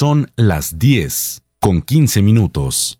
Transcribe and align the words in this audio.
Son 0.00 0.32
las 0.34 0.78
10 0.78 1.42
con 1.60 1.82
15 1.82 2.22
minutos. 2.22 2.98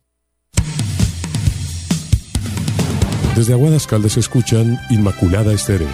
Desde 3.34 3.54
Aguadas 3.54 3.86
Caldas 3.86 4.18
escuchan 4.18 4.78
Inmaculada 4.90 5.50
Estéreo, 5.54 5.88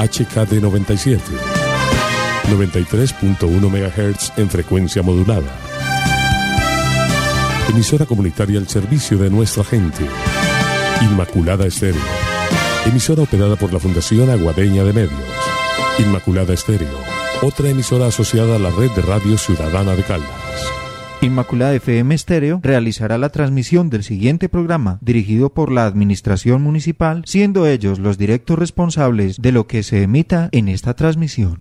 HKD 0.00 0.60
97, 0.60 1.22
93.1 2.48 3.46
MHz 3.46 4.32
en 4.36 4.50
frecuencia 4.50 5.04
modulada. 5.04 5.56
Emisora 7.70 8.04
comunitaria 8.04 8.58
al 8.58 8.66
servicio 8.66 9.16
de 9.18 9.30
nuestra 9.30 9.62
gente. 9.62 10.04
Inmaculada 11.02 11.64
Estéreo. 11.64 12.02
Emisora 12.86 13.22
operada 13.22 13.54
por 13.54 13.72
la 13.72 13.78
Fundación 13.78 14.28
Aguadeña 14.30 14.82
de 14.82 14.94
Medios. 14.94 15.20
Inmaculada 16.00 16.54
Estéreo. 16.54 17.23
Otra 17.42 17.68
emisora 17.68 18.06
asociada 18.06 18.56
a 18.56 18.58
la 18.58 18.70
red 18.70 18.90
de 18.92 19.02
radio 19.02 19.36
ciudadana 19.36 19.94
de 19.94 20.02
Caldas. 20.02 20.28
Inmaculada 21.20 21.74
FM 21.74 22.14
Estéreo 22.14 22.60
realizará 22.62 23.18
la 23.18 23.30
transmisión 23.30 23.90
del 23.90 24.02
siguiente 24.02 24.48
programa 24.48 24.98
dirigido 25.00 25.52
por 25.52 25.72
la 25.72 25.86
Administración 25.86 26.62
Municipal, 26.62 27.22
siendo 27.26 27.66
ellos 27.66 27.98
los 27.98 28.18
directos 28.18 28.58
responsables 28.58 29.40
de 29.40 29.52
lo 29.52 29.66
que 29.66 29.82
se 29.82 30.02
emita 30.02 30.48
en 30.52 30.68
esta 30.68 30.94
transmisión. 30.94 31.60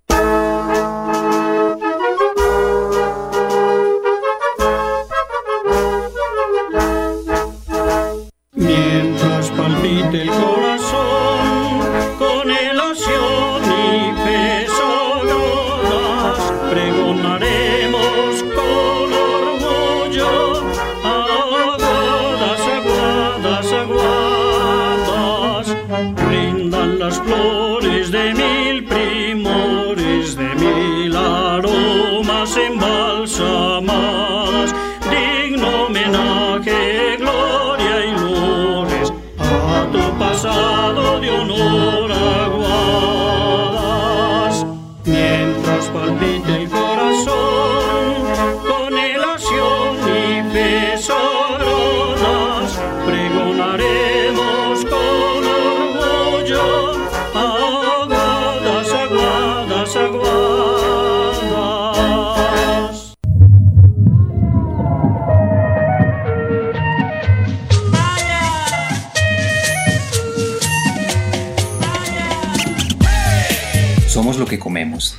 Pasado 40.44 41.22
de 41.22 41.30
honor 41.30 42.03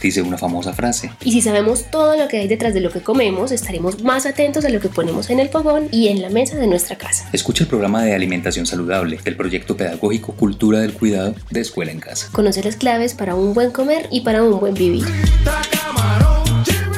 dice 0.08 0.22
una 0.22 0.38
famosa 0.38 0.72
frase. 0.72 1.10
Y 1.24 1.32
si 1.32 1.40
sabemos 1.40 1.90
todo 1.90 2.16
lo 2.16 2.28
que 2.28 2.38
hay 2.38 2.48
detrás 2.48 2.74
de 2.74 2.80
lo 2.80 2.90
que 2.90 3.00
comemos, 3.00 3.52
estaremos 3.52 4.02
más 4.02 4.26
atentos 4.26 4.64
a 4.64 4.68
lo 4.68 4.80
que 4.80 4.88
ponemos 4.88 5.30
en 5.30 5.40
el 5.40 5.48
fogón 5.48 5.88
y 5.90 6.08
en 6.08 6.22
la 6.22 6.30
mesa 6.30 6.56
de 6.56 6.66
nuestra 6.66 6.96
casa. 6.96 7.28
Escucha 7.32 7.64
el 7.64 7.68
programa 7.68 8.02
de 8.04 8.14
alimentación 8.14 8.66
saludable 8.66 9.18
del 9.24 9.36
proyecto 9.36 9.76
pedagógico 9.76 10.32
Cultura 10.32 10.80
del 10.80 10.92
Cuidado 10.92 11.34
de 11.50 11.60
Escuela 11.60 11.92
en 11.92 12.00
Casa. 12.00 12.28
Conoce 12.32 12.62
las 12.62 12.76
claves 12.76 13.14
para 13.14 13.34
un 13.34 13.54
buen 13.54 13.70
comer 13.70 14.08
y 14.10 14.20
para 14.22 14.42
un 14.42 14.58
buen 14.58 14.74
vivir. 14.74 15.04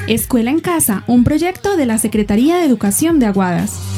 Escuela 0.07 0.51
en 0.51 0.61
Casa, 0.61 1.03
un 1.07 1.25
proyecto 1.25 1.77
de 1.77 1.87
la 1.87 1.99
Secretaría 1.99 2.59
de 2.59 2.65
Educación 2.65 3.19
de 3.19 3.27
Aguadas. 3.27 3.96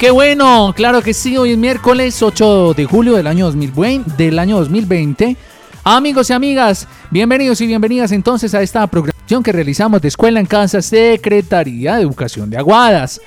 Qué 0.00 0.10
bueno, 0.10 0.72
claro 0.74 1.02
que 1.02 1.12
sí, 1.12 1.36
hoy 1.36 1.50
es 1.50 1.58
miércoles 1.58 2.22
8 2.22 2.72
de 2.72 2.86
julio 2.86 3.16
del 3.16 3.26
año 3.26 3.44
2020, 3.44 4.10
del 4.16 4.38
año 4.38 4.56
2020. 4.56 5.36
Amigos 5.84 6.30
y 6.30 6.32
amigas, 6.32 6.88
bienvenidos 7.10 7.60
y 7.60 7.66
bienvenidas 7.66 8.10
entonces 8.10 8.54
a 8.54 8.62
esta 8.62 8.86
programación 8.86 9.42
que 9.42 9.52
realizamos 9.52 10.00
de 10.00 10.08
Escuela 10.08 10.40
en 10.40 10.46
Casa, 10.46 10.80
Secretaría 10.80 11.96
de 11.96 12.02
Educación 12.02 12.48
de 12.48 12.56
Aguadas. 12.56 13.20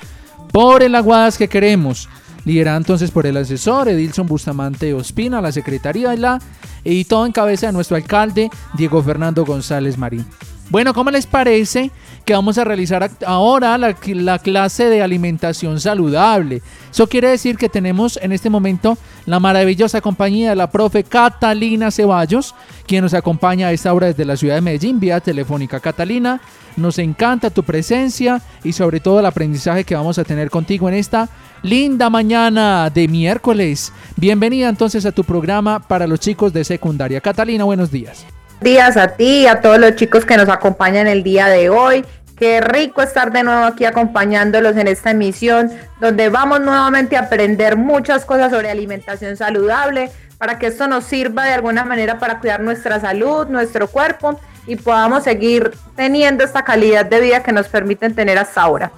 Por 0.51 0.81
el 0.81 0.95
Aguadas 0.95 1.37
que 1.37 1.47
queremos. 1.47 2.09
Liderada 2.43 2.77
entonces 2.77 3.11
por 3.11 3.27
el 3.27 3.37
asesor 3.37 3.89
Edilson 3.89 4.25
Bustamante 4.25 4.95
Ospina, 4.95 5.41
la 5.41 5.51
Secretaría 5.51 6.15
y 6.15 6.17
la 6.17 6.41
y 6.83 7.05
todo 7.05 7.27
en 7.27 7.33
cabeza 7.33 7.67
de 7.67 7.73
nuestro 7.73 7.97
alcalde 7.97 8.49
Diego 8.73 9.03
Fernando 9.03 9.45
González 9.45 9.95
Marín. 9.95 10.25
Bueno, 10.71 10.95
¿cómo 10.95 11.11
les 11.11 11.27
parece 11.27 11.91
que 12.25 12.33
vamos 12.33 12.57
a 12.57 12.63
realizar 12.63 13.09
ahora 13.25 13.77
la, 13.77 13.95
la 14.05 14.39
clase 14.39 14.85
de 14.85 15.01
alimentación 15.01 15.79
saludable? 15.79 16.61
Eso 16.91 17.07
quiere 17.07 17.29
decir 17.29 17.57
que 17.57 17.69
tenemos 17.69 18.17
en 18.21 18.31
este 18.31 18.49
momento 18.49 18.97
la 19.25 19.39
maravillosa 19.39 20.01
compañía 20.01 20.51
de 20.51 20.55
la 20.55 20.69
profe 20.69 21.03
Catalina 21.03 21.91
Ceballos, 21.91 22.55
quien 22.87 23.03
nos 23.03 23.13
acompaña 23.13 23.67
a 23.67 23.71
esta 23.71 23.93
hora 23.93 24.07
desde 24.07 24.25
la 24.25 24.37
ciudad 24.37 24.55
de 24.55 24.61
Medellín, 24.61 24.99
vía 24.99 25.19
telefónica. 25.19 25.79
Catalina, 25.79 26.41
nos 26.75 26.99
encanta 26.99 27.49
tu 27.49 27.63
presencia 27.63 28.41
y 28.63 28.73
sobre 28.73 28.99
todo 28.99 29.19
el 29.19 29.25
aprendizaje 29.25 29.83
que 29.83 29.95
vamos 29.95 30.17
a 30.17 30.23
tener 30.23 30.49
contigo 30.49 30.89
en 30.89 30.95
esta 30.95 31.29
linda 31.61 32.09
mañana 32.09 32.89
de 32.89 33.07
miércoles. 33.07 33.91
Bienvenida 34.15 34.69
entonces 34.69 35.05
a 35.05 35.11
tu 35.11 35.23
programa 35.23 35.79
para 35.79 36.07
los 36.07 36.19
chicos 36.19 36.53
de 36.53 36.63
secundaria. 36.63 37.21
Catalina, 37.21 37.63
buenos 37.63 37.91
días. 37.91 38.25
Días 38.63 38.97
a 38.97 39.09
ti 39.09 39.41
y 39.41 39.47
a 39.47 39.61
todos 39.61 39.77
los 39.77 39.95
chicos 39.95 40.25
que 40.25 40.37
nos 40.37 40.49
acompañan 40.49 41.07
el 41.07 41.21
día 41.21 41.47
de 41.47 41.69
hoy. 41.69 42.05
Qué 42.37 42.61
rico 42.61 43.01
estar 43.01 43.31
de 43.31 43.43
nuevo 43.43 43.65
aquí 43.65 43.85
acompañándolos 43.85 44.75
en 44.77 44.87
esta 44.87 45.11
emisión 45.11 45.69
donde 45.99 46.29
vamos 46.29 46.61
nuevamente 46.61 47.15
a 47.15 47.21
aprender 47.21 47.77
muchas 47.77 48.25
cosas 48.25 48.51
sobre 48.51 48.71
alimentación 48.71 49.37
saludable 49.37 50.09
para 50.37 50.57
que 50.57 50.67
esto 50.67 50.87
nos 50.87 51.03
sirva 51.03 51.45
de 51.45 51.53
alguna 51.53 51.85
manera 51.85 52.17
para 52.17 52.39
cuidar 52.39 52.61
nuestra 52.61 52.99
salud, 52.99 53.47
nuestro 53.47 53.87
cuerpo 53.87 54.39
y 54.65 54.75
podamos 54.77 55.23
seguir 55.23 55.71
teniendo 55.95 56.43
esta 56.43 56.63
calidad 56.63 57.05
de 57.05 57.19
vida 57.21 57.43
que 57.43 57.51
nos 57.51 57.67
permiten 57.67 58.15
tener 58.15 58.37
hasta 58.37 58.61
ahora. 58.61 58.91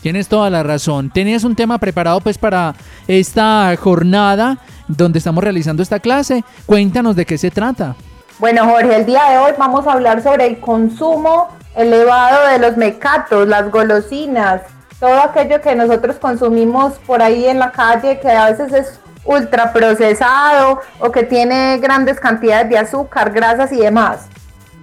Tienes 0.00 0.28
toda 0.28 0.48
la 0.48 0.62
razón. 0.62 1.10
Tenías 1.10 1.44
un 1.44 1.56
tema 1.56 1.78
preparado 1.78 2.20
pues 2.20 2.38
para 2.38 2.74
esta 3.08 3.74
jornada 3.76 4.58
donde 4.86 5.18
estamos 5.18 5.42
realizando 5.42 5.82
esta 5.82 5.98
clase. 5.98 6.44
Cuéntanos 6.66 7.16
de 7.16 7.26
qué 7.26 7.36
se 7.36 7.50
trata. 7.50 7.96
Bueno, 8.38 8.66
Jorge, 8.66 8.94
el 8.94 9.04
día 9.04 9.30
de 9.30 9.38
hoy 9.38 9.52
vamos 9.58 9.84
a 9.88 9.94
hablar 9.94 10.22
sobre 10.22 10.46
el 10.46 10.60
consumo 10.60 11.48
elevado 11.74 12.46
de 12.46 12.60
los 12.60 12.76
mecatos, 12.76 13.48
las 13.48 13.68
golosinas, 13.68 14.62
todo 15.00 15.20
aquello 15.20 15.60
que 15.60 15.74
nosotros 15.74 16.16
consumimos 16.20 16.94
por 17.04 17.20
ahí 17.20 17.46
en 17.46 17.58
la 17.58 17.72
calle 17.72 18.20
que 18.20 18.30
a 18.30 18.48
veces 18.50 18.72
es 18.72 19.00
ultra 19.24 19.72
procesado 19.72 20.80
o 21.00 21.10
que 21.10 21.24
tiene 21.24 21.78
grandes 21.78 22.20
cantidades 22.20 22.68
de 22.70 22.78
azúcar, 22.78 23.32
grasas 23.32 23.72
y 23.72 23.78
demás. 23.78 24.28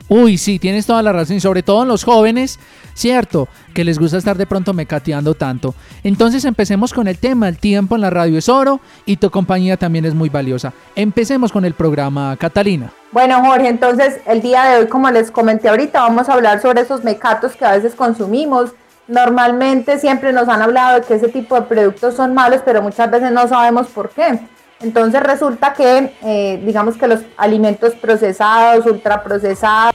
Uy, 0.09 0.37
sí, 0.37 0.59
tienes 0.59 0.85
toda 0.85 1.01
la 1.01 1.13
razón, 1.13 1.37
y 1.37 1.39
sobre 1.39 1.63
todo 1.63 1.83
en 1.83 1.87
los 1.87 2.03
jóvenes, 2.03 2.59
cierto, 2.93 3.47
que 3.73 3.85
les 3.85 3.97
gusta 3.97 4.17
estar 4.17 4.37
de 4.37 4.45
pronto 4.45 4.73
mecateando 4.73 5.33
tanto. 5.33 5.73
Entonces 6.03 6.43
empecemos 6.43 6.93
con 6.93 7.07
el 7.07 7.17
tema, 7.17 7.47
el 7.47 7.57
tiempo 7.57 7.95
en 7.95 8.01
la 8.01 8.09
radio 8.09 8.37
es 8.37 8.49
oro 8.49 8.81
y 9.05 9.15
tu 9.15 9.31
compañía 9.31 9.77
también 9.77 10.03
es 10.03 10.13
muy 10.13 10.27
valiosa. 10.27 10.73
Empecemos 10.95 11.53
con 11.53 11.63
el 11.63 11.73
programa, 11.73 12.35
Catalina. 12.37 12.91
Bueno, 13.15 13.41
Jorge, 13.45 13.69
entonces 13.69 14.19
el 14.25 14.41
día 14.41 14.65
de 14.65 14.79
hoy, 14.79 14.87
como 14.87 15.09
les 15.09 15.31
comenté 15.31 15.69
ahorita, 15.69 16.01
vamos 16.01 16.27
a 16.27 16.33
hablar 16.33 16.61
sobre 16.61 16.81
esos 16.81 17.05
mecatos 17.05 17.55
que 17.55 17.63
a 17.63 17.71
veces 17.71 17.95
consumimos. 17.95 18.73
Normalmente 19.07 19.99
siempre 19.99 20.33
nos 20.33 20.49
han 20.49 20.61
hablado 20.61 20.99
de 20.99 21.05
que 21.05 21.13
ese 21.13 21.29
tipo 21.29 21.55
de 21.55 21.61
productos 21.61 22.15
son 22.15 22.33
malos, 22.33 22.59
pero 22.65 22.81
muchas 22.81 23.09
veces 23.09 23.31
no 23.31 23.47
sabemos 23.47 23.87
por 23.87 24.09
qué. 24.09 24.41
Entonces 24.81 25.23
resulta 25.23 25.71
que, 25.71 26.11
eh, 26.23 26.61
digamos 26.65 26.97
que 26.97 27.07
los 27.07 27.21
alimentos 27.37 27.95
procesados, 27.95 28.85
ultraprocesados 28.85 29.93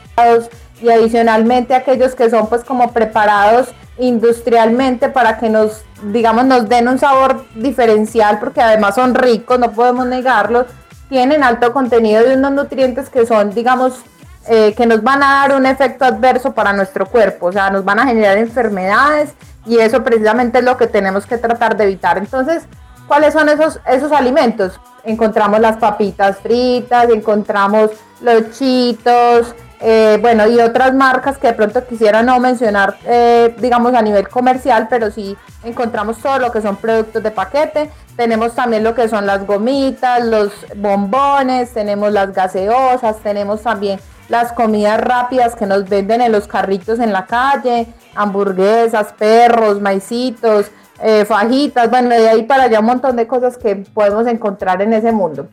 y 0.81 0.88
adicionalmente 0.88 1.75
aquellos 1.75 2.14
que 2.14 2.31
son 2.31 2.49
pues 2.49 2.64
como 2.64 2.90
preparados 2.90 3.69
industrialmente 3.99 5.11
para 5.11 5.37
que 5.37 5.50
nos, 5.50 5.84
digamos, 6.05 6.46
nos 6.46 6.70
den 6.70 6.88
un 6.88 6.99
sabor 6.99 7.44
diferencial, 7.55 8.38
porque 8.38 8.62
además 8.62 8.94
son 8.94 9.14
ricos, 9.14 9.58
no 9.58 9.73
podemos 9.73 10.06
negarlos, 10.06 10.64
tienen 11.11 11.43
alto 11.43 11.75
contenido 11.75 12.23
de 12.23 12.37
unos 12.37 12.53
nutrientes 12.53 13.11
que 13.11 13.27
son, 13.27 13.51
digamos, 13.51 14.01
eh, 14.49 14.73
que 14.75 14.87
nos 14.87 15.03
van 15.03 15.23
a 15.23 15.41
dar 15.41 15.55
un 15.55 15.67
efecto 15.67 16.07
adverso 16.07 16.53
para 16.53 16.73
nuestro 16.73 17.05
cuerpo, 17.05 17.47
o 17.47 17.53
sea, 17.53 17.69
nos 17.69 17.85
van 17.85 17.99
a 17.99 18.07
generar 18.07 18.39
enfermedades 18.39 19.35
y 19.67 19.79
eso 19.79 20.03
precisamente 20.03 20.61
es 20.61 20.65
lo 20.65 20.79
que 20.79 20.87
tenemos 20.87 21.27
que 21.27 21.37
tratar 21.37 21.77
de 21.77 21.85
evitar. 21.85 22.17
Entonces, 22.17 22.62
¿cuáles 23.07 23.35
son 23.35 23.49
esos, 23.49 23.81
esos 23.87 24.12
alimentos? 24.12 24.81
Encontramos 25.05 25.61
las 25.61 25.77
papitas 25.77 26.39
fritas, 26.39 27.11
encontramos 27.11 27.91
los 28.23 28.53
chitos, 28.53 29.55
eh, 29.82 30.19
bueno, 30.21 30.47
y 30.47 30.61
otras 30.61 30.94
marcas 30.94 31.38
que 31.38 31.49
de 31.49 31.53
pronto 31.55 31.87
quisiera 31.87 32.23
no 32.23 32.38
mencionar, 32.38 32.97
eh, 33.06 33.55
digamos, 33.59 33.94
a 33.94 34.03
nivel 34.03 34.29
comercial, 34.29 34.88
pero 34.91 35.11
sí 35.11 35.37
encontramos 35.65 36.19
todo 36.19 36.38
lo 36.38 36.53
que 36.53 36.61
son 36.61 36.77
productos 36.77 37.23
de 37.23 37.31
paquete. 37.31 37.91
Tenemos 38.15 38.55
también 38.55 38.85
lo 38.85 38.94
que 38.94 39.09
son 39.09 39.27
las 39.27 39.47
gomitas, 39.47 40.25
los 40.25 40.53
bombones, 40.77 41.73
tenemos 41.73 42.12
las 42.12 42.35
gaseosas, 42.35 43.17
tenemos 43.23 43.62
también 43.62 43.99
las 44.29 44.53
comidas 44.53 45.00
rápidas 45.00 45.56
que 45.56 45.67
nos 45.67 45.88
venden 45.88 46.21
en 46.21 46.31
los 46.31 46.47
carritos 46.47 47.00
en 47.00 47.12
la 47.12 47.25
calle, 47.25 47.87
hamburguesas, 48.15 49.15
perros, 49.15 49.81
maicitos, 49.81 50.71
eh, 51.03 51.25
fajitas, 51.25 51.88
bueno, 51.88 52.11
de 52.11 52.29
ahí 52.29 52.43
para 52.43 52.65
allá 52.65 52.81
un 52.81 52.87
montón 52.87 53.17
de 53.17 53.26
cosas 53.26 53.56
que 53.56 53.76
podemos 53.76 54.26
encontrar 54.26 54.83
en 54.83 54.93
ese 54.93 55.11
mundo. 55.11 55.49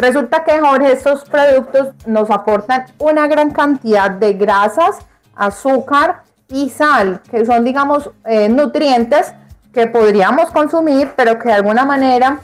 Resulta 0.00 0.44
que, 0.44 0.58
Jorge, 0.58 0.92
estos 0.92 1.24
productos 1.26 1.88
nos 2.06 2.30
aportan 2.30 2.86
una 2.98 3.26
gran 3.26 3.50
cantidad 3.50 4.10
de 4.10 4.32
grasas, 4.32 4.96
azúcar 5.36 6.22
y 6.48 6.70
sal, 6.70 7.20
que 7.30 7.44
son, 7.44 7.64
digamos, 7.64 8.10
eh, 8.24 8.48
nutrientes 8.48 9.34
que 9.74 9.88
podríamos 9.88 10.50
consumir, 10.52 11.12
pero 11.16 11.38
que 11.38 11.48
de 11.48 11.54
alguna 11.54 11.84
manera 11.84 12.40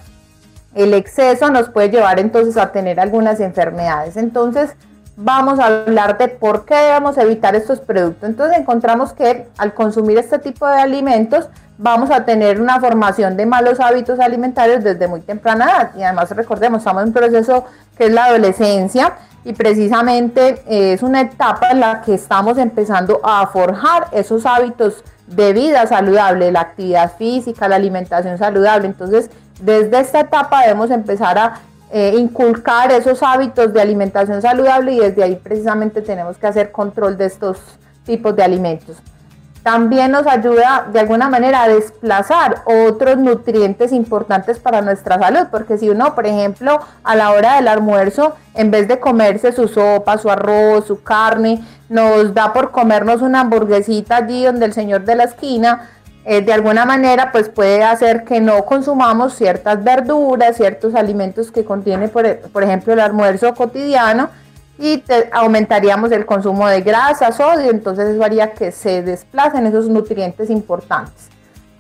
el 0.75 0.93
exceso 0.93 1.49
nos 1.49 1.71
puede 1.71 1.89
llevar 1.89 2.21
entonces 2.21 2.59
a 2.59 2.73
tener 2.73 3.01
algunas 3.01 3.41
enfermedades. 3.41 4.19
Entonces, 4.19 4.77
vamos 5.17 5.59
a 5.59 5.67
hablar 5.67 6.19
de 6.19 6.29
por 6.29 6.67
qué 6.67 6.75
debemos 6.75 7.17
evitar 7.17 7.57
estos 7.57 7.81
productos. 7.81 8.29
Entonces, 8.29 8.59
encontramos 8.59 9.15
que 9.15 9.49
al 9.57 9.73
consumir 9.73 10.19
este 10.19 10.39
tipo 10.39 10.67
de 10.69 10.79
alimentos, 10.79 11.49
vamos 11.79 12.11
a 12.11 12.25
tener 12.25 12.61
una 12.61 12.81
formación 12.81 13.37
de 13.37 13.47
malos 13.47 13.81
hábitos 13.81 14.19
alimentarios 14.19 14.83
desde 14.83 15.09
muy 15.09 15.21
temprana 15.21 15.65
edad. 15.65 15.91
Y 15.97 16.03
además 16.03 16.31
recordemos, 16.31 16.79
estamos 16.79 17.03
en 17.03 17.09
un 17.09 17.15
proceso 17.15 17.65
que 17.97 18.07
es 18.07 18.13
la 18.13 18.27
adolescencia 18.27 19.15
y 19.45 19.53
precisamente 19.53 20.63
eh, 20.67 20.95
es 20.95 21.03
una 21.03 21.21
etapa 21.21 21.71
en 21.71 21.81
la 21.81 22.01
que 22.01 22.15
estamos 22.15 22.59
empezando 22.59 23.21
a 23.23 23.47
forjar 23.47 24.09
esos 24.13 24.47
hábitos 24.47 25.05
de 25.27 25.53
vida 25.53 25.87
saludable, 25.87 26.51
la 26.51 26.61
actividad 26.61 27.13
física, 27.17 27.69
la 27.69 27.77
alimentación 27.77 28.39
saludable. 28.39 28.87
Entonces, 28.87 29.31
desde 29.61 30.01
esta 30.01 30.21
etapa 30.21 30.63
debemos 30.63 30.91
empezar 30.91 31.39
a 31.39 31.61
eh, 31.93 32.15
inculcar 32.17 32.91
esos 32.91 33.23
hábitos 33.23 33.73
de 33.73 33.81
alimentación 33.81 34.43
saludable 34.43 34.93
y 34.93 35.01
desde 35.01 35.23
ahí 35.23 35.37
precisamente 35.37 36.03
tenemos 36.03 36.37
que 36.37 36.47
hacer 36.47 36.73
control 36.73 37.17
de 37.17 37.27
estos 37.27 37.59
tipos 38.05 38.35
de 38.35 38.43
alimentos 38.43 38.97
también 39.67 40.13
nos 40.13 40.29
ayuda 40.29 40.87
de 40.93 41.01
alguna 41.01 41.29
manera 41.29 41.65
a 41.65 41.69
desplazar 41.69 42.63
otros 42.67 43.17
nutrientes 43.19 43.91
importantes 43.91 44.61
para 44.61 44.81
nuestra 44.81 45.19
salud, 45.19 45.49
porque 45.51 45.77
si 45.77 45.91
uno, 45.91 46.15
por 46.15 46.25
ejemplo, 46.25 46.79
a 47.03 47.17
la 47.17 47.33
hora 47.33 47.57
del 47.57 47.67
almuerzo, 47.67 48.37
en 48.55 48.71
vez 48.71 48.87
de 48.87 49.01
comerse 49.01 49.51
su 49.51 49.67
sopa, 49.67 50.19
su 50.19 50.31
arroz, 50.31 50.87
su 50.87 51.03
carne, 51.03 51.65
nos 51.89 52.33
da 52.33 52.53
por 52.53 52.71
comernos 52.71 53.23
una 53.23 53.41
hamburguesita 53.41 54.19
allí 54.19 54.45
donde 54.45 54.67
el 54.67 54.73
señor 54.73 55.05
de 55.05 55.17
la 55.17 55.25
esquina, 55.25 55.91
eh, 56.25 56.43
de 56.43 56.53
alguna 56.53 56.85
manera, 56.85 57.33
pues 57.33 57.49
puede 57.49 57.83
hacer 57.83 58.23
que 58.23 58.41
no 58.41 58.65
consumamos 58.67 59.35
ciertas 59.35 59.83
verduras, 59.83 60.59
ciertos 60.59 60.95
alimentos 60.95 61.51
que 61.51 61.65
contiene, 61.65 62.07
por, 62.07 62.39
por 62.53 62.63
ejemplo, 62.63 62.93
el 62.93 63.01
almuerzo 63.01 63.53
cotidiano, 63.57 64.31
y 64.79 65.03
aumentaríamos 65.33 66.13
el 66.13 66.27
consumo 66.27 66.69
de 66.69 66.83
grasa, 66.83 67.33
sodio, 67.33 67.71
entonces 67.71 68.11
eso 68.11 68.23
haría 68.23 68.53
que 68.53 68.73
se 68.73 69.03
desplacen 69.03 69.67
esos 69.67 69.89
nutrientes 69.89 70.51
importantes. 70.51 71.29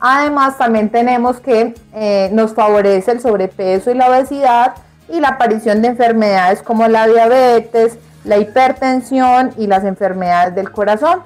Además, 0.01 0.59
también 0.59 0.91
tenemos 0.91 1.41
que 1.41 1.75
eh, 1.95 2.29
nos 2.33 2.55
favorece 2.55 3.13
el 3.13 3.21
sobrepeso 3.21 3.91
y 3.91 3.95
la 3.95 4.09
obesidad 4.09 4.75
y 5.09 5.21
la 5.21 5.29
aparición 5.29 5.83
de 5.83 5.89
enfermedades 5.89 6.63
como 6.63 6.87
la 6.89 7.07
diabetes, 7.07 7.99
la 8.25 8.39
hipertensión 8.39 9.53
y 9.57 9.67
las 9.67 9.85
enfermedades 9.85 10.55
del 10.55 10.71
corazón. 10.71 11.21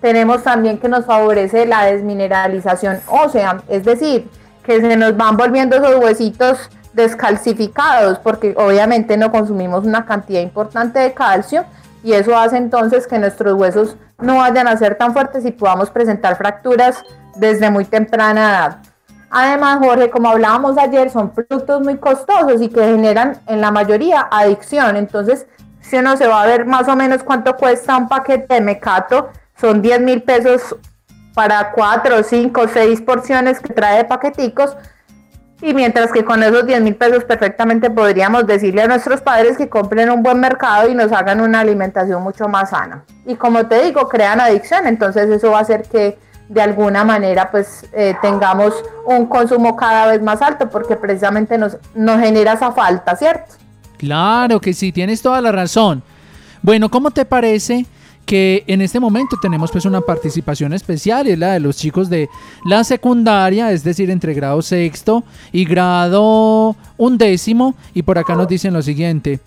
Tenemos 0.00 0.42
también 0.42 0.78
que 0.78 0.88
nos 0.88 1.06
favorece 1.06 1.64
la 1.66 1.86
desmineralización 1.86 3.00
ósea, 3.06 3.62
es 3.68 3.84
decir, 3.84 4.28
que 4.62 4.80
se 4.80 4.96
nos 4.96 5.16
van 5.16 5.36
volviendo 5.36 5.76
esos 5.76 5.96
huesitos 5.96 6.70
descalcificados 6.94 8.18
porque 8.18 8.54
obviamente 8.56 9.16
no 9.16 9.30
consumimos 9.30 9.84
una 9.84 10.06
cantidad 10.06 10.40
importante 10.40 10.98
de 11.00 11.12
calcio 11.12 11.64
y 12.02 12.12
eso 12.12 12.36
hace 12.36 12.56
entonces 12.56 13.06
que 13.06 13.18
nuestros 13.18 13.54
huesos 13.54 13.96
no 14.18 14.36
vayan 14.36 14.68
a 14.68 14.76
ser 14.76 14.96
tan 14.96 15.12
fuertes 15.12 15.44
y 15.44 15.50
podamos 15.50 15.90
presentar 15.90 16.36
fracturas 16.36 17.02
desde 17.36 17.70
muy 17.70 17.84
temprana 17.84 18.50
edad. 18.50 18.78
Además, 19.30 19.78
Jorge, 19.80 20.10
como 20.10 20.28
hablábamos 20.28 20.78
ayer, 20.78 21.10
son 21.10 21.30
productos 21.30 21.80
muy 21.80 21.96
costosos 21.96 22.62
y 22.62 22.68
que 22.68 22.84
generan 22.84 23.40
en 23.48 23.60
la 23.60 23.72
mayoría 23.72 24.28
adicción. 24.30 24.96
Entonces, 24.96 25.46
si 25.80 25.96
uno 25.96 26.16
se 26.16 26.28
va 26.28 26.42
a 26.42 26.46
ver 26.46 26.66
más 26.66 26.88
o 26.88 26.94
menos 26.94 27.24
cuánto 27.24 27.56
cuesta 27.56 27.96
un 27.96 28.08
paquete 28.08 28.54
de 28.54 28.60
mecato, 28.60 29.30
son 29.56 29.82
10 29.82 30.00
mil 30.02 30.22
pesos 30.22 30.76
para 31.34 31.72
4, 31.72 32.22
5, 32.22 32.68
6 32.72 33.00
porciones 33.00 33.60
que 33.60 33.72
trae 33.72 33.98
de 33.98 34.04
paqueticos, 34.04 34.76
y 35.64 35.72
mientras 35.72 36.12
que 36.12 36.26
con 36.26 36.42
esos 36.42 36.66
10 36.66 36.82
mil 36.82 36.94
pesos 36.94 37.24
perfectamente 37.24 37.88
podríamos 37.88 38.46
decirle 38.46 38.82
a 38.82 38.86
nuestros 38.86 39.22
padres 39.22 39.56
que 39.56 39.70
compren 39.70 40.10
un 40.10 40.22
buen 40.22 40.38
mercado 40.38 40.90
y 40.90 40.94
nos 40.94 41.10
hagan 41.10 41.40
una 41.40 41.60
alimentación 41.60 42.22
mucho 42.22 42.48
más 42.48 42.70
sana. 42.70 43.02
Y 43.26 43.36
como 43.36 43.64
te 43.64 43.82
digo, 43.82 44.06
crean 44.06 44.40
adicción, 44.40 44.86
entonces 44.86 45.30
eso 45.30 45.52
va 45.52 45.60
a 45.60 45.62
hacer 45.62 45.84
que 45.84 46.18
de 46.50 46.60
alguna 46.60 47.02
manera 47.02 47.50
pues 47.50 47.86
eh, 47.94 48.14
tengamos 48.20 48.74
un 49.06 49.24
consumo 49.24 49.74
cada 49.74 50.08
vez 50.08 50.20
más 50.20 50.42
alto 50.42 50.68
porque 50.68 50.96
precisamente 50.96 51.56
nos, 51.56 51.78
nos 51.94 52.20
genera 52.20 52.52
esa 52.52 52.70
falta, 52.72 53.16
¿cierto? 53.16 53.54
Claro 53.96 54.60
que 54.60 54.74
sí, 54.74 54.92
tienes 54.92 55.22
toda 55.22 55.40
la 55.40 55.50
razón. 55.50 56.02
Bueno, 56.60 56.90
¿cómo 56.90 57.10
te 57.10 57.24
parece 57.24 57.86
en 58.36 58.80
este 58.80 59.00
momento 59.00 59.36
tenemos 59.40 59.70
pues 59.70 59.84
una 59.84 60.00
participación 60.00 60.72
especial, 60.72 61.26
es 61.26 61.38
la 61.38 61.52
de 61.52 61.60
los 61.60 61.76
chicos 61.76 62.08
de 62.08 62.28
la 62.64 62.82
secundaria, 62.82 63.70
es 63.70 63.84
decir, 63.84 64.10
entre 64.10 64.34
grado 64.34 64.60
sexto 64.62 65.24
y 65.52 65.64
grado 65.64 66.74
undécimo, 66.96 67.74
y 67.94 68.02
por 68.02 68.18
acá 68.18 68.34
nos 68.34 68.48
dicen 68.48 68.72
lo 68.72 68.82
siguiente, 68.82 69.40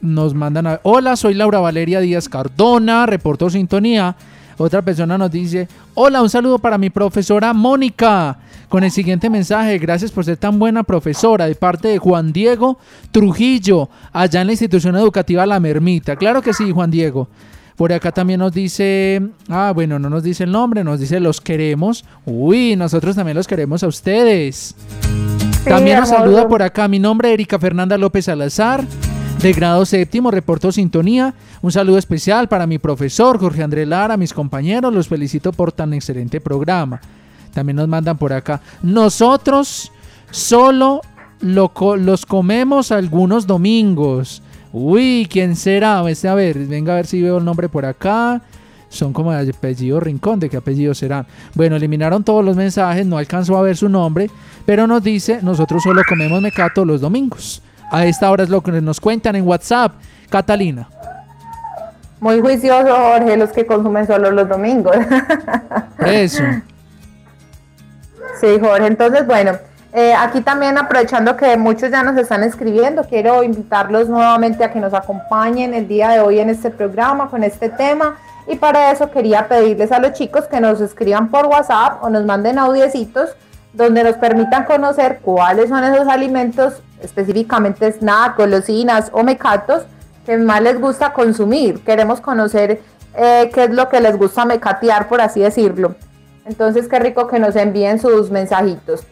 nos 0.00 0.34
mandan 0.34 0.66
a, 0.66 0.80
hola, 0.82 1.16
soy 1.16 1.34
Laura 1.34 1.60
Valeria 1.60 2.00
Díaz 2.00 2.28
Cardona, 2.28 3.06
reporto 3.06 3.48
sintonía, 3.48 4.16
otra 4.56 4.82
persona 4.82 5.16
nos 5.16 5.30
dice, 5.30 5.68
hola, 5.94 6.20
un 6.20 6.28
saludo 6.30 6.58
para 6.58 6.78
mi 6.78 6.90
profesora 6.90 7.52
Mónica, 7.54 8.38
con 8.68 8.84
el 8.84 8.90
siguiente 8.90 9.30
mensaje, 9.30 9.78
gracias 9.78 10.12
por 10.12 10.24
ser 10.24 10.36
tan 10.36 10.58
buena 10.58 10.82
profesora, 10.82 11.46
de 11.46 11.54
parte 11.54 11.88
de 11.88 11.98
Juan 11.98 12.32
Diego 12.32 12.78
Trujillo, 13.10 13.88
allá 14.12 14.42
en 14.42 14.48
la 14.48 14.52
institución 14.52 14.96
educativa 14.96 15.46
La 15.46 15.58
Mermita, 15.58 16.16
claro 16.16 16.42
que 16.42 16.52
sí, 16.52 16.70
Juan 16.70 16.90
Diego. 16.90 17.28
Por 17.76 17.92
acá 17.92 18.12
también 18.12 18.40
nos 18.40 18.52
dice, 18.52 19.22
ah, 19.48 19.72
bueno, 19.74 19.98
no 19.98 20.10
nos 20.10 20.22
dice 20.22 20.44
el 20.44 20.52
nombre, 20.52 20.84
nos 20.84 21.00
dice 21.00 21.20
los 21.20 21.40
queremos. 21.40 22.04
Uy, 22.26 22.76
nosotros 22.76 23.16
también 23.16 23.36
los 23.36 23.46
queremos 23.46 23.82
a 23.82 23.88
ustedes. 23.88 24.74
también 25.64 26.00
nos 26.00 26.10
saluda 26.10 26.46
por 26.46 26.62
acá 26.62 26.88
mi 26.88 26.98
nombre, 26.98 27.32
Erika 27.32 27.58
Fernanda 27.58 27.96
López 27.96 28.26
Salazar, 28.26 28.84
de 29.40 29.52
grado 29.52 29.86
séptimo, 29.86 30.30
reporto 30.30 30.72
sintonía. 30.72 31.34
Un 31.62 31.72
saludo 31.72 31.98
especial 31.98 32.48
para 32.48 32.66
mi 32.66 32.78
profesor 32.78 33.38
Jorge 33.38 33.62
André 33.62 33.86
Lara, 33.86 34.16
mis 34.16 34.32
compañeros, 34.32 34.92
los 34.92 35.08
felicito 35.08 35.52
por 35.52 35.72
tan 35.72 35.94
excelente 35.94 36.40
programa. 36.40 37.00
También 37.52 37.76
nos 37.76 37.88
mandan 37.88 38.16
por 38.16 38.32
acá. 38.32 38.60
Nosotros 38.82 39.90
solo 40.30 41.00
los 41.40 42.26
comemos 42.26 42.92
algunos 42.92 43.46
domingos. 43.46 44.42
Uy, 44.72 45.26
¿quién 45.30 45.56
será? 45.56 46.02
Este, 46.08 46.28
a 46.28 46.34
ver, 46.34 46.58
venga 46.58 46.92
a 46.92 46.96
ver 46.96 47.06
si 47.06 47.20
veo 47.20 47.38
el 47.38 47.44
nombre 47.44 47.68
por 47.68 47.84
acá. 47.84 48.40
Son 48.88 49.12
como 49.12 49.32
de 49.32 49.50
apellido 49.50 50.00
Rincón, 50.00 50.40
¿de 50.40 50.50
qué 50.50 50.56
apellido 50.56 50.94
será? 50.94 51.24
Bueno, 51.54 51.76
eliminaron 51.76 52.24
todos 52.24 52.44
los 52.44 52.56
mensajes, 52.56 53.06
no 53.06 53.18
alcanzó 53.18 53.56
a 53.56 53.62
ver 53.62 53.76
su 53.76 53.88
nombre, 53.88 54.28
pero 54.66 54.86
nos 54.88 55.02
dice, 55.02 55.38
nosotros 55.42 55.82
solo 55.84 56.02
comemos 56.08 56.42
mecato 56.42 56.84
los 56.84 57.00
domingos. 57.00 57.62
A 57.92 58.04
esta 58.06 58.30
hora 58.30 58.42
es 58.42 58.50
lo 58.50 58.60
que 58.60 58.72
nos 58.72 59.00
cuentan 59.00 59.36
en 59.36 59.46
WhatsApp. 59.46 59.92
Catalina. 60.28 60.88
Muy 62.20 62.40
juicioso, 62.40 62.94
Jorge, 62.94 63.36
los 63.36 63.50
que 63.50 63.66
consumen 63.66 64.06
solo 64.06 64.30
los 64.30 64.48
domingos. 64.48 64.94
Eso. 65.98 66.42
Sí, 68.40 68.46
Jorge, 68.60 68.86
entonces, 68.86 69.26
bueno, 69.26 69.52
eh, 69.92 70.14
aquí 70.14 70.40
también 70.40 70.78
aprovechando 70.78 71.36
que 71.36 71.56
muchos 71.56 71.90
ya 71.90 72.02
nos 72.02 72.16
están 72.16 72.44
escribiendo, 72.44 73.02
quiero 73.04 73.42
invitarlos 73.42 74.08
nuevamente 74.08 74.62
a 74.62 74.72
que 74.72 74.78
nos 74.78 74.94
acompañen 74.94 75.74
el 75.74 75.88
día 75.88 76.10
de 76.10 76.20
hoy 76.20 76.38
en 76.38 76.48
este 76.48 76.70
programa 76.70 77.28
con 77.28 77.42
este 77.42 77.68
tema. 77.68 78.16
Y 78.46 78.56
para 78.56 78.92
eso 78.92 79.10
quería 79.10 79.48
pedirles 79.48 79.92
a 79.92 79.98
los 79.98 80.12
chicos 80.12 80.46
que 80.46 80.60
nos 80.60 80.80
escriban 80.80 81.28
por 81.28 81.46
WhatsApp 81.46 82.02
o 82.02 82.10
nos 82.10 82.24
manden 82.24 82.58
audiecitos 82.58 83.30
donde 83.72 84.02
nos 84.02 84.16
permitan 84.16 84.64
conocer 84.64 85.20
cuáles 85.22 85.68
son 85.68 85.84
esos 85.84 86.08
alimentos, 86.08 86.82
específicamente 87.02 87.92
snacks, 87.92 88.36
golosinas 88.36 89.10
o 89.12 89.22
mecatos, 89.22 89.84
que 90.26 90.36
más 90.36 90.62
les 90.62 90.80
gusta 90.80 91.12
consumir. 91.12 91.80
Queremos 91.84 92.20
conocer 92.20 92.80
eh, 93.16 93.50
qué 93.54 93.64
es 93.64 93.70
lo 93.70 93.88
que 93.88 94.00
les 94.00 94.16
gusta 94.16 94.44
mecatear, 94.44 95.08
por 95.08 95.20
así 95.20 95.40
decirlo. 95.40 95.94
Entonces, 96.44 96.88
qué 96.88 96.98
rico 96.98 97.28
que 97.28 97.38
nos 97.38 97.54
envíen 97.54 98.00
sus 98.00 98.30
mensajitos. 98.30 99.04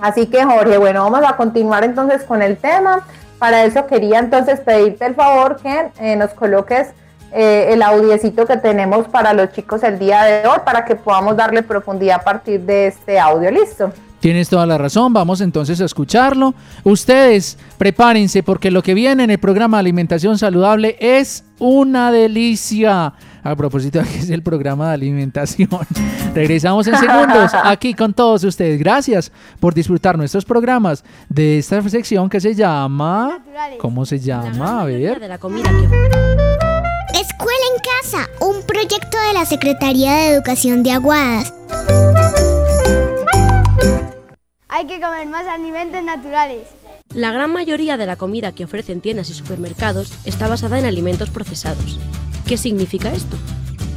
Así 0.00 0.26
que, 0.26 0.44
Jorge, 0.44 0.78
bueno, 0.78 1.08
vamos 1.10 1.28
a 1.28 1.36
continuar 1.36 1.84
entonces 1.84 2.24
con 2.24 2.42
el 2.42 2.56
tema. 2.56 3.06
Para 3.38 3.64
eso 3.64 3.86
quería 3.86 4.18
entonces 4.18 4.60
pedirte 4.60 5.06
el 5.06 5.14
favor 5.14 5.56
que 5.62 5.90
eh, 5.98 6.16
nos 6.16 6.30
coloques 6.30 6.88
eh, 7.32 7.68
el 7.72 7.82
audiecito 7.82 8.44
que 8.44 8.56
tenemos 8.56 9.06
para 9.08 9.32
los 9.32 9.52
chicos 9.52 9.82
el 9.84 9.98
día 9.98 10.24
de 10.24 10.48
hoy 10.48 10.58
para 10.64 10.84
que 10.84 10.96
podamos 10.96 11.36
darle 11.36 11.62
profundidad 11.62 12.20
a 12.20 12.24
partir 12.24 12.60
de 12.60 12.88
este 12.88 13.20
audio. 13.20 13.50
¿Listo? 13.50 13.92
Tienes 14.20 14.50
toda 14.50 14.66
la 14.66 14.76
razón, 14.76 15.14
vamos 15.14 15.40
entonces 15.40 15.80
a 15.80 15.86
escucharlo. 15.86 16.54
Ustedes 16.84 17.56
prepárense 17.78 18.42
porque 18.42 18.70
lo 18.70 18.82
que 18.82 18.92
viene 18.92 19.24
en 19.24 19.30
el 19.30 19.38
programa 19.38 19.78
de 19.78 19.80
alimentación 19.80 20.36
saludable 20.36 20.96
es 21.00 21.44
una 21.58 22.12
delicia. 22.12 23.14
A 23.42 23.56
propósito 23.56 24.00
de 24.00 24.04
que 24.08 24.18
es 24.18 24.30
el 24.30 24.42
programa 24.42 24.88
de 24.88 24.94
alimentación. 24.94 25.68
Regresamos 26.34 26.86
en 26.86 26.96
segundos 26.96 27.52
aquí 27.64 27.94
con 27.94 28.12
todos 28.12 28.44
ustedes. 28.44 28.78
Gracias 28.78 29.32
por 29.58 29.74
disfrutar 29.74 30.18
nuestros 30.18 30.44
programas 30.44 31.04
de 31.28 31.58
esta 31.58 31.80
sección 31.88 32.28
que 32.28 32.40
se 32.40 32.54
llama... 32.54 33.42
¿Cómo 33.78 34.04
se 34.06 34.18
llama? 34.18 34.82
A 34.82 34.84
ver. 34.84 35.20
de 35.20 35.28
la 35.28 35.38
comida 35.38 35.70
que 35.70 37.20
Escuela 37.20 37.64
en 37.74 37.82
Casa, 38.00 38.28
un 38.40 38.62
proyecto 38.66 39.18
de 39.28 39.32
la 39.34 39.44
Secretaría 39.44 40.12
de 40.12 40.28
Educación 40.34 40.82
de 40.82 40.92
Aguadas. 40.92 41.52
Hay 44.68 44.86
que 44.86 45.00
comer 45.00 45.26
más 45.26 45.46
alimentos 45.46 46.02
naturales. 46.02 46.68
La 47.14 47.32
gran 47.32 47.52
mayoría 47.52 47.96
de 47.96 48.06
la 48.06 48.16
comida 48.16 48.52
que 48.52 48.64
ofrecen 48.64 49.00
tiendas 49.00 49.28
y 49.30 49.34
supermercados 49.34 50.12
está 50.24 50.46
basada 50.46 50.78
en 50.78 50.86
alimentos 50.86 51.28
procesados. 51.28 51.98
¿Qué 52.50 52.56
significa 52.56 53.12
esto? 53.12 53.36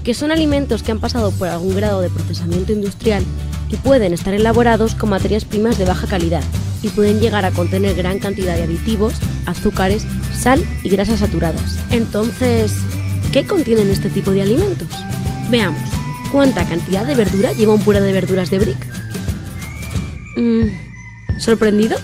Que 0.03 0.13
son 0.13 0.31
alimentos 0.31 0.83
que 0.83 0.91
han 0.91 0.99
pasado 0.99 1.31
por 1.31 1.47
algún 1.47 1.75
grado 1.75 2.01
de 2.01 2.11
procesamiento 2.11 2.71
industrial 2.71 3.23
y 3.71 3.77
pueden 3.77 4.13
estar 4.13 4.31
elaborados 4.35 4.93
con 4.93 5.09
materias 5.09 5.43
primas 5.43 5.79
de 5.79 5.85
baja 5.85 6.05
calidad 6.05 6.43
y 6.83 6.89
pueden 6.89 7.19
llegar 7.19 7.45
a 7.45 7.51
contener 7.51 7.95
gran 7.95 8.19
cantidad 8.19 8.55
de 8.55 8.61
aditivos, 8.61 9.15
azúcares, 9.47 10.05
sal 10.39 10.63
y 10.83 10.89
grasas 10.89 11.21
saturadas. 11.21 11.79
Entonces, 11.89 12.75
¿qué 13.31 13.43
contienen 13.47 13.89
este 13.89 14.11
tipo 14.11 14.29
de 14.29 14.43
alimentos? 14.43 14.89
Veamos, 15.49 15.89
¿cuánta 16.31 16.63
cantidad 16.63 17.07
de 17.07 17.15
verdura 17.15 17.53
lleva 17.53 17.73
un 17.73 17.81
puré 17.81 18.01
de 18.01 18.13
verduras 18.13 18.51
de 18.51 18.59
brick? 18.59 18.87
Mm, 20.37 21.39
¿Sorprendido? 21.39 21.97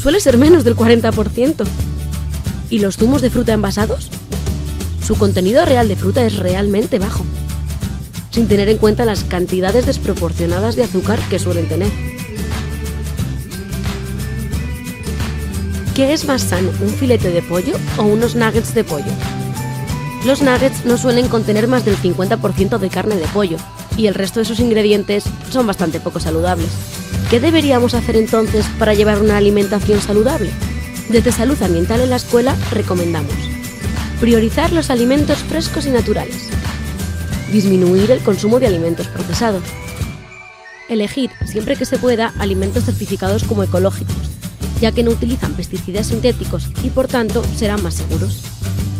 Suele 0.00 0.20
ser 0.20 0.38
menos 0.38 0.64
del 0.64 0.76
40%. 0.76 1.66
¿Y 2.70 2.78
los 2.78 2.96
zumos 2.96 3.20
de 3.20 3.28
fruta 3.28 3.52
envasados? 3.52 4.10
Su 5.08 5.16
contenido 5.16 5.64
real 5.64 5.88
de 5.88 5.96
fruta 5.96 6.22
es 6.26 6.36
realmente 6.36 6.98
bajo, 6.98 7.24
sin 8.30 8.46
tener 8.46 8.68
en 8.68 8.76
cuenta 8.76 9.06
las 9.06 9.24
cantidades 9.24 9.86
desproporcionadas 9.86 10.76
de 10.76 10.84
azúcar 10.84 11.18
que 11.30 11.38
suelen 11.38 11.66
tener. 11.66 11.88
¿Qué 15.94 16.12
es 16.12 16.26
más 16.26 16.42
sano, 16.42 16.68
un 16.82 16.90
filete 16.90 17.30
de 17.30 17.40
pollo 17.40 17.72
o 17.96 18.02
unos 18.02 18.34
nuggets 18.34 18.74
de 18.74 18.84
pollo? 18.84 19.10
Los 20.26 20.42
nuggets 20.42 20.84
no 20.84 20.98
suelen 20.98 21.28
contener 21.28 21.68
más 21.68 21.86
del 21.86 21.96
50% 21.96 22.76
de 22.76 22.90
carne 22.90 23.16
de 23.16 23.28
pollo 23.28 23.56
y 23.96 24.08
el 24.08 24.14
resto 24.14 24.40
de 24.40 24.44
sus 24.44 24.60
ingredientes 24.60 25.24
son 25.48 25.66
bastante 25.66 26.00
poco 26.00 26.20
saludables. 26.20 26.68
¿Qué 27.30 27.40
deberíamos 27.40 27.94
hacer 27.94 28.16
entonces 28.16 28.66
para 28.78 28.92
llevar 28.92 29.22
una 29.22 29.38
alimentación 29.38 30.02
saludable? 30.02 30.50
Desde 31.08 31.32
Salud 31.32 31.62
Ambiental 31.62 32.02
en 32.02 32.10
la 32.10 32.16
Escuela 32.16 32.54
recomendamos 32.72 33.47
priorizar 34.20 34.72
los 34.72 34.90
alimentos 34.90 35.38
frescos 35.38 35.86
y 35.86 35.90
naturales, 35.90 36.48
disminuir 37.52 38.10
el 38.10 38.20
consumo 38.20 38.58
de 38.58 38.66
alimentos 38.66 39.06
procesados, 39.06 39.62
elegir, 40.88 41.30
siempre 41.46 41.76
que 41.76 41.84
se 41.84 41.98
pueda, 41.98 42.34
alimentos 42.38 42.84
certificados 42.84 43.44
como 43.44 43.62
ecológicos, 43.62 44.16
ya 44.80 44.90
que 44.90 45.04
no 45.04 45.12
utilizan 45.12 45.52
pesticidas 45.52 46.08
sintéticos 46.08 46.68
y 46.82 46.90
por 46.90 47.06
tanto 47.06 47.44
serán 47.56 47.82
más 47.82 47.94
seguros. 47.94 48.42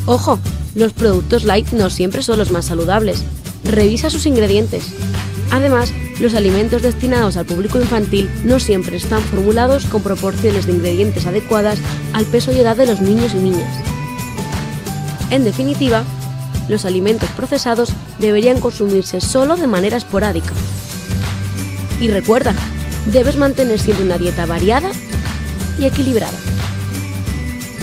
Ojo, 0.06 0.38
los 0.74 0.92
productos 0.92 1.44
light 1.44 1.72
no 1.72 1.90
siempre 1.90 2.22
son 2.22 2.38
los 2.38 2.50
más 2.50 2.66
saludables. 2.66 3.24
Revisa 3.64 4.10
sus 4.10 4.26
ingredientes. 4.26 4.84
Además, 5.50 5.92
los 6.20 6.34
alimentos 6.34 6.82
destinados 6.82 7.36
al 7.36 7.46
público 7.46 7.80
infantil 7.80 8.30
no 8.44 8.60
siempre 8.60 8.96
están 8.96 9.22
formulados 9.22 9.86
con 9.86 10.02
proporciones 10.02 10.66
de 10.66 10.72
ingredientes 10.72 11.26
adecuadas 11.26 11.78
al 12.12 12.24
peso 12.26 12.52
y 12.52 12.60
edad 12.60 12.76
de 12.76 12.86
los 12.86 13.00
niños 13.00 13.34
y 13.34 13.38
niñas. 13.38 13.87
En 15.30 15.44
definitiva, 15.44 16.04
los 16.68 16.84
alimentos 16.84 17.28
procesados 17.30 17.92
deberían 18.18 18.60
consumirse 18.60 19.20
solo 19.20 19.56
de 19.56 19.66
manera 19.66 19.96
esporádica. 19.96 20.52
Y 22.00 22.08
recuerda, 22.08 22.54
debes 23.06 23.36
mantener 23.36 23.78
siempre 23.78 24.04
una 24.04 24.18
dieta 24.18 24.46
variada 24.46 24.90
y 25.78 25.86
equilibrada. 25.86 26.38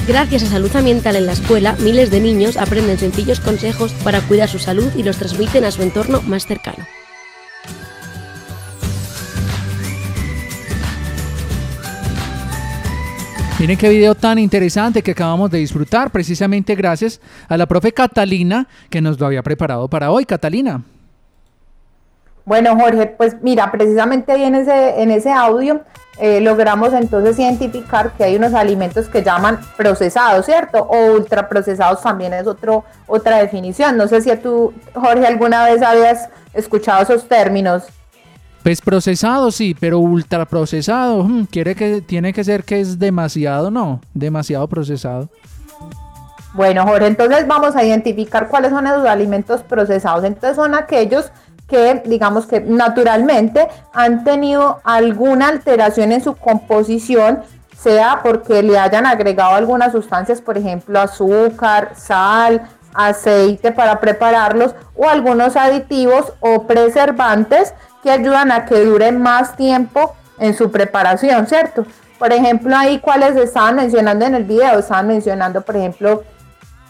Gracias 0.08 0.44
a 0.44 0.50
Salud 0.50 0.76
Ambiental 0.76 1.16
en 1.16 1.26
la 1.26 1.34
escuela, 1.34 1.76
miles 1.80 2.12
de 2.12 2.20
niños 2.20 2.58
aprenden 2.58 3.00
sencillos 3.00 3.40
consejos 3.40 3.92
para 4.04 4.22
cuidar 4.22 4.48
su 4.48 4.60
salud 4.60 4.92
y 4.96 5.02
los 5.02 5.18
transmiten 5.18 5.66
a 5.66 5.72
su 5.72 5.82
entorno 5.82 6.22
más 6.22 6.46
cercano. 6.46 6.86
Miren 13.66 13.80
qué 13.80 13.90
video 13.90 14.14
tan 14.14 14.38
interesante 14.38 15.02
que 15.02 15.10
acabamos 15.10 15.50
de 15.50 15.58
disfrutar, 15.58 16.12
precisamente 16.12 16.76
gracias 16.76 17.20
a 17.50 17.58
la 17.58 17.66
profe 17.66 17.92
Catalina 17.92 18.68
que 18.92 19.02
nos 19.02 19.20
lo 19.20 19.26
había 19.26 19.42
preparado 19.42 19.88
para 19.88 20.12
hoy. 20.12 20.24
Catalina. 20.24 20.84
Bueno, 22.46 22.78
Jorge, 22.80 23.08
pues 23.08 23.38
mira, 23.42 23.72
precisamente 23.72 24.34
ahí 24.34 24.44
en 24.44 24.54
ese, 24.54 25.02
en 25.02 25.10
ese 25.10 25.32
audio 25.32 25.82
eh, 26.20 26.42
logramos 26.42 26.94
entonces 26.94 27.40
identificar 27.40 28.12
que 28.12 28.26
hay 28.26 28.36
unos 28.36 28.54
alimentos 28.54 29.10
que 29.10 29.24
llaman 29.24 29.60
procesados, 29.76 30.46
¿cierto? 30.46 30.84
O 30.84 31.14
ultraprocesados 31.14 32.04
también 32.04 32.36
es 32.36 32.46
otro, 32.46 32.84
otra 33.08 33.40
definición. 33.40 33.98
No 33.98 34.08
sé 34.08 34.22
si 34.22 34.30
tú, 34.38 34.76
Jorge, 34.94 35.26
alguna 35.26 35.66
vez 35.66 35.82
habías 35.82 36.30
escuchado 36.54 37.02
esos 37.02 37.28
términos. 37.28 37.86
Pues 38.66 38.82
procesado 38.82 39.52
sí, 39.52 39.78
pero 39.80 40.00
ultraprocesado, 40.00 41.24
hmm, 41.24 41.44
quiere 41.52 41.76
que 41.76 42.02
tiene 42.02 42.34
que 42.34 42.44
ser 42.44 42.64
que 42.64 42.80
es 42.80 42.98
demasiado, 42.98 43.70
no, 43.70 44.02
demasiado 44.16 44.68
procesado. 44.68 45.30
Bueno, 46.56 46.84
Jorge, 46.84 47.06
entonces 47.06 47.46
vamos 47.46 47.76
a 47.76 47.84
identificar 47.84 48.48
cuáles 48.48 48.72
son 48.72 48.88
esos 48.88 49.06
alimentos 49.06 49.62
procesados. 49.62 50.24
Entonces 50.24 50.56
son 50.56 50.74
aquellos 50.74 51.32
que 51.68 52.02
digamos 52.08 52.48
que 52.48 52.60
naturalmente 52.60 53.68
han 53.94 54.24
tenido 54.24 54.82
alguna 54.84 55.50
alteración 55.50 56.12
en 56.12 56.24
su 56.24 56.34
composición, 56.34 57.42
sea 57.78 58.22
porque 58.24 58.64
le 58.64 58.80
hayan 58.80 59.06
agregado 59.06 59.54
algunas 59.54 59.92
sustancias, 59.92 60.42
por 60.42 60.58
ejemplo, 60.58 61.00
azúcar, 61.00 61.92
sal, 61.96 62.68
aceite 62.96 63.72
para 63.72 64.00
prepararlos 64.00 64.74
o 64.96 65.08
algunos 65.08 65.56
aditivos 65.56 66.34
o 66.40 66.64
preservantes 66.64 67.76
que 68.06 68.12
ayudan 68.12 68.52
a 68.52 68.66
que 68.66 68.86
dure 68.86 69.12
más 69.12 69.56
tiempo 69.56 70.16
en 70.38 70.56
su 70.56 70.70
preparación, 70.70 71.48
¿cierto? 71.48 71.88
Por 72.20 72.32
ejemplo, 72.32 72.78
ahí 72.78 73.00
cuáles 73.00 73.36
estaban 73.36 73.78
mencionando 73.78 74.26
en 74.26 74.36
el 74.36 74.44
video, 74.44 74.78
estaban 74.78 75.08
mencionando, 75.08 75.62
por 75.62 75.76
ejemplo, 75.76 76.24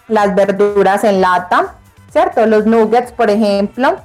las 0.09 0.35
verduras 0.35 1.05
en 1.05 1.21
lata, 1.21 1.75
¿cierto? 2.11 2.45
Los 2.45 2.65
nuggets, 2.65 3.13
por 3.13 3.29
ejemplo, 3.29 3.95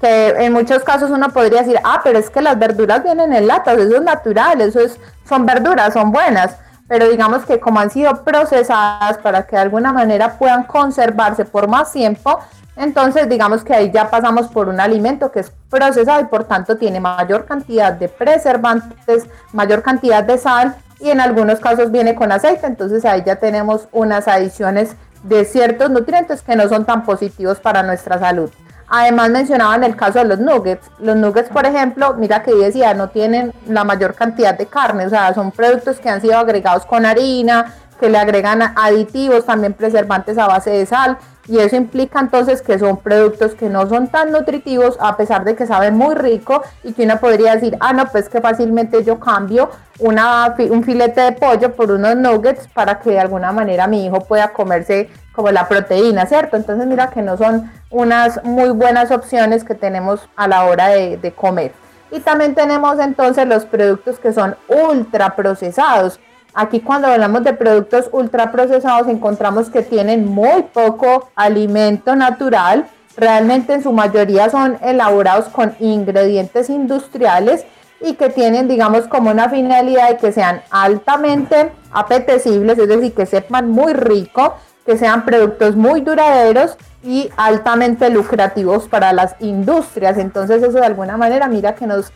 que 0.00 0.30
en 0.30 0.52
muchos 0.52 0.82
casos 0.82 1.12
uno 1.12 1.28
podría 1.28 1.60
decir, 1.60 1.78
ah, 1.84 2.00
pero 2.02 2.18
es 2.18 2.28
que 2.28 2.42
las 2.42 2.58
verduras 2.58 3.04
vienen 3.04 3.32
en 3.32 3.46
lata, 3.46 3.74
eso 3.74 3.94
es 3.94 4.02
natural, 4.02 4.60
eso 4.60 4.80
es, 4.80 4.98
son 5.28 5.46
verduras, 5.46 5.92
son 5.92 6.10
buenas, 6.10 6.56
pero 6.88 7.08
digamos 7.08 7.44
que 7.44 7.60
como 7.60 7.78
han 7.78 7.90
sido 7.90 8.24
procesadas 8.24 9.18
para 9.18 9.46
que 9.46 9.56
de 9.56 9.62
alguna 9.62 9.92
manera 9.92 10.38
puedan 10.38 10.64
conservarse 10.64 11.44
por 11.44 11.68
más 11.68 11.92
tiempo, 11.92 12.38
entonces, 12.78 13.28
digamos 13.28 13.64
que 13.64 13.74
ahí 13.74 13.90
ya 13.90 14.08
pasamos 14.08 14.46
por 14.46 14.68
un 14.68 14.78
alimento 14.78 15.32
que 15.32 15.40
es 15.40 15.52
procesado 15.68 16.20
y 16.20 16.26
por 16.26 16.44
tanto 16.44 16.76
tiene 16.76 17.00
mayor 17.00 17.44
cantidad 17.44 17.92
de 17.92 18.08
preservantes, 18.08 19.26
mayor 19.52 19.82
cantidad 19.82 20.22
de 20.22 20.38
sal 20.38 20.76
y 21.00 21.10
en 21.10 21.20
algunos 21.20 21.58
casos 21.58 21.90
viene 21.90 22.14
con 22.14 22.30
aceite. 22.30 22.68
Entonces 22.68 23.04
ahí 23.04 23.24
ya 23.26 23.36
tenemos 23.36 23.88
unas 23.90 24.28
adiciones 24.28 24.94
de 25.24 25.44
ciertos 25.44 25.90
nutrientes 25.90 26.42
que 26.42 26.54
no 26.54 26.68
son 26.68 26.84
tan 26.84 27.02
positivos 27.02 27.58
para 27.58 27.82
nuestra 27.82 28.20
salud. 28.20 28.48
Además 28.90 29.30
mencionaban 29.30 29.84
el 29.84 29.96
caso 29.96 30.20
de 30.20 30.24
los 30.24 30.38
nuggets. 30.38 30.90
Los 30.98 31.16
nuggets, 31.16 31.50
por 31.50 31.66
ejemplo, 31.66 32.14
mira 32.14 32.42
que 32.42 32.54
decía, 32.54 32.94
no 32.94 33.08
tienen 33.08 33.52
la 33.66 33.84
mayor 33.84 34.14
cantidad 34.14 34.56
de 34.56 34.66
carne, 34.66 35.06
o 35.06 35.10
sea, 35.10 35.34
son 35.34 35.50
productos 35.50 35.98
que 35.98 36.08
han 36.08 36.20
sido 36.20 36.38
agregados 36.38 36.86
con 36.86 37.04
harina, 37.04 37.74
que 38.00 38.08
le 38.08 38.18
agregan 38.18 38.62
aditivos, 38.76 39.44
también 39.44 39.74
preservantes 39.74 40.38
a 40.38 40.46
base 40.46 40.70
de 40.70 40.86
sal 40.86 41.18
y 41.48 41.58
eso 41.58 41.76
implica 41.76 42.20
entonces 42.20 42.60
que 42.60 42.78
son 42.78 42.98
productos 42.98 43.54
que 43.54 43.70
no 43.70 43.88
son 43.88 44.08
tan 44.08 44.30
nutritivos 44.30 44.96
a 45.00 45.16
pesar 45.16 45.44
de 45.44 45.56
que 45.56 45.66
saben 45.66 45.96
muy 45.96 46.14
rico 46.14 46.62
y 46.84 46.92
que 46.92 47.04
uno 47.04 47.18
podría 47.18 47.54
decir, 47.54 47.76
ah, 47.80 47.94
no, 47.94 48.06
pues 48.06 48.28
que 48.28 48.40
fácilmente 48.40 49.02
yo 49.02 49.18
cambio 49.18 49.70
un 50.00 50.84
filete 50.84 51.20
de 51.22 51.32
pollo 51.32 51.74
por 51.74 51.90
unos 51.90 52.14
nuggets 52.16 52.68
para 52.68 53.00
que 53.00 53.10
de 53.10 53.18
alguna 53.18 53.50
manera 53.50 53.88
mi 53.88 54.06
hijo 54.06 54.20
pueda 54.20 54.52
comerse 54.52 55.10
como 55.38 55.52
la 55.52 55.68
proteína, 55.68 56.26
¿cierto? 56.26 56.56
Entonces 56.56 56.84
mira 56.88 57.10
que 57.10 57.22
no 57.22 57.36
son 57.36 57.70
unas 57.90 58.42
muy 58.42 58.70
buenas 58.70 59.12
opciones 59.12 59.62
que 59.62 59.76
tenemos 59.76 60.28
a 60.34 60.48
la 60.48 60.64
hora 60.64 60.88
de, 60.88 61.32
comer. 61.32 61.70
Y 62.10 62.18
también 62.18 62.56
tenemos 62.56 62.98
entonces 62.98 63.46
los 63.46 63.64
productos 63.64 64.18
que 64.18 64.32
son 64.32 64.56
ultra 64.66 65.36
procesados. 65.36 66.18
Aquí 66.54 66.80
cuando 66.80 67.06
hablamos 67.06 67.44
de 67.44 67.52
productos 67.52 68.08
ultraprocesados 68.10 69.06
encontramos 69.06 69.70
que 69.70 69.82
tienen 69.82 70.26
muy 70.26 70.64
poco 70.74 71.30
alimento 71.36 72.16
natural, 72.16 72.88
realmente 73.16 73.74
en 73.74 73.84
su 73.84 73.92
mayoría 73.92 74.50
son 74.50 74.76
elaborados 74.82 75.44
con 75.50 75.72
ingredientes 75.78 76.68
industriales 76.68 77.64
y 78.00 78.14
que 78.14 78.28
tienen, 78.28 78.66
digamos, 78.66 79.06
como 79.06 79.30
una 79.30 79.48
finalidad 79.48 80.08
de 80.08 80.16
que 80.16 80.32
sean 80.32 80.62
altamente 80.70 81.70
apetecibles, 81.92 82.76
es 82.76 82.88
decir, 82.88 83.14
que 83.14 83.26
sepan 83.26 83.70
muy 83.70 83.92
rico, 83.92 84.56
que 84.88 84.96
sean 84.96 85.26
productos 85.26 85.76
muy 85.76 86.00
duraderos 86.00 86.78
y 87.02 87.28
altamente 87.36 88.08
lucrativos 88.08 88.88
para 88.88 89.12
las 89.12 89.36
industrias. 89.38 90.16
Entonces 90.16 90.62
eso 90.62 90.78
de 90.78 90.86
alguna 90.86 91.18
manera, 91.18 91.46
mira 91.46 91.74
que 91.74 91.86
nos, 91.86 92.10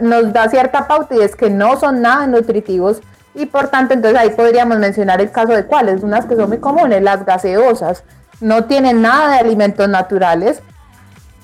nos 0.00 0.32
da 0.32 0.48
cierta 0.48 0.88
pauta 0.88 1.16
y 1.16 1.20
es 1.20 1.36
que 1.36 1.50
no 1.50 1.78
son 1.78 2.00
nada 2.00 2.26
nutritivos 2.26 3.02
y 3.34 3.44
por 3.44 3.68
tanto 3.68 3.92
entonces 3.92 4.18
ahí 4.18 4.30
podríamos 4.30 4.78
mencionar 4.78 5.20
el 5.20 5.30
caso 5.32 5.52
de 5.52 5.66
cuáles, 5.66 6.02
unas 6.02 6.24
que 6.24 6.34
son 6.34 6.48
muy 6.48 6.60
comunes, 6.60 7.02
las 7.02 7.26
gaseosas, 7.26 8.04
no 8.40 8.64
tienen 8.64 9.02
nada 9.02 9.34
de 9.34 9.40
alimentos 9.40 9.86
naturales, 9.86 10.62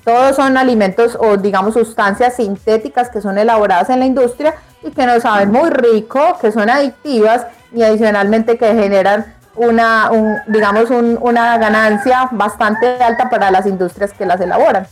todos 0.03 0.37
son 0.37 0.57
alimentos 0.57 1.15
o 1.21 1.37
digamos 1.37 1.75
sustancias 1.75 2.37
sintéticas 2.37 3.11
que 3.11 3.21
son 3.21 3.37
elaboradas 3.37 3.91
en 3.91 3.99
la 3.99 4.07
industria 4.07 4.55
y 4.83 4.93
que 4.93 5.05
nos 5.05 5.25
saben 5.25 5.53
muy 5.53 5.69
rico, 5.69 6.39
que 6.41 6.51
son 6.51 6.71
adictivas 6.71 7.47
y 7.71 7.83
adicionalmente 7.83 8.57
que 8.57 8.73
generan 8.75 9.35
una, 9.57 10.11
digamos 10.47 10.91
una 10.91 11.59
ganancia 11.59 12.29
bastante 12.33 12.87
alta 13.03 13.29
para 13.29 13.51
las 13.51 13.67
industrias 13.67 14.13
que 14.13 14.27
las 14.27 14.41
elaboran. 14.41 14.87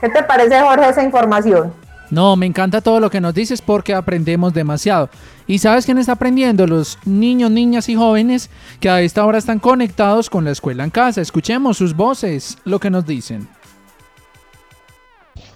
¿Qué 0.00 0.08
te 0.08 0.22
parece 0.22 0.60
Jorge 0.60 0.88
esa 0.88 1.02
información? 1.02 1.72
No, 2.10 2.36
me 2.36 2.44
encanta 2.44 2.82
todo 2.82 3.00
lo 3.00 3.08
que 3.08 3.22
nos 3.22 3.32
dices 3.32 3.62
porque 3.62 3.94
aprendemos 3.94 4.52
demasiado. 4.52 5.08
¿Y 5.46 5.60
sabes 5.60 5.86
quién 5.86 5.96
está 5.96 6.12
aprendiendo? 6.12 6.66
Los 6.66 6.98
niños, 7.06 7.50
niñas 7.50 7.88
y 7.88 7.94
jóvenes 7.94 8.50
que 8.80 8.90
a 8.90 9.00
esta 9.00 9.24
hora 9.24 9.38
están 9.38 9.58
conectados 9.58 10.28
con 10.28 10.44
la 10.44 10.50
escuela 10.50 10.84
en 10.84 10.90
casa. 10.90 11.22
Escuchemos 11.22 11.78
sus 11.78 11.96
voces, 11.96 12.58
lo 12.64 12.78
que 12.80 12.90
nos 12.90 13.06
dicen. 13.06 13.48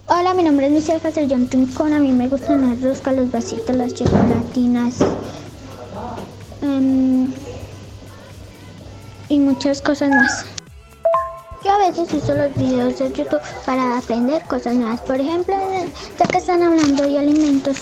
Hola, 0.07 0.33
mi 0.33 0.41
nombre 0.41 0.65
es 0.65 0.71
Michelle 0.71 0.99
Castellón 0.99 1.47
Rincón. 1.51 1.93
A 1.93 1.99
mí 1.99 2.11
me 2.11 2.27
gustan 2.27 2.67
las 2.67 2.81
roscas, 2.81 3.15
los 3.15 3.31
vasitos, 3.31 3.75
las 3.75 3.93
chocolatinas. 3.93 4.99
Em, 6.63 7.31
y 9.29 9.39
muchas 9.39 9.81
cosas 9.81 10.09
más. 10.09 10.45
Yo 11.63 11.71
a 11.71 11.89
veces 11.89 12.13
uso 12.13 12.35
los 12.35 12.53
videos 12.55 12.99
de 12.99 13.11
YouTube 13.11 13.41
para 13.65 13.97
aprender 13.97 14.41
cosas 14.43 14.75
nuevas. 14.75 15.01
Por 15.01 15.19
ejemplo, 15.19 15.55
ya 16.19 16.25
que 16.27 16.37
están 16.37 16.61
hablando 16.61 17.03
de 17.03 17.17
alimentos, 17.17 17.77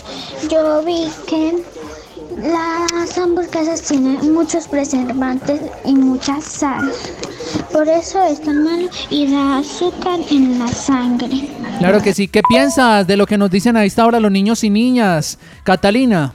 yo 0.50 0.82
vi 0.84 1.08
que 1.28 1.64
las 2.38 3.18
hamburguesas 3.18 3.82
tienen 3.82 4.34
muchos 4.34 4.68
preservantes 4.68 5.62
y 5.84 5.94
mucha 5.94 6.40
sal. 6.42 6.92
Por 7.72 7.88
eso 7.88 8.24
es 8.24 8.42
tan 8.42 8.64
malo 8.64 8.90
y 9.10 9.32
da 9.32 9.58
azúcar 9.58 10.20
en 10.32 10.60
la 10.60 10.68
sangre. 10.68 11.50
Claro 11.80 12.02
que 12.02 12.14
sí. 12.14 12.28
¿Qué 12.28 12.42
piensas 12.48 13.06
de 13.06 13.18
lo 13.18 13.25
que 13.25 13.38
nos 13.38 13.52
dicen 13.52 13.78
a 13.78 13.86
esta 13.86 14.06
hora 14.06 14.20
los 14.20 14.32
niños 14.32 14.64
y 14.64 14.70
niñas? 14.70 15.38
Catalina. 15.64 16.34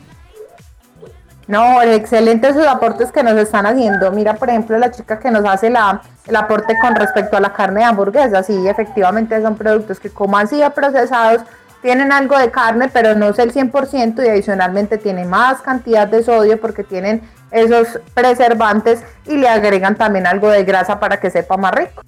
No, 1.50 1.82
excelentes 1.82 2.54
sus 2.54 2.64
aportes 2.64 3.10
que 3.10 3.24
nos 3.24 3.36
están 3.36 3.66
haciendo. 3.66 4.12
Mira, 4.12 4.34
por 4.34 4.48
ejemplo, 4.48 4.78
la 4.78 4.92
chica 4.92 5.18
que 5.18 5.32
nos 5.32 5.44
hace 5.44 5.68
la, 5.68 6.00
el 6.28 6.36
aporte 6.36 6.76
con 6.80 6.94
respecto 6.94 7.36
a 7.36 7.40
la 7.40 7.52
carne 7.52 7.80
de 7.80 7.86
hamburguesa. 7.86 8.44
Sí, 8.44 8.68
efectivamente 8.68 9.42
son 9.42 9.56
productos 9.56 9.98
que 9.98 10.10
como 10.10 10.36
han 10.38 10.46
sido 10.46 10.70
procesados, 10.70 11.42
tienen 11.82 12.12
algo 12.12 12.38
de 12.38 12.52
carne, 12.52 12.88
pero 12.92 13.16
no 13.16 13.30
es 13.30 13.38
el 13.40 13.52
100% 13.52 14.24
y 14.24 14.28
adicionalmente 14.28 14.96
tienen 14.96 15.28
más 15.28 15.60
cantidad 15.60 16.06
de 16.06 16.22
sodio 16.22 16.60
porque 16.60 16.84
tienen 16.84 17.20
esos 17.50 17.98
preservantes 18.14 19.02
y 19.26 19.36
le 19.36 19.48
agregan 19.48 19.96
también 19.96 20.28
algo 20.28 20.50
de 20.50 20.62
grasa 20.62 21.00
para 21.00 21.18
que 21.18 21.30
sepa 21.30 21.56
más 21.56 21.72
rico. 21.72 22.02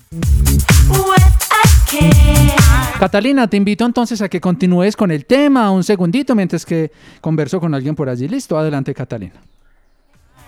Catalina, 2.98 3.48
te 3.48 3.56
invito 3.56 3.84
entonces 3.84 4.22
a 4.22 4.28
que 4.28 4.40
continúes 4.40 4.96
con 4.96 5.10
el 5.10 5.26
tema 5.26 5.70
un 5.72 5.82
segundito 5.82 6.34
mientras 6.34 6.64
que 6.64 6.92
converso 7.20 7.58
con 7.60 7.74
alguien 7.74 7.96
por 7.96 8.08
allí. 8.08 8.28
Listo, 8.28 8.56
adelante 8.56 8.94
Catalina. 8.94 9.40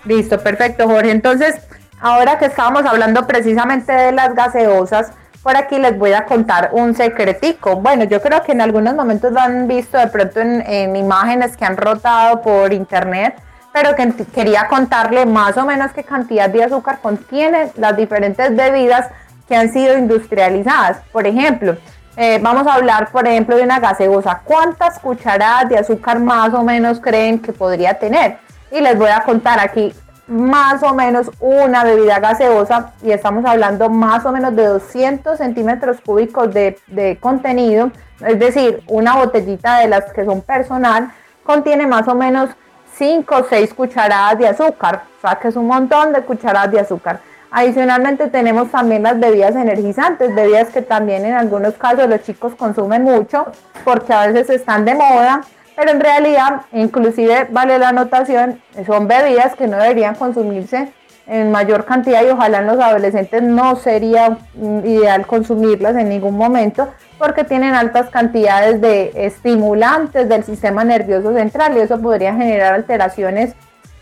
Listo, 0.05 0.39
perfecto 0.39 0.87
Jorge. 0.87 1.11
Entonces, 1.11 1.55
ahora 1.99 2.37
que 2.37 2.45
estábamos 2.45 2.85
hablando 2.85 3.27
precisamente 3.27 3.91
de 3.91 4.11
las 4.13 4.33
gaseosas, 4.35 5.11
por 5.43 5.57
aquí 5.57 5.77
les 5.77 5.97
voy 5.97 6.13
a 6.13 6.25
contar 6.25 6.69
un 6.71 6.95
secretico. 6.95 7.75
Bueno, 7.75 8.05
yo 8.05 8.21
creo 8.21 8.41
que 8.41 8.53
en 8.53 8.61
algunos 8.61 8.95
momentos 8.95 9.31
lo 9.31 9.39
han 9.39 9.67
visto 9.67 9.97
de 9.97 10.07
pronto 10.07 10.39
en, 10.39 10.95
imágenes 10.95 11.55
que 11.57 11.65
han 11.65 11.77
rotado 11.77 12.41
por 12.41 12.73
internet, 12.73 13.35
pero 13.71 13.95
que 13.95 14.11
quería 14.33 14.67
contarle 14.67 15.25
más 15.25 15.57
o 15.57 15.65
menos 15.65 15.91
qué 15.91 16.03
cantidad 16.03 16.49
de 16.49 16.63
azúcar 16.63 16.99
contienen 17.01 17.69
las 17.75 17.95
diferentes 17.95 18.55
bebidas 18.55 19.09
que 19.47 19.55
han 19.55 19.71
sido 19.71 19.97
industrializadas. 19.97 20.99
Por 21.11 21.27
ejemplo, 21.27 21.77
eh, 22.17 22.39
vamos 22.41 22.65
a 22.67 22.75
hablar, 22.75 23.11
por 23.11 23.27
ejemplo, 23.27 23.57
de 23.57 23.63
una 23.63 23.79
gaseosa. 23.79 24.41
¿Cuántas 24.43 24.99
cucharadas 24.99 25.69
de 25.69 25.77
azúcar 25.77 26.19
más 26.19 26.53
o 26.53 26.63
menos 26.63 26.99
creen 26.99 27.39
que 27.39 27.51
podría 27.51 27.95
tener? 27.99 28.37
Y 28.71 28.79
les 28.79 28.97
voy 28.97 29.09
a 29.09 29.21
contar 29.23 29.59
aquí 29.59 29.93
más 30.27 30.81
o 30.81 30.93
menos 30.93 31.29
una 31.39 31.83
bebida 31.83 32.19
gaseosa 32.19 32.93
y 33.03 33.11
estamos 33.11 33.45
hablando 33.45 33.89
más 33.89 34.25
o 34.25 34.31
menos 34.31 34.55
de 34.55 34.65
200 34.65 35.37
centímetros 35.37 36.01
cúbicos 36.01 36.53
de, 36.53 36.79
de 36.87 37.17
contenido, 37.19 37.91
es 38.25 38.39
decir, 38.39 38.81
una 38.87 39.17
botellita 39.17 39.79
de 39.79 39.87
las 39.87 40.11
que 40.13 40.25
son 40.25 40.41
personal 40.41 41.11
contiene 41.43 41.85
más 41.85 42.07
o 42.07 42.15
menos 42.15 42.49
5 42.95 43.35
o 43.35 43.43
6 43.43 43.73
cucharadas 43.73 44.39
de 44.39 44.47
azúcar, 44.47 45.03
o 45.17 45.21
sea 45.21 45.35
que 45.35 45.49
es 45.49 45.55
un 45.55 45.67
montón 45.67 46.11
de 46.13 46.21
cucharadas 46.21 46.71
de 46.71 46.79
azúcar. 46.79 47.19
Adicionalmente 47.51 48.27
tenemos 48.27 48.69
también 48.71 49.03
las 49.03 49.19
bebidas 49.19 49.55
energizantes, 49.55 50.33
bebidas 50.35 50.69
que 50.69 50.81
también 50.81 51.25
en 51.25 51.35
algunos 51.35 51.75
casos 51.75 52.09
los 52.09 52.21
chicos 52.23 52.55
consumen 52.55 53.03
mucho 53.03 53.45
porque 53.83 54.13
a 54.13 54.27
veces 54.27 54.49
están 54.49 54.83
de 54.85 54.95
moda, 54.95 55.41
pero 55.75 55.91
en 55.91 55.99
realidad 55.99 56.61
inclusive 56.73 57.47
vale 57.51 57.77
la 57.79 57.89
anotación, 57.89 58.61
son 58.85 59.07
bebidas 59.07 59.55
que 59.55 59.67
no 59.67 59.77
deberían 59.77 60.15
consumirse 60.15 60.91
en 61.27 61.51
mayor 61.51 61.85
cantidad 61.85 62.23
y 62.23 62.29
ojalá 62.29 62.59
en 62.59 62.67
los 62.67 62.79
adolescentes 62.79 63.41
no 63.41 63.75
sería 63.75 64.37
ideal 64.83 65.25
consumirlas 65.25 65.95
en 65.95 66.09
ningún 66.09 66.37
momento 66.37 66.89
porque 67.17 67.43
tienen 67.43 67.73
altas 67.73 68.09
cantidades 68.09 68.81
de 68.81 69.11
estimulantes 69.15 70.29
del 70.29 70.43
sistema 70.43 70.83
nervioso 70.83 71.33
central 71.33 71.75
y 71.77 71.79
eso 71.79 71.99
podría 71.99 72.35
generar 72.35 72.73
alteraciones 72.73 73.55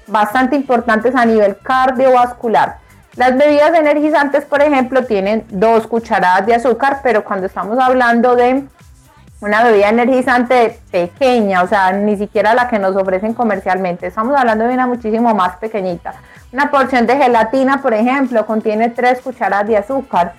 bastante 0.08 0.56
importantes 0.56 1.16
a 1.16 1.26
nivel 1.26 1.56
cardiovascular. 1.64 2.83
Las 3.16 3.38
bebidas 3.38 3.74
energizantes, 3.76 4.44
por 4.46 4.62
ejemplo, 4.62 5.06
tienen 5.06 5.46
dos 5.50 5.86
cucharadas 5.86 6.48
de 6.48 6.56
azúcar, 6.56 7.02
pero 7.04 7.24
cuando 7.24 7.46
estamos 7.46 7.78
hablando 7.78 8.36
de 8.36 8.64
una 9.40 9.64
bebida 9.64 9.90
energizante 9.90 10.80
pequeña, 10.90 11.62
o 11.62 11.68
sea, 11.68 11.92
ni 11.92 12.18
siquiera 12.18 12.56
la 12.56 12.68
que 12.68 12.80
nos 12.80 12.96
ofrecen 12.96 13.34
comercialmente, 13.34 14.08
estamos 14.08 14.36
hablando 14.36 14.66
de 14.66 14.74
una 14.74 14.88
muchísimo 14.88 15.36
más 15.36 15.58
pequeñita. 15.58 16.16
Una 16.52 16.72
porción 16.72 17.06
de 17.06 17.18
gelatina, 17.18 17.82
por 17.82 17.94
ejemplo, 17.94 18.46
contiene 18.48 18.90
tres 18.90 19.22
cucharadas 19.22 19.68
de 19.68 19.78
azúcar. 19.78 20.34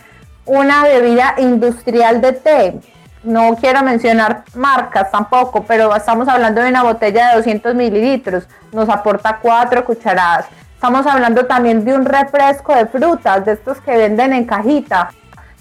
Una 0.45 0.83
bebida 0.83 1.35
industrial 1.39 2.21
de 2.21 2.33
té, 2.33 2.81
no 3.23 3.57
quiero 3.57 3.83
mencionar 3.83 4.45
marcas 4.55 5.11
tampoco, 5.11 5.65
pero 5.65 5.95
estamos 5.95 6.29
hablando 6.29 6.61
de 6.61 6.69
una 6.69 6.83
botella 6.83 7.31
de 7.31 7.37
200 7.37 7.75
mililitros, 7.75 8.49
nos 8.73 8.89
aporta 8.89 9.39
cuatro 9.41 9.85
cucharadas. 9.85 10.47
Estamos 10.85 11.07
hablando 11.07 11.47
también 11.47 11.83
de 11.83 11.94
un 11.94 12.05
refresco 12.05 12.75
de 12.75 12.85
frutas, 12.85 13.42
de 13.47 13.53
estos 13.53 13.81
que 13.81 13.97
venden 13.97 14.35
en 14.35 14.44
cajita. 14.44 15.12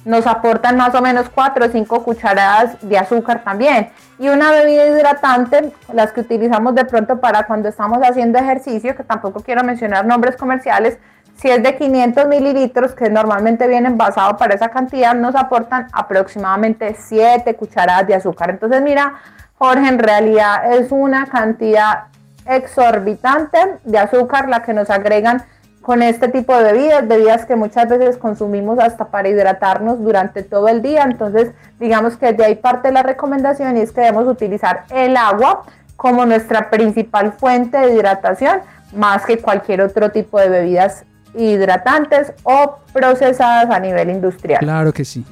Nos 0.03 0.27
aportan 0.27 0.75
más 0.75 0.93
o 0.95 1.01
menos 1.01 1.29
4 1.33 1.65
o 1.65 1.69
5 1.69 2.03
cucharadas 2.03 2.75
de 2.81 2.97
azúcar 2.97 3.41
también. 3.41 3.89
Y 4.19 4.27
una 4.27 4.51
bebida 4.51 4.86
hidratante, 4.86 5.71
las 5.93 6.12
que 6.12 6.19
utilizamos 6.19 6.75
de 6.75 6.83
pronto 6.83 7.21
para 7.21 7.45
cuando 7.45 7.69
estamos 7.69 7.99
haciendo 7.99 8.38
ejercicio, 8.38 8.97
que 8.97 9.05
tampoco 9.05 9.39
quiero 9.39 9.63
mencionar 9.63 10.05
nombres 10.05 10.36
comerciales, 10.36 10.99
si 11.38 11.49
es 11.49 11.63
de 11.63 11.77
500 11.77 12.27
mililitros, 12.27 12.93
que 12.93 13.09
normalmente 13.09 13.65
viene 13.65 13.88
envasado 13.88 14.36
para 14.36 14.55
esa 14.55 14.67
cantidad, 14.67 15.15
nos 15.15 15.36
aportan 15.36 15.88
aproximadamente 15.93 16.97
7 16.99 17.55
cucharadas 17.55 18.07
de 18.07 18.15
azúcar. 18.15 18.49
Entonces, 18.49 18.81
mira, 18.81 19.13
Jorge, 19.57 19.88
en 19.88 19.99
realidad 19.99 20.73
es 20.73 20.91
una 20.91 21.27
cantidad 21.27 22.07
exorbitante 22.45 23.58
de 23.84 23.97
azúcar 23.97 24.49
la 24.49 24.63
que 24.63 24.73
nos 24.73 24.89
agregan 24.89 25.43
con 25.82 26.01
este 26.01 26.29
tipo 26.29 26.56
de 26.56 26.71
bebidas, 26.71 27.08
bebidas 27.08 27.45
que 27.45 27.58
muchas 27.58 27.89
veces 27.89 28.17
consumimos 28.17 28.79
hasta 28.79 29.06
para 29.06 29.27
hidratarnos 29.27 30.01
durante 30.01 30.41
todo 30.41 30.69
el 30.69 30.82
día. 30.82 31.03
Entonces, 31.03 31.51
digamos 31.79 32.15
que 32.15 32.32
de 32.32 32.45
ahí 32.45 32.56
parte 32.56 32.91
la 32.91 33.03
recomendación 33.03 33.77
y 33.77 33.82
es 33.82 33.91
que 33.91 34.01
debemos 34.01 34.27
utilizar 34.27 34.86
el 34.89 35.17
agua 35.17 35.63
como 35.97 36.25
nuestra 36.25 36.69
principal 36.69 37.34
fuente 37.34 37.77
de 37.77 37.95
hidratación, 37.95 38.62
más 38.95 39.25
que 39.25 39.39
cualquier 39.39 39.82
otro 39.82 40.10
tipo 40.10 40.39
de 40.39 40.49
bebidas 40.49 41.03
hidratantes 41.36 42.32
o 42.43 42.77
procesadas 42.93 43.69
a 43.69 43.79
nivel 43.79 44.10
industrial. 44.10 44.60
Claro 44.60 44.93
que 44.93 45.03
sí. 45.03 45.25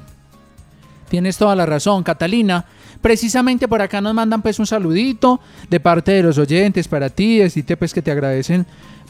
Tienes 1.08 1.36
toda 1.38 1.54
la 1.56 1.66
razón, 1.66 2.02
Catalina. 2.02 2.64
Precisamente 3.02 3.68
por 3.68 3.82
acá 3.82 4.00
nos 4.00 4.14
mandan 4.14 4.40
pues 4.40 4.58
un 4.58 4.66
saludito 4.66 5.40
de 5.68 5.80
parte 5.80 6.12
de 6.12 6.22
los 6.22 6.38
oyentes 6.38 6.88
para 6.88 7.10
ti, 7.10 7.38
decirte 7.38 7.76
pues 7.76 7.92
que 7.92 8.00
te 8.00 8.10
agradecen 8.10 8.64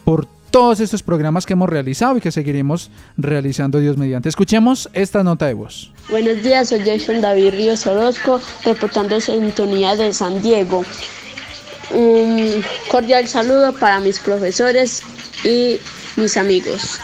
por 0.04 0.26
todos 0.50 0.80
estos 0.80 1.02
programas 1.02 1.46
que 1.46 1.52
hemos 1.52 1.68
realizado 1.68 2.16
y 2.16 2.20
que 2.20 2.32
seguiremos 2.32 2.90
realizando 3.16 3.80
Dios 3.80 3.96
mediante. 3.96 4.28
Escuchemos 4.28 4.88
esta 4.92 5.22
nota 5.22 5.46
de 5.46 5.54
voz. 5.54 5.92
Buenos 6.10 6.42
días, 6.42 6.70
soy 6.70 6.80
Jason 6.80 7.20
David 7.20 7.54
Ríos 7.54 7.86
Orozco, 7.86 8.40
reportando 8.64 9.20
sintonía 9.20 9.94
de 9.94 10.12
San 10.12 10.42
Diego. 10.42 10.84
Un 11.94 12.64
cordial 12.90 13.28
saludo 13.28 13.72
para 13.72 14.00
mis 14.00 14.18
profesores 14.18 15.02
y 15.44 15.78
mis 16.16 16.36
amigos. 16.36 16.98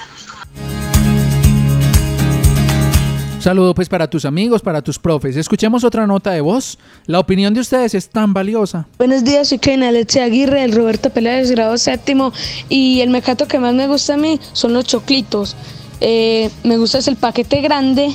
Saludo 3.48 3.74
pues 3.74 3.88
para 3.88 4.10
tus 4.10 4.26
amigos, 4.26 4.60
para 4.60 4.82
tus 4.82 4.98
profes. 4.98 5.34
Escuchemos 5.34 5.82
otra 5.82 6.06
nota 6.06 6.32
de 6.32 6.42
voz. 6.42 6.78
La 7.06 7.18
opinión 7.18 7.54
de 7.54 7.60
ustedes 7.60 7.94
es 7.94 8.10
tan 8.10 8.34
valiosa. 8.34 8.86
Buenos 8.98 9.24
días, 9.24 9.48
soy 9.48 9.58
Kevin 9.58 9.84
Alexia 9.84 10.24
Aguirre, 10.24 10.64
el 10.64 10.72
Roberto 10.72 11.08
Peláez, 11.08 11.50
grado 11.50 11.78
séptimo. 11.78 12.34
Y 12.68 13.00
el 13.00 13.08
mecato 13.08 13.48
que 13.48 13.58
más 13.58 13.72
me 13.72 13.88
gusta 13.88 14.12
a 14.12 14.16
mí 14.18 14.38
son 14.52 14.74
los 14.74 14.84
choclitos. 14.84 15.56
Eh, 16.02 16.50
me 16.62 16.76
gusta 16.76 16.98
es 16.98 17.08
el 17.08 17.16
paquete 17.16 17.62
grande, 17.62 18.10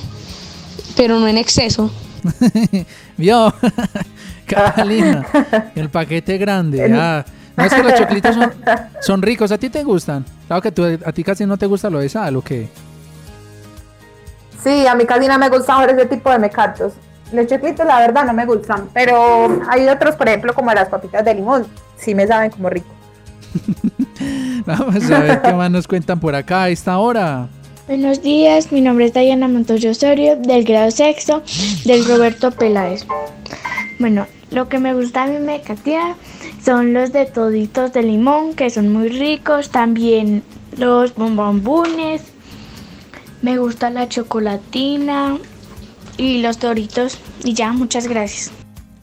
pero 0.96 1.20
no 1.20 1.28
en 1.28 1.40
exceso. 1.40 1.92
Vio, 3.18 3.52
Catalina, 4.46 5.26
el 5.74 5.90
paquete 5.90 6.38
grande. 6.38 6.88
No 7.56 7.66
es 7.66 7.74
que 7.74 7.84
los 7.84 7.94
choclitos 7.94 8.36
son, 8.36 8.52
son 9.02 9.22
ricos. 9.22 9.52
¿A 9.52 9.60
ti 9.60 9.70
te 9.70 9.84
gustan? 9.84 10.26
Claro 10.48 10.62
que 10.62 10.72
tú, 10.72 10.84
a 10.84 11.12
ti 11.12 11.24
casi 11.24 11.46
no 11.46 11.56
te 11.56 11.68
gusta 11.68 11.90
lo 11.90 12.00
de 12.00 12.10
sal, 12.10 12.36
¿o 12.36 12.42
qué? 12.44 12.68
Sí, 14.64 14.88
a 14.88 14.96
mí 14.96 15.06
casi 15.06 15.28
no 15.28 15.38
me 15.38 15.50
gustan 15.50 15.90
ese 15.90 16.06
tipo 16.06 16.32
de 16.32 16.40
mecatos. 16.40 16.94
Los 17.34 17.48
choclitos, 17.48 17.86
la 17.86 18.00
verdad, 18.00 18.26
no 18.26 18.34
me 18.34 18.46
gustan. 18.46 18.88
Pero 18.94 19.62
hay 19.68 19.88
otros, 19.88 20.16
por 20.16 20.28
ejemplo, 20.28 20.54
como 20.54 20.72
las 20.74 20.88
papitas 20.88 21.26
de 21.26 21.34
limón. 21.34 21.66
Sí 21.98 22.16
me 22.16 22.26
saben 22.28 22.52
como 22.52 22.70
rico. 22.70 22.88
Vamos 24.66 25.12
a 25.12 25.20
ver 25.20 25.42
qué 25.42 25.54
más 25.54 25.70
nos 25.70 25.88
cuentan 25.88 26.20
por 26.20 26.34
acá 26.36 26.64
a 26.64 26.70
esta 26.70 26.98
hora. 26.98 27.50
Buenos 27.88 28.22
días, 28.22 28.72
mi 28.72 28.80
nombre 28.80 29.06
es 29.06 29.14
Diana 29.14 29.50
Montoya 29.50 29.92
Osorio, 29.92 30.38
del 30.38 30.64
grado 30.64 30.90
sexto, 30.90 31.44
del 31.84 32.06
Roberto 32.06 32.52
Peláez. 32.52 33.06
Bueno, 34.00 34.26
lo 34.52 34.70
que 34.70 34.80
me 34.80 34.94
gusta 34.94 35.24
a 35.24 35.28
mí 35.28 35.40
me 35.40 35.62
catea 35.62 36.16
son 36.64 36.94
los 36.94 37.12
de 37.12 37.26
toditos 37.26 37.92
de 37.92 38.04
limón, 38.04 38.54
que 38.54 38.70
son 38.70 38.94
muy 38.94 39.10
ricos. 39.10 39.70
También 39.70 40.44
los 40.78 41.14
bombombunes. 41.16 42.33
Me 43.44 43.58
gusta 43.58 43.90
la 43.90 44.08
chocolatina 44.08 45.38
y 46.18 46.42
los 46.42 46.60
doritos. 46.60 47.18
Y 47.44 47.54
ya, 47.54 47.74
muchas 47.74 48.08
gracias. 48.08 48.52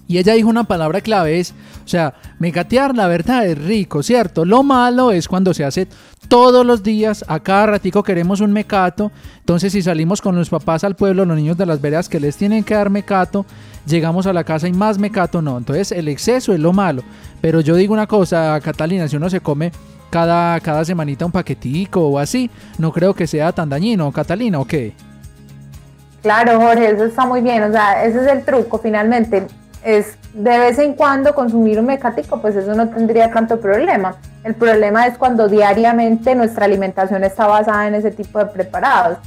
Y 0.08 0.16
ella 0.16 0.32
dijo 0.32 0.48
una 0.48 0.64
palabra 0.64 1.02
clave, 1.02 1.38
es, 1.38 1.52
o 1.84 1.88
sea, 1.88 2.14
mecatear 2.38 2.96
la 2.96 3.06
verdad 3.06 3.46
es 3.46 3.56
rico, 3.56 4.02
¿cierto? 4.02 4.44
Lo 4.44 4.62
malo 4.62 5.12
es 5.12 5.28
cuando 5.28 5.52
se 5.54 5.64
hace 5.64 5.86
todos 6.26 6.64
los 6.66 6.82
días, 6.82 7.24
a 7.28 7.38
cada 7.40 7.66
ratico 7.66 8.02
queremos 8.02 8.40
un 8.40 8.52
mecato, 8.52 9.12
entonces 9.38 9.72
si 9.72 9.82
salimos 9.82 10.20
con 10.20 10.34
los 10.34 10.48
papás 10.48 10.82
al 10.84 10.96
pueblo, 10.96 11.24
los 11.24 11.36
niños 11.36 11.56
de 11.58 11.66
las 11.66 11.80
veredas 11.80 12.08
que 12.08 12.18
les 12.18 12.36
tienen 12.36 12.64
que 12.64 12.74
dar 12.74 12.90
mecato, 12.90 13.46
llegamos 13.86 14.26
a 14.26 14.32
la 14.32 14.42
casa 14.42 14.66
y 14.66 14.72
más 14.72 14.98
mecato 14.98 15.42
no, 15.42 15.58
entonces 15.58 15.92
el 15.92 16.08
exceso 16.08 16.52
es 16.52 16.58
lo 16.58 16.72
malo. 16.72 17.02
Pero 17.40 17.60
yo 17.60 17.76
digo 17.76 17.92
una 17.92 18.08
cosa, 18.08 18.58
Catalina, 18.60 19.06
si 19.06 19.16
uno 19.16 19.30
se 19.30 19.40
come 19.40 19.70
cada, 20.10 20.60
cada 20.60 20.84
semanita 20.84 21.24
un 21.24 21.32
paquetico 21.32 22.08
o 22.08 22.18
así, 22.18 22.50
no 22.78 22.92
creo 22.92 23.14
que 23.14 23.26
sea 23.26 23.52
tan 23.52 23.68
dañino, 23.68 24.10
Catalina, 24.12 24.58
¿o 24.58 24.66
qué? 24.66 24.92
Claro, 26.22 26.60
Jorge, 26.60 26.90
eso 26.90 27.04
está 27.04 27.24
muy 27.24 27.40
bien, 27.40 27.62
o 27.62 27.72
sea, 27.72 28.04
ese 28.04 28.20
es 28.20 28.26
el 28.26 28.44
truco 28.44 28.78
finalmente 28.78 29.46
es 29.84 30.16
de 30.34 30.58
vez 30.58 30.78
en 30.78 30.94
cuando 30.94 31.34
consumir 31.34 31.78
un 31.78 31.86
mecático, 31.86 32.40
pues 32.40 32.54
eso 32.56 32.74
no 32.74 32.88
tendría 32.88 33.30
tanto 33.30 33.60
problema. 33.60 34.16
El 34.44 34.54
problema 34.54 35.06
es 35.06 35.16
cuando 35.18 35.48
diariamente 35.48 36.34
nuestra 36.34 36.66
alimentación 36.66 37.24
está 37.24 37.46
basada 37.46 37.88
en 37.88 37.94
ese 37.94 38.10
tipo 38.10 38.38
de 38.38 38.46
preparados. 38.46 39.18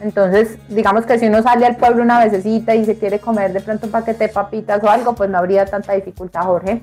Entonces, 0.00 0.56
digamos 0.68 1.04
que 1.04 1.18
si 1.18 1.26
uno 1.26 1.42
sale 1.42 1.66
al 1.66 1.76
pueblo 1.76 2.02
una 2.02 2.24
vecesita 2.24 2.74
y 2.74 2.86
se 2.86 2.96
quiere 2.96 3.18
comer 3.18 3.52
de 3.52 3.60
pronto 3.60 3.86
un 3.86 3.92
paquete 3.92 4.28
de 4.28 4.32
papitas 4.32 4.82
o 4.82 4.88
algo, 4.88 5.14
pues 5.14 5.28
no 5.28 5.38
habría 5.38 5.66
tanta 5.66 5.92
dificultad, 5.92 6.42
Jorge. 6.42 6.80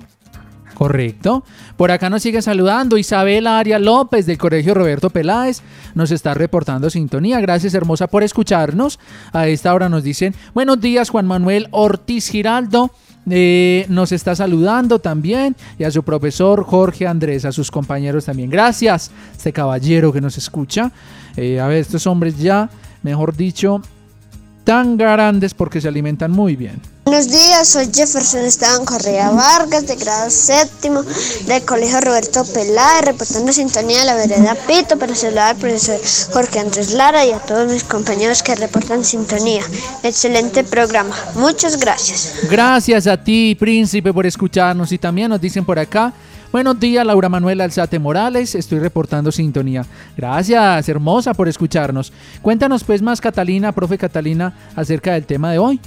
Correcto. 0.78 1.44
Por 1.76 1.90
acá 1.90 2.08
nos 2.08 2.22
sigue 2.22 2.40
saludando 2.44 3.00
Isabel 3.00 3.48
Aria 3.48 3.80
López 3.80 4.28
del 4.28 4.38
Colegio 4.38 4.76
Roberto 4.76 5.10
Peláez. 5.10 5.64
Nos 5.96 6.12
está 6.12 6.36
reportando 6.36 6.92
sintonía. 6.92 7.42
Gracias, 7.42 7.74
hermosa, 7.74 8.06
por 8.06 8.22
escucharnos. 8.22 9.00
A 9.34 9.48
esta 9.48 9.74
hora 9.74 9.90
nos 9.90 10.04
dicen, 10.04 10.36
buenos 10.54 10.80
días, 10.80 11.10
Juan 11.10 11.26
Manuel 11.26 11.68
Ortiz 11.72 12.30
Giraldo. 12.30 12.92
Eh, 13.28 13.88
nos 13.90 14.12
está 14.12 14.36
saludando 14.36 15.00
también 15.00 15.56
y 15.80 15.84
a 15.84 15.90
su 15.90 16.04
profesor 16.04 16.64
Jorge 16.64 17.08
Andrés, 17.08 17.46
a 17.46 17.52
sus 17.52 17.72
compañeros 17.72 18.26
también. 18.26 18.52
Gracias, 18.52 19.10
este 19.36 19.52
caballero 19.52 20.14
que 20.14 20.22
nos 20.22 20.38
escucha. 20.38 20.92
Eh, 21.38 21.60
a 21.60 21.66
ver, 21.66 21.80
estos 21.80 22.06
hombres 22.06 22.38
ya, 22.38 22.70
mejor 23.02 23.36
dicho, 23.36 23.82
tan 24.68 24.98
grandes 24.98 25.54
porque 25.54 25.80
se 25.80 25.88
alimentan 25.88 26.30
muy 26.30 26.58
bien. 26.58 26.82
Buenos 27.06 27.30
días, 27.30 27.70
soy 27.70 27.86
Jefferson 27.86 28.42
Esteban 28.42 28.84
Correa 28.84 29.30
Vargas, 29.30 29.88
de 29.88 29.96
grado 29.96 30.30
séptimo 30.30 31.04
del 31.46 31.64
Colegio 31.64 32.02
Roberto 32.02 32.44
Peláez, 32.54 33.06
reportando 33.06 33.54
sintonía 33.54 34.00
de 34.00 34.06
la 34.06 34.16
vereda 34.16 34.58
Pito 34.68 35.00
para 35.00 35.16
saludar 35.16 35.56
al 35.56 35.56
profesor 35.56 35.98
Jorge 36.34 36.60
Andrés 36.60 36.92
Lara 36.92 37.26
y 37.26 37.32
a 37.32 37.40
todos 37.40 37.72
mis 37.72 37.86
compañeros 37.86 38.44
que 38.44 38.56
reportan 38.56 39.06
sintonía. 39.06 39.64
Excelente 40.04 40.66
programa, 40.66 41.16
muchas 41.36 41.80
gracias. 41.80 42.34
Gracias 42.52 43.08
a 43.08 43.16
ti, 43.16 43.56
príncipe, 43.58 44.12
por 44.12 44.26
escucharnos 44.26 44.92
y 44.92 44.98
también 44.98 45.30
nos 45.30 45.40
dicen 45.40 45.64
por 45.64 45.80
acá. 45.80 46.12
Buenos 46.58 46.80
días, 46.80 47.06
Laura 47.06 47.30
Manuela 47.30 47.66
Alzate 47.66 48.00
Morales. 48.00 48.56
Estoy 48.56 48.80
reportando 48.80 49.32
sintonía. 49.32 49.86
Gracias, 50.18 50.90
hermosa, 50.90 51.36
por 51.36 51.48
escucharnos. 51.48 52.12
Cuéntanos, 52.42 52.84
pues, 52.84 53.04
más, 53.04 53.22
Catalina, 53.22 53.72
profe 53.74 53.96
Catalina, 53.96 54.56
acerca 54.76 55.14
del 55.14 55.28
tema 55.28 55.52
de 55.52 55.60
hoy. 55.60 55.80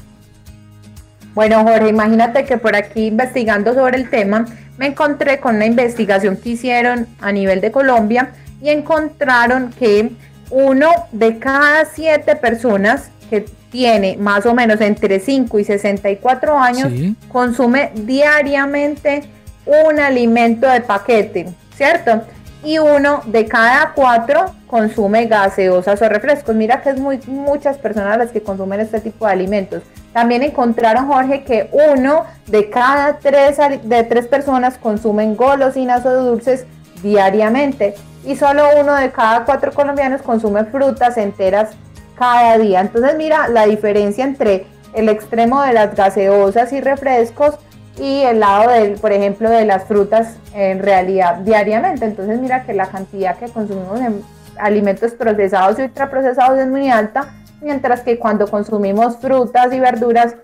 Bueno, 1.35 1.65
Jorge, 1.65 1.89
imagínate 1.89 2.45
que 2.45 2.57
por 2.57 2.77
aquí 2.77 3.07
investigando 3.07 3.75
sobre 3.75 3.97
el 3.97 4.09
tema, 4.11 4.45
me 4.79 4.87
encontré 4.87 5.41
con 5.41 5.57
una 5.57 5.67
investigación 5.67 6.37
que 6.37 6.51
hicieron 6.51 7.09
a 7.21 7.33
nivel 7.33 7.61
de 7.61 7.73
Colombia 7.73 8.31
y 8.63 8.69
encontraron 8.69 9.71
que 9.77 10.13
uno 10.51 10.89
de 11.11 11.41
cada 11.41 11.85
siete 11.87 12.37
personas 12.37 13.11
que 13.29 13.45
tiene 13.73 14.19
más 14.19 14.47
o 14.47 14.55
menos 14.55 14.81
entre 14.81 15.19
5 15.19 15.59
y 15.59 15.65
64 15.65 16.57
años 16.57 16.93
consume 17.29 17.91
diariamente 17.93 19.25
un 19.67 20.01
alimento 20.01 20.67
de 20.69 20.81
paquete, 20.81 21.49
¿cierto? 21.75 22.23
Y 22.63 22.79
uno 22.79 23.23
de 23.27 23.47
cada 23.47 23.93
cuatro 23.95 24.47
consume 24.67 25.27
gaseosas 25.27 26.01
o 26.03 26.09
refrescos. 26.09 26.55
Mira 26.55 26.83
que 26.83 26.91
es 26.91 27.01
muy, 27.01 27.19
muchas 27.27 27.79
personas 27.79 28.19
las 28.19 28.31
que 28.31 28.43
consumen 28.43 28.81
este 28.81 29.01
tipo 29.01 29.27
de 29.27 29.33
alimentos. 29.33 29.83
También 30.13 30.43
encontraron, 30.43 31.07
Jorge, 31.07 31.45
que 31.45 31.71
uno 31.73 32.25
de 32.47 32.69
cada 32.69 33.19
tres, 33.19 33.57
de 33.83 34.03
tres 34.05 34.27
personas 34.27 34.77
consumen 34.77 35.37
golosinas 35.37 36.05
o 36.05 36.13
dulces 36.13 36.67
diariamente 37.03 37.95
y 38.25 38.37
solo 38.37 38.65
uno 38.79 38.95
de 38.95 39.11
cada 39.11 39.45
cuatro 39.45 39.73
colombianos 39.73 40.21
consume 40.23 40.65
frutas 40.65 41.17
enteras 41.17 41.71
cada 42.19 42.59
día. 42.59 42.81
Entonces 42.81 43.17
mira 43.17 43.49
la 43.49 43.67
diferencia 43.67 44.25
entre 44.25 44.67
el 44.93 45.09
extremo 45.09 45.63
de 45.63 45.73
las 45.73 45.95
gaseosas 45.95 46.73
y 46.73 46.81
refrescos 46.81 47.55
y 48.01 48.23
el 48.23 48.41
lado 48.41 48.71
del, 48.71 48.95
por 48.95 49.13
ejemplo, 49.13 49.51
de 49.51 49.65
las 49.67 49.85
frutas 49.85 50.37
en 50.55 50.79
realidad 50.81 51.37
diariamente. 51.37 52.07
Entonces 52.07 52.41
mira 52.41 52.65
que 52.65 52.73
la 52.73 52.87
cantidad 52.87 53.39
que 53.39 53.49
consumimos 53.49 54.01
en 54.01 54.23
alimentos 54.59 55.13
procesados 55.13 55.79
y 55.79 55.83
ultraprocesados 55.83 56.59
es 56.59 56.67
muy 56.67 56.89
alta 56.91 57.35
mientras 57.61 58.01
que 58.01 58.19
cuando 58.19 58.47
consumimos 58.47 59.19
frutas 59.19 59.73
y 59.73 59.81
verduras, 59.81 60.35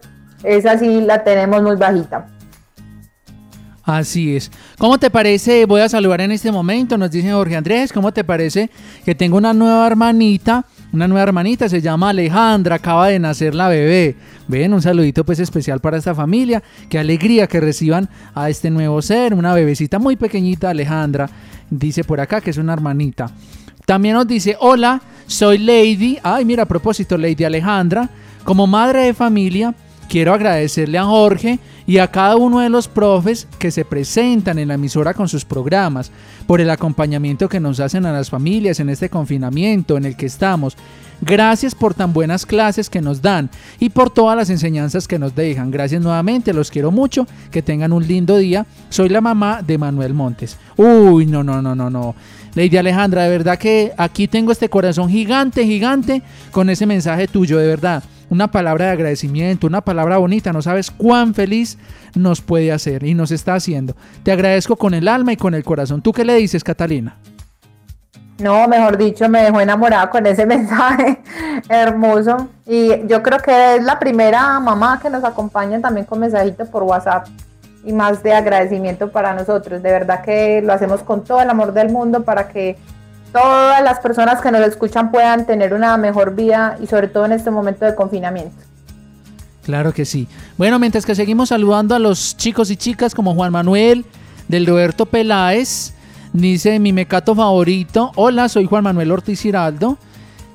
esa 0.43 0.79
sí 0.79 1.01
la 1.01 1.25
tenemos 1.25 1.63
muy 1.63 1.77
bajita. 1.77 2.27
Así 3.83 4.37
es. 4.37 4.51
¿Cómo 4.79 4.99
te 4.99 5.11
parece? 5.11 5.65
Voy 5.65 5.81
a 5.81 5.89
saludar 5.89 6.21
en 6.21 6.33
este 6.33 6.51
momento, 6.51 6.99
nos 6.99 7.11
dice 7.11 7.33
Jorge 7.33 7.57
Andrés, 7.57 7.93
¿cómo 7.93 8.13
te 8.13 8.25
parece 8.25 8.69
que 9.05 9.15
tengo 9.15 9.37
una 9.37 9.55
nueva 9.55 9.87
hermanita? 9.87 10.67
Una 10.97 11.07
nueva 11.09 11.25
hermanita, 11.25 11.69
se 11.69 11.83
llama 11.83 12.09
Alejandra, 12.09 12.77
acaba 12.77 13.09
de 13.09 13.19
nacer 13.19 13.55
la 13.55 13.69
bebé. 13.69 14.17
Ven, 14.49 14.73
un 14.73 14.81
saludito 14.81 15.25
pues 15.27 15.39
especial 15.39 15.79
para 15.79 15.99
esta 15.99 16.15
familia. 16.15 16.63
Qué 16.89 16.99
alegría 16.99 17.47
que 17.47 17.61
reciban 17.61 18.09
a 18.35 18.49
este 18.49 18.71
nuevo 18.71 19.03
ser, 19.03 19.35
una 19.35 19.53
bebecita 19.53 19.99
muy 19.99 20.17
pequeñita, 20.17 20.71
Alejandra. 20.71 21.29
Dice 21.69 22.03
por 22.03 22.19
acá 22.19 22.41
que 22.41 22.49
es 22.49 22.57
una 22.57 22.73
hermanita. 22.73 23.31
También 23.85 24.15
nos 24.15 24.27
dice, 24.27 24.57
hola, 24.59 25.03
soy 25.27 25.59
Lady. 25.59 26.17
Ay, 26.23 26.47
mira, 26.47 26.63
a 26.63 26.67
propósito, 26.67 27.19
Lady 27.19 27.45
Alejandra. 27.45 28.09
Como 28.43 28.67
madre 28.67 29.03
de 29.03 29.13
familia, 29.13 29.75
quiero 30.09 30.33
agradecerle 30.35 30.99
a 30.99 31.05
Jorge 31.05 31.59
y 31.87 31.99
a 31.99 32.09
cada 32.09 32.37
uno 32.37 32.61
de 32.61 32.69
los 32.69 32.89
profes 32.89 33.47
que 33.59 33.71
se 33.71 33.85
presentan 33.85 34.59
en 34.59 34.69
la 34.69 34.75
emisora 34.75 35.15
con 35.15 35.29
sus 35.29 35.45
programas, 35.45 36.11
por 36.47 36.61
el 36.61 36.71
acompañamiento 36.71 37.49
que 37.49 37.61
nos 37.61 37.81
hacen 37.81 38.07
a 38.07 38.13
las 38.13 38.31
familias 38.31 38.81
en 38.81 38.89
este 38.89 39.09
confinamiento 39.09 39.97
en 39.97 40.05
el 40.05 40.17
que 40.17 40.27
estamos. 40.27 40.77
Gracias 41.21 41.75
por 41.75 41.95
tan 41.95 42.13
buenas 42.13 42.45
clases 42.45 42.91
que 42.91 43.01
nos 43.01 43.23
dan 43.23 43.49
y 43.79 43.89
por 43.89 44.11
todas 44.11 44.37
las 44.37 44.51
enseñanzas 44.51 45.09
que 45.09 45.19
nos 45.19 45.35
dejan. 45.35 45.71
Gracias 45.71 46.03
nuevamente, 46.03 46.53
los 46.53 46.71
quiero 46.71 46.91
mucho, 46.91 47.27
que 47.51 47.63
tengan 47.63 47.93
un 47.93 48.07
lindo 48.07 48.37
día. 48.37 48.67
Soy 48.91 49.09
la 49.09 49.21
mamá 49.21 49.63
de 49.63 49.79
Manuel 49.79 50.13
Montes. 50.13 50.59
Uy, 50.77 51.25
no, 51.25 51.43
no, 51.43 51.63
no, 51.63 51.75
no, 51.75 51.89
no. 51.89 52.15
Lady 52.55 52.77
Alejandra, 52.77 53.25
de 53.25 53.31
verdad 53.31 53.59
que 53.59 53.93
aquí 53.97 54.29
tengo 54.29 54.53
este 54.53 54.69
corazón 54.69 55.09
gigante, 55.09 55.65
gigante 55.65 56.23
con 56.51 56.69
ese 56.69 56.87
mensaje 56.87 57.29
tuyo, 57.29 57.59
de 57.59 57.67
verdad 57.67 58.03
una 58.31 58.51
palabra 58.51 58.87
de 58.87 58.93
agradecimiento, 58.93 59.67
una 59.67 59.81
palabra 59.81 60.19
bonita, 60.19 60.53
no 60.53 60.63
sabes 60.63 60.91
cuán 60.91 61.35
feliz 61.35 61.79
nos 62.15 62.41
puede 62.41 62.73
hacer 62.73 63.05
y 63.05 63.15
nos 63.15 63.31
está 63.31 63.55
haciendo. 63.55 63.95
Te 64.23 64.33
agradezco 64.33 64.77
con 64.77 64.95
el 64.95 65.09
alma 65.09 65.33
y 65.33 65.37
con 65.37 65.55
el 65.55 65.65
corazón. 65.65 66.03
¿Tú 66.03 66.13
qué 66.13 66.25
le 66.25 66.35
dices, 66.35 66.65
Catalina? 66.65 67.17
No, 68.39 68.69
mejor 68.69 68.99
dicho, 68.99 69.29
me 69.29 69.43
dejó 69.43 69.61
enamorada 69.61 70.11
con 70.11 70.27
ese 70.27 70.45
mensaje 70.47 71.23
hermoso. 71.69 72.49
Y 72.67 73.07
yo 73.07 73.23
creo 73.23 73.39
que 73.39 73.77
es 73.77 73.85
la 73.85 73.99
primera 73.99 74.61
mamá 74.61 75.01
que 75.01 75.09
nos 75.09 75.25
acompaña 75.25 75.81
también 75.81 76.07
con 76.07 76.21
mensajito 76.21 76.67
por 76.67 76.83
WhatsApp 76.83 77.29
y 77.85 77.93
más 77.93 78.23
de 78.23 78.35
agradecimiento 78.35 79.11
para 79.11 79.33
nosotros. 79.33 79.83
De 79.83 79.91
verdad 79.91 80.23
que 80.23 80.61
lo 80.61 80.73
hacemos 80.73 81.03
con 81.03 81.25
todo 81.25 81.41
el 81.41 81.49
amor 81.49 81.73
del 81.73 81.91
mundo 81.91 82.25
para 82.25 82.49
que 82.49 82.77
todas 83.37 83.85
las 83.85 84.01
personas 84.01 84.41
que 84.41 84.51
nos 84.51 84.63
escuchan 84.63 85.11
puedan 85.11 85.45
tener 85.45 85.75
una 85.75 85.99
mejor 85.99 86.35
vida 86.35 86.79
y 86.83 86.87
sobre 86.87 87.09
todo 87.09 87.27
en 87.27 87.33
este 87.33 87.51
momento 87.51 87.85
de 87.85 87.95
confinamiento. 87.95 88.57
Claro 89.63 89.93
que 89.93 90.07
sí. 90.07 90.27
Bueno, 90.57 90.79
mientras 90.79 91.05
que 91.05 91.15
seguimos 91.15 91.51
saludando 91.51 91.95
a 91.95 91.99
los 91.99 92.35
chicos 92.39 92.71
y 92.71 92.77
chicas 92.77 93.15
como 93.15 93.35
Juan 93.35 93.53
Manuel 93.53 94.07
del 94.49 94.65
Roberto 94.65 95.05
Peláez, 95.05 95.93
dice 96.33 96.79
mi 96.79 96.95
mecato 96.95 97.35
favorito. 97.35 98.11
Hola, 98.15 98.49
soy 98.49 98.65
Juan 98.65 98.85
Manuel 98.85 99.13
Ortiz 99.13 99.43
Giraldo. 99.43 99.99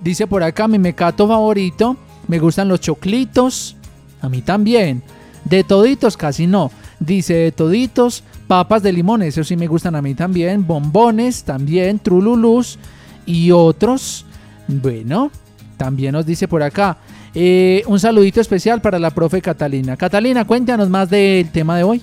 Dice 0.02 0.26
por 0.26 0.42
acá 0.42 0.68
mi 0.68 0.80
mecato 0.80 1.28
favorito. 1.28 1.98
Me 2.28 2.40
gustan 2.40 2.68
los 2.68 2.80
choclitos. 2.80 3.76
A 4.22 4.30
mí 4.30 4.42
también. 4.42 5.04
De 5.46 5.64
toditos 5.64 6.18
casi 6.18 6.48
no. 6.48 6.72
Dice 7.00 7.36
de 7.36 7.52
toditos 7.52 8.24
papas 8.52 8.84
de 8.84 8.92
limón, 8.92 9.22
eso 9.22 9.46
sí 9.46 9.56
me 9.56 9.66
gustan 9.66 9.96
a 9.96 10.02
mí 10.02 10.14
también, 10.14 10.68
bombones 10.68 11.46
también, 11.46 12.00
trululus 12.00 12.78
y 13.26 13.50
otros. 13.50 14.26
Bueno, 14.68 15.32
también 15.78 16.12
nos 16.12 16.26
dice 16.26 16.50
por 16.50 16.62
acá. 16.62 16.98
Eh, 17.34 17.82
un 17.88 17.98
saludito 17.98 18.42
especial 18.42 18.82
para 18.82 19.00
la 19.00 19.12
profe 19.12 19.42
Catalina. 19.42 19.96
Catalina, 19.96 20.44
cuéntanos 20.44 20.90
más 20.90 21.10
del 21.10 21.50
tema 21.50 21.78
de 21.78 21.84
hoy. 21.84 22.02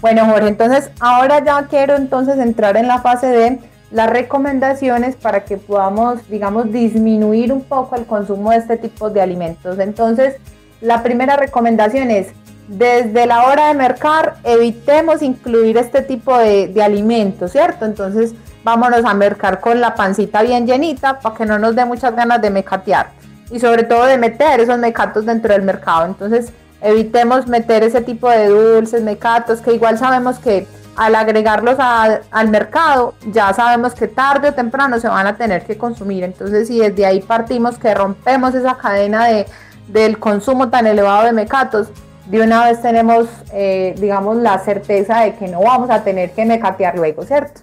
Bueno, 0.00 0.24
Jorge, 0.24 0.48
entonces 0.48 0.90
ahora 0.98 1.44
ya 1.44 1.66
quiero 1.66 1.96
entonces 1.96 2.38
entrar 2.38 2.78
en 2.78 2.88
la 2.88 3.02
fase 3.02 3.26
de 3.26 3.58
las 3.90 4.08
recomendaciones 4.08 5.14
para 5.14 5.44
que 5.44 5.58
podamos, 5.58 6.26
digamos, 6.30 6.72
disminuir 6.72 7.52
un 7.52 7.64
poco 7.64 7.96
el 7.96 8.06
consumo 8.06 8.50
de 8.50 8.56
este 8.56 8.78
tipo 8.78 9.10
de 9.10 9.20
alimentos. 9.20 9.78
Entonces, 9.78 10.36
la 10.80 11.02
primera 11.02 11.36
recomendación 11.36 12.10
es 12.10 12.28
desde 12.68 13.26
la 13.26 13.44
hora 13.44 13.68
de 13.68 13.74
mercar, 13.74 14.36
evitemos 14.42 15.22
incluir 15.22 15.76
este 15.76 16.02
tipo 16.02 16.36
de, 16.38 16.72
alimentos, 16.82 17.52
¿cierto? 17.52 17.84
Entonces, 17.84 18.34
vámonos 18.62 19.04
a 19.04 19.14
mercar 19.14 19.60
con 19.60 19.80
la 19.80 19.94
pancita 19.94 20.42
bien 20.42 20.66
llenita 20.66 21.18
para 21.20 21.34
que 21.34 21.44
no 21.44 21.58
nos 21.58 21.76
dé 21.76 21.84
muchas 21.84 22.14
ganas 22.16 22.40
de 22.40 22.50
mecatear 22.50 23.10
y 23.50 23.60
sobre 23.60 23.82
todo 23.82 24.06
de 24.06 24.16
meter 24.16 24.60
esos 24.60 24.78
mecatos 24.78 25.26
dentro 25.26 25.52
del 25.52 25.62
mercado. 25.62 26.06
Entonces, 26.06 26.52
evitemos 26.80 27.46
meter 27.46 27.82
ese 27.82 28.00
tipo 28.00 28.30
de 28.30 28.48
dulces, 28.48 29.02
mecatos, 29.02 29.60
que 29.60 29.74
igual 29.74 29.98
sabemos 29.98 30.38
que 30.38 30.66
al 30.96 31.14
agregarlos 31.14 31.76
al 31.78 32.48
mercado, 32.48 33.14
ya 33.26 33.52
sabemos 33.52 33.94
que 33.94 34.06
tarde 34.06 34.50
o 34.50 34.54
temprano 34.54 35.00
se 35.00 35.08
van 35.08 35.26
a 35.26 35.36
tener 35.36 35.64
que 35.64 35.76
consumir. 35.76 36.24
Entonces, 36.24 36.68
si 36.68 36.78
desde 36.78 37.04
ahí 37.04 37.20
partimos 37.20 37.78
que 37.78 37.92
rompemos 37.94 38.54
esa 38.54 38.76
cadena 38.76 39.26
de, 39.26 39.46
del 39.88 40.18
consumo 40.18 40.68
tan 40.68 40.86
elevado 40.86 41.24
de 41.24 41.32
mecatos, 41.32 41.88
de 42.26 42.40
una 42.40 42.64
vez 42.64 42.80
tenemos, 42.80 43.26
eh, 43.52 43.94
digamos, 43.98 44.36
la 44.36 44.58
certeza 44.58 45.20
de 45.20 45.34
que 45.34 45.48
no 45.48 45.60
vamos 45.60 45.90
a 45.90 46.02
tener 46.02 46.32
que 46.32 46.44
mecatear 46.44 46.96
luego, 46.96 47.24
¿cierto? 47.24 47.60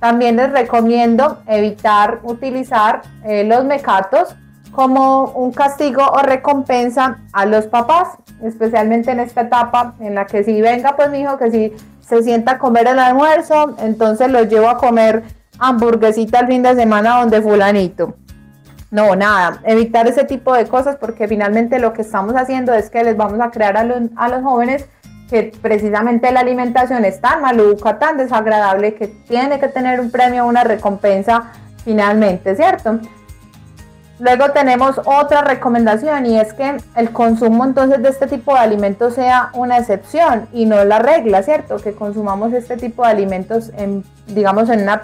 También 0.00 0.36
les 0.36 0.52
recomiendo 0.52 1.38
evitar 1.46 2.20
utilizar 2.22 3.02
eh, 3.24 3.44
los 3.44 3.64
mecatos 3.64 4.36
como 4.70 5.30
un 5.30 5.52
castigo 5.52 6.02
o 6.02 6.18
recompensa 6.18 7.18
a 7.32 7.46
los 7.46 7.66
papás, 7.66 8.08
especialmente 8.44 9.10
en 9.10 9.20
esta 9.20 9.42
etapa 9.42 9.94
en 10.00 10.14
la 10.14 10.26
que 10.26 10.44
si 10.44 10.60
venga, 10.60 10.94
pues 10.94 11.10
mi 11.10 11.20
hijo, 11.20 11.38
que 11.38 11.50
si 11.50 11.72
se 12.00 12.22
sienta 12.22 12.52
a 12.52 12.58
comer 12.58 12.86
el 12.86 12.98
almuerzo, 12.98 13.74
entonces 13.80 14.30
lo 14.30 14.44
llevo 14.44 14.68
a 14.68 14.76
comer 14.76 15.24
hamburguesita 15.58 16.40
el 16.40 16.46
fin 16.46 16.62
de 16.62 16.74
semana 16.74 17.18
donde 17.18 17.40
fulanito. 17.40 18.14
No, 18.90 19.16
nada, 19.16 19.60
evitar 19.64 20.06
ese 20.06 20.24
tipo 20.24 20.54
de 20.54 20.66
cosas 20.66 20.96
porque 20.96 21.26
finalmente 21.26 21.78
lo 21.78 21.92
que 21.92 22.02
estamos 22.02 22.34
haciendo 22.34 22.72
es 22.72 22.88
que 22.88 23.02
les 23.02 23.16
vamos 23.16 23.40
a 23.40 23.50
crear 23.50 23.76
a 23.76 23.84
los, 23.84 24.42
jóvenes 24.42 24.86
que 25.28 25.52
precisamente 25.60 26.30
la 26.30 26.40
alimentación 26.40 27.04
es 27.04 27.20
tan 27.20 27.42
maluca, 27.42 27.98
tan 27.98 28.16
desagradable 28.16 28.94
que 28.94 29.08
tiene 29.08 29.58
que 29.58 29.66
tener 29.66 29.98
un 29.98 30.12
premio, 30.12 30.46
una 30.46 30.62
recompensa 30.62 31.52
finalmente, 31.84 32.54
¿cierto? 32.54 33.00
Luego 34.20 34.52
tenemos 34.52 34.98
otra 35.04 35.42
recomendación 35.42 36.24
y 36.24 36.38
es 36.38 36.54
que 36.54 36.76
el 36.94 37.10
consumo 37.10 37.64
entonces 37.64 38.00
de 38.00 38.08
este 38.08 38.28
tipo 38.28 38.54
de 38.54 38.60
alimentos 38.60 39.14
sea 39.14 39.50
una 39.52 39.78
excepción 39.78 40.48
y 40.52 40.64
no 40.64 40.84
la 40.84 41.00
regla, 41.00 41.42
¿cierto? 41.42 41.76
Que 41.76 41.92
consumamos 41.92 42.52
este 42.52 42.76
tipo 42.76 43.02
de 43.02 43.10
alimentos 43.10 43.72
en, 43.76 44.04
digamos, 44.28 44.70
en 44.70 44.82
una 44.82 45.02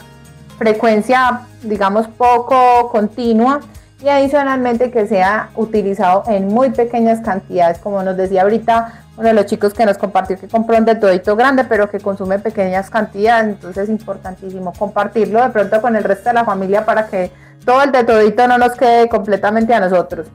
frecuencia, 0.62 1.40
digamos, 1.64 2.07
poco 2.07 2.88
continua 2.92 3.61
y 4.01 4.09
adicionalmente 4.09 4.92
que 4.92 5.09
sea 5.09 5.51
utilizado 5.57 6.22
en 6.29 6.46
muy 6.46 6.70
pequeñas 6.70 7.20
cantidades, 7.20 7.79
como 7.79 8.01
nos 8.05 8.16
decía 8.16 8.42
ahorita 8.42 9.07
uno 9.16 9.27
de 9.27 9.35
los 9.35 9.46
chicos 9.46 9.75
que 9.75 9.85
nos 9.85 9.98
compartió 9.98 10.38
que 10.38 10.46
compró 10.46 10.79
un 10.79 10.85
de 10.85 10.94
todito 10.94 11.35
grande, 11.35 11.64
pero 11.64 11.90
que 11.90 11.98
consume 11.98 12.38
pequeñas 12.38 12.90
cantidades, 12.90 13.55
entonces 13.55 13.85
es 13.85 13.90
importantísimo 13.90 14.72
compartirlo 14.72 15.42
de 15.42 15.51
pronto 15.51 15.83
con 15.83 15.96
el 15.96 16.05
resto 16.05 16.29
de 16.29 16.35
la 16.35 16.44
familia 16.44 16.85
para 16.85 17.09
que 17.09 17.33
todo 17.64 17.83
el 17.83 17.90
de 17.90 18.05
todito 18.05 18.46
no 18.46 18.57
nos 18.57 18.72
quede 18.72 19.09
completamente 19.09 19.75
a 19.75 19.81
nosotros. 19.81 20.29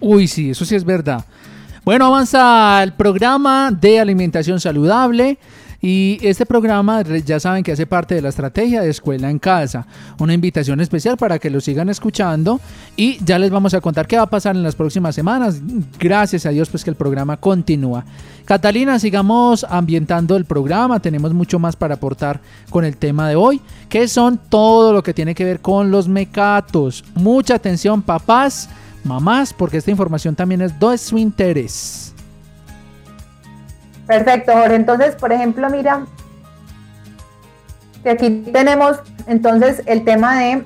Uy, 0.00 0.26
sí, 0.28 0.50
eso 0.50 0.64
sí 0.64 0.74
es 0.74 0.84
verdad. 0.84 1.24
Bueno, 1.84 2.06
avanza 2.06 2.82
el 2.82 2.94
programa 2.94 3.70
de 3.70 4.00
alimentación 4.00 4.60
saludable. 4.60 5.38
Y 5.82 6.18
este 6.22 6.44
programa 6.44 7.02
ya 7.02 7.40
saben 7.40 7.62
que 7.62 7.72
hace 7.72 7.86
parte 7.86 8.14
de 8.14 8.22
la 8.22 8.28
estrategia 8.28 8.82
de 8.82 8.90
Escuela 8.90 9.30
en 9.30 9.38
Casa. 9.38 9.86
Una 10.18 10.34
invitación 10.34 10.80
especial 10.80 11.16
para 11.16 11.38
que 11.38 11.48
lo 11.48 11.60
sigan 11.60 11.88
escuchando 11.88 12.60
y 12.96 13.22
ya 13.24 13.38
les 13.38 13.50
vamos 13.50 13.72
a 13.72 13.80
contar 13.80 14.06
qué 14.06 14.16
va 14.16 14.24
a 14.24 14.30
pasar 14.30 14.56
en 14.56 14.62
las 14.62 14.76
próximas 14.76 15.14
semanas. 15.14 15.60
Gracias 15.98 16.44
a 16.44 16.50
Dios 16.50 16.68
pues 16.68 16.84
que 16.84 16.90
el 16.90 16.96
programa 16.96 17.38
continúa. 17.38 18.04
Catalina, 18.44 18.98
sigamos 18.98 19.64
ambientando 19.68 20.36
el 20.36 20.44
programa. 20.44 21.00
Tenemos 21.00 21.32
mucho 21.32 21.58
más 21.58 21.76
para 21.76 21.94
aportar 21.94 22.40
con 22.68 22.84
el 22.84 22.96
tema 22.96 23.28
de 23.28 23.36
hoy, 23.36 23.60
que 23.88 24.08
son 24.08 24.38
todo 24.48 24.92
lo 24.92 25.02
que 25.02 25.14
tiene 25.14 25.34
que 25.34 25.44
ver 25.44 25.60
con 25.60 25.90
los 25.90 26.08
mecatos. 26.08 27.04
Mucha 27.14 27.54
atención 27.54 28.02
papás, 28.02 28.68
mamás, 29.04 29.54
porque 29.54 29.78
esta 29.78 29.90
información 29.90 30.34
también 30.34 30.62
es 30.62 30.78
de 30.78 30.98
su 30.98 31.16
interés. 31.16 32.09
Perfecto, 34.10 34.50
Jorge. 34.54 34.74
Entonces, 34.74 35.14
por 35.14 35.32
ejemplo, 35.32 35.70
mira, 35.70 36.04
que 38.02 38.10
aquí 38.10 38.42
tenemos 38.52 38.98
entonces 39.28 39.84
el 39.86 40.04
tema 40.04 40.36
de 40.36 40.64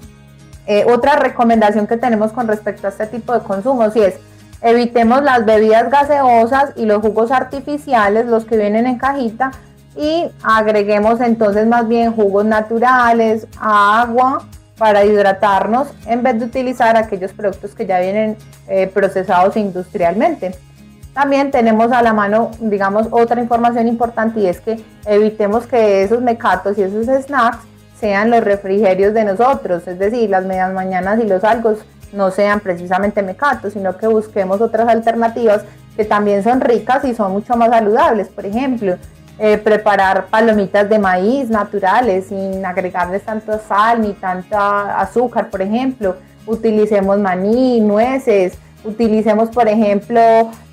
eh, 0.67 0.87
otra 0.89 1.17
recomendación 1.17 1.87
que 1.87 1.99
tenemos 1.99 2.33
con 2.33 2.49
respecto 2.49 2.87
a 2.87 2.91
este 2.91 3.07
tipo 3.07 3.35
de 3.35 3.41
consumos 3.41 3.95
y 3.97 4.01
es 4.01 4.15
evitemos 4.63 5.23
las 5.23 5.45
bebidas 5.45 5.91
gaseosas 5.91 6.73
y 6.75 6.87
los 6.87 7.03
jugos 7.03 7.31
artificiales, 7.31 8.25
los 8.25 8.47
que 8.47 8.57
vienen 8.57 8.87
en 8.87 8.97
cajita, 8.97 9.51
y 9.95 10.25
agreguemos 10.43 11.21
entonces 11.21 11.67
más 11.67 11.87
bien 11.87 12.15
jugos 12.15 12.47
naturales, 12.47 13.47
agua 13.61 14.47
para 14.79 15.05
hidratarnos 15.05 15.89
en 16.07 16.23
vez 16.23 16.39
de 16.39 16.47
utilizar 16.47 16.97
aquellos 16.97 17.35
productos 17.35 17.75
que 17.75 17.85
ya 17.85 18.01
vienen 18.01 18.39
eh, 18.69 18.87
procesados 18.87 19.55
industrialmente. 19.59 20.57
También 21.14 21.53
tenemos 21.53 21.92
a 21.92 22.03
la 22.03 22.12
mano, 22.12 22.50
digamos, 22.59 23.07
otra 23.12 23.40
información 23.40 23.87
importante 23.87 24.40
y 24.40 24.46
es 24.46 24.61
que 24.61 24.85
evitemos 25.07 25.66
que 25.66 26.03
esos 26.03 26.20
mecatos 26.20 26.77
y 26.77 26.83
esos 26.83 27.07
snacks 27.07 27.59
sean 27.98 28.31
los 28.31 28.42
refrigerios 28.42 29.14
de 29.14 29.24
nosotros, 29.24 29.87
es 29.87 29.98
decir, 29.98 30.29
las 30.29 30.44
medias 30.44 30.72
mañanas 30.72 31.20
y 31.20 31.27
los 31.27 31.44
algos 31.44 31.79
no 32.12 32.31
sean 32.33 32.61
precisamente 32.61 33.22
mecatos, 33.22 33.74
sino 33.74 33.96
que 33.96 34.09
busquemos 34.09 34.61
otras 34.61 34.88
alternativas 34.88 35.62
que 35.96 36.05
también 36.05 36.42
son 36.42 36.61
ricas 36.61 37.05
y 37.05 37.14
son 37.14 37.33
mucho 37.33 37.57
más 37.57 37.70
saludables. 37.70 38.29
Por 38.29 38.46
ejemplo, 38.46 38.96
eh, 39.38 39.59
preparar 39.59 40.27
palomitas 40.27 40.88
de 40.88 40.98
maíz 40.98 41.48
naturales 41.48 42.27
sin 42.27 42.64
agregarles 42.64 43.22
tanta 43.22 43.59
sal 43.59 44.00
ni 44.03 44.12
tanta 44.14 45.00
azúcar, 45.00 45.50
por 45.50 45.62
ejemplo. 45.62 46.16
Utilicemos 46.46 47.18
maní, 47.18 47.81
nueces, 47.81 48.59
utilicemos, 48.85 49.51
por 49.51 49.68
ejemplo, 49.68 50.20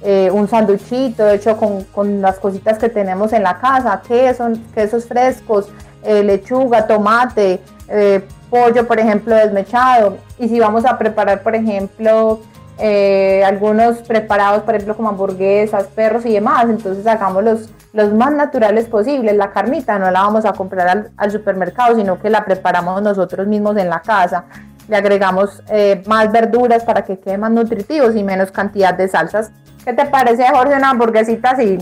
eh, 0.01 0.29
un 0.31 0.47
sanduchito 0.47 1.29
hecho 1.29 1.57
con, 1.57 1.83
con, 1.85 2.21
las 2.21 2.39
cositas 2.39 2.77
que 2.77 2.89
tenemos 2.89 3.33
en 3.33 3.43
la 3.43 3.59
casa, 3.59 4.01
quesos, 4.07 4.57
quesos 4.73 5.05
frescos, 5.05 5.69
eh, 6.03 6.23
lechuga, 6.23 6.85
tomate, 6.87 7.59
eh, 7.87 8.21
pollo, 8.49 8.87
por 8.87 8.99
ejemplo, 8.99 9.35
desmechado. 9.35 10.17
Y 10.37 10.49
si 10.49 10.59
vamos 10.59 10.85
a 10.85 10.97
preparar, 10.97 11.41
por 11.41 11.55
ejemplo, 11.55 12.41
algunos 13.45 13.99
preparados, 13.99 14.63
por 14.63 14.73
ejemplo, 14.73 14.97
como 14.97 15.09
hamburguesas, 15.09 15.83
perros 15.87 16.25
y 16.25 16.33
demás, 16.33 16.65
entonces 16.67 17.05
hagamos 17.05 17.43
los, 17.43 17.69
los 17.93 18.11
más 18.11 18.33
naturales 18.33 18.87
posibles. 18.87 19.35
La 19.35 19.51
carnita 19.51 19.99
no 19.99 20.09
la 20.09 20.21
vamos 20.21 20.45
a 20.45 20.53
comprar 20.53 21.11
al 21.15 21.31
supermercado, 21.31 21.95
sino 21.95 22.19
que 22.19 22.31
la 22.31 22.43
preparamos 22.43 22.99
nosotros 23.03 23.45
mismos 23.45 23.77
en 23.77 23.87
la 23.87 23.99
casa 23.99 24.45
le 24.91 24.97
agregamos 24.97 25.63
eh, 25.69 26.03
más 26.05 26.29
verduras 26.33 26.83
para 26.83 27.05
que 27.05 27.17
quede 27.17 27.37
más 27.37 27.49
nutritivos 27.49 28.13
y 28.13 28.23
menos 28.23 28.51
cantidad 28.51 28.93
de 28.93 29.07
salsas. 29.07 29.49
¿Qué 29.85 29.93
te 29.93 30.05
parece, 30.05 30.43
Jorge, 30.53 30.75
una 30.75 30.89
hamburguesita 30.89 31.51
así? 31.51 31.77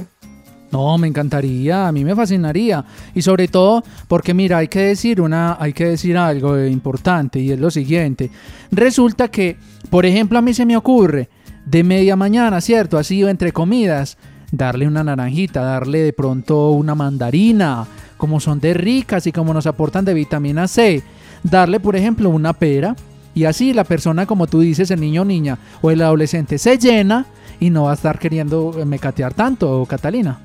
No, 0.72 0.96
me 1.00 1.08
encantaría, 1.08 1.88
a 1.88 1.92
mí 1.92 2.06
me 2.06 2.16
fascinaría. 2.16 2.86
Y 3.16 3.24
sobre 3.24 3.48
todo 3.48 3.84
porque 4.08 4.36
mira, 4.36 4.60
hay 4.60 4.68
que 4.68 4.82
decir 4.82 5.22
una, 5.22 5.58
hay 5.60 5.74
que 5.74 5.86
decir 5.86 6.16
algo 6.18 6.60
importante 6.60 7.40
y 7.40 7.52
es 7.52 7.60
lo 7.60 7.72
siguiente. 7.72 8.30
Resulta 8.70 9.30
que, 9.30 9.58
por 9.90 10.06
ejemplo, 10.06 10.38
a 10.38 10.44
mí 10.44 10.54
se 10.54 10.68
me 10.68 10.78
ocurre 10.78 11.30
de 11.66 11.84
media 11.84 12.16
mañana, 12.16 12.62
¿cierto? 12.62 13.00
Así 13.00 13.24
entre 13.24 13.52
comidas, 13.52 14.20
darle 14.52 14.86
una 14.86 15.04
naranjita, 15.04 15.62
darle 15.64 16.04
de 16.04 16.14
pronto 16.14 16.70
una 16.70 16.94
mandarina, 16.94 17.88
como 18.18 18.40
son 18.40 18.60
de 18.60 18.76
ricas 18.76 19.26
y 19.26 19.32
como 19.32 19.52
nos 19.52 19.66
aportan 19.66 20.06
de 20.06 20.14
vitamina 20.14 20.68
C 20.68 21.02
darle, 21.44 21.80
por 21.80 21.96
ejemplo, 21.96 22.30
una 22.30 22.54
pera 22.54 22.96
y 23.34 23.46
así 23.46 23.74
la 23.74 23.84
persona, 23.84 24.26
como 24.26 24.48
tú 24.48 24.60
dices, 24.60 24.92
el 24.92 25.00
niño 25.00 25.22
o 25.22 25.26
niña 25.26 25.58
o 25.82 25.92
el 25.92 26.02
adolescente 26.02 26.58
se 26.58 26.78
llena 26.78 27.26
y 27.60 27.70
no 27.70 27.84
va 27.86 27.92
a 27.92 27.94
estar 27.94 28.20
queriendo 28.20 28.74
eh, 28.78 28.86
mecatear 28.86 29.34
tanto, 29.34 29.86
Catalina. 29.86 30.40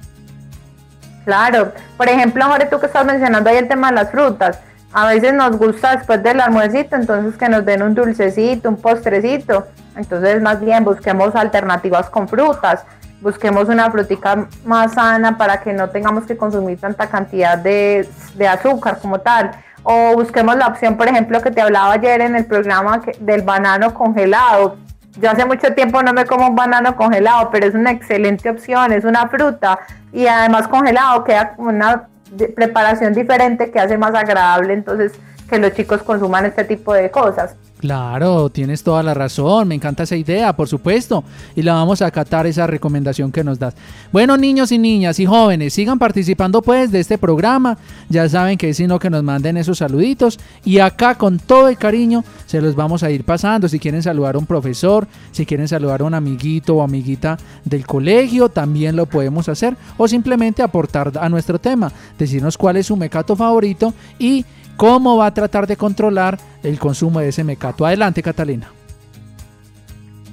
Claro, 1.25 1.73
por 1.97 2.09
ejemplo, 2.09 2.45
Jorge, 2.45 2.67
tú 2.67 2.79
que 2.79 2.87
estás 2.87 3.07
mencionando 3.07 3.49
ahí 3.49 3.57
el 3.57 3.69
tema 3.69 3.89
de 3.89 3.95
las 3.95 4.11
frutas, 4.11 4.59
a 4.93 5.07
veces 5.07 5.33
nos 5.33 5.57
gusta 5.57 5.97
después 5.97 6.23
del 6.23 6.41
almuercito, 6.41 6.97
entonces 6.97 7.37
que 7.37 7.49
nos 7.49 7.65
den 7.65 7.83
un 7.83 7.95
dulcecito, 7.95 8.69
un 8.69 8.77
postrecito, 8.77 9.67
entonces 9.97 10.41
más 10.43 10.61
bien 10.61 10.85
busquemos 10.85 11.35
alternativas 11.35 12.11
con 12.11 12.29
frutas, 12.29 12.85
busquemos 13.21 13.69
una 13.69 13.91
frutica 13.91 14.47
más 14.65 14.93
sana 14.93 15.39
para 15.39 15.61
que 15.63 15.73
no 15.73 15.89
tengamos 15.89 16.25
que 16.25 16.37
consumir 16.37 16.79
tanta 16.79 17.09
cantidad 17.09 17.57
de, 17.57 18.07
de 18.35 18.47
azúcar 18.47 18.99
como 19.01 19.19
tal 19.19 19.53
o 19.85 20.14
busquemos 20.14 20.57
la 20.57 20.66
opción, 20.66 20.97
por 20.97 21.07
ejemplo, 21.07 21.40
que 21.40 21.51
te 21.51 21.61
hablaba 21.61 21.92
ayer 21.92 22.20
en 22.23 22.35
el 22.35 22.47
programa 22.47 23.01
del 23.20 23.42
banano 23.42 23.94
congelado. 23.94 24.77
Yo 25.20 25.31
hace 25.31 25.44
mucho 25.44 25.73
tiempo 25.75 26.03
no 26.03 26.12
me 26.12 26.25
como 26.25 26.49
un 26.49 26.57
banano 26.57 26.97
congelado, 26.97 27.51
pero 27.51 27.66
es 27.66 27.75
una 27.75 27.92
excelente 27.92 28.51
opción, 28.51 28.92
es 28.92 29.05
una 29.05 29.29
fruta 29.29 29.79
y 30.12 30.27
además 30.27 30.66
congelado 30.66 31.23
queda 31.23 31.55
una 31.59 32.09
preparación 32.57 33.12
diferente 33.12 33.70
que 33.70 33.79
hace 33.79 33.97
más 33.97 34.14
agradable 34.14 34.73
entonces 34.73 35.12
que 35.49 35.59
los 35.59 35.73
chicos 35.75 36.03
consuman 36.03 36.47
este 36.47 36.64
tipo 36.64 36.92
de 36.94 37.11
cosas. 37.11 37.55
Claro, 37.85 38.49
tienes 38.49 38.83
toda 38.83 39.03
la 39.03 39.12
razón, 39.12 39.68
me 39.68 39.75
encanta 39.75 40.05
esa 40.05 40.16
idea, 40.16 40.57
por 40.57 40.68
supuesto, 40.68 41.23
y 41.55 41.61
la 41.61 41.75
vamos 41.75 42.01
a 42.01 42.07
acatar 42.07 42.47
esa 42.47 42.66
recomendación 42.66 43.31
que 43.31 43.44
nos 43.44 43.59
das. 43.59 43.75
Bueno, 44.11 44.38
niños 44.38 44.73
y 44.73 44.79
niñas 44.79 45.20
y 45.20 45.27
jóvenes, 45.27 45.75
sigan 45.75 45.99
participando 45.99 46.62
pues 46.62 46.90
de 46.90 47.01
este 47.01 47.18
programa, 47.18 47.77
ya 48.09 48.27
saben 48.27 48.57
que 48.57 48.70
es 48.70 48.79
sino 48.79 48.99
que 48.99 49.11
nos 49.11 49.23
manden 49.23 49.59
esos 49.59 49.77
saluditos 49.77 50.40
y 50.64 50.79
acá 50.79 51.16
con 51.16 51.38
todo 51.38 51.68
el 51.68 51.77
cariño 51.77 52.25
se 52.47 52.62
los 52.62 52.75
vamos 52.75 53.03
a 53.03 53.11
ir 53.11 53.23
pasando, 53.23 53.68
si 53.68 53.79
quieren 53.79 54.03
saludar 54.03 54.37
a 54.37 54.38
un 54.38 54.47
profesor, 54.47 55.07
si 55.31 55.44
quieren 55.44 55.68
saludar 55.68 56.01
a 56.01 56.05
un 56.05 56.14
amiguito 56.14 56.77
o 56.77 56.83
amiguita 56.83 57.37
del 57.66 57.87
colegio, 57.87 58.49
también 58.49 58.97
lo 58.97 59.05
podemos 59.05 59.51
hacer, 59.51 59.77
o 59.99 60.09
simplemente 60.09 60.62
aportar 60.62 61.12
a 61.20 61.29
nuestro 61.29 61.59
tema, 61.59 61.92
decirnos 62.18 62.57
cuál 62.57 62.79
es 62.79 62.87
su 62.87 62.97
mecato 62.97 63.37
favorito 63.37 63.92
y 64.18 64.47
cómo 64.77 65.17
va 65.17 65.27
a 65.27 65.35
tratar 65.35 65.67
de 65.67 65.77
controlar 65.77 66.39
el 66.63 66.79
consumo 66.79 67.21
de 67.21 67.29
ese 67.29 67.45
mecato. 67.45 67.87
Adelante, 67.87 68.23
Catalina. 68.23 68.69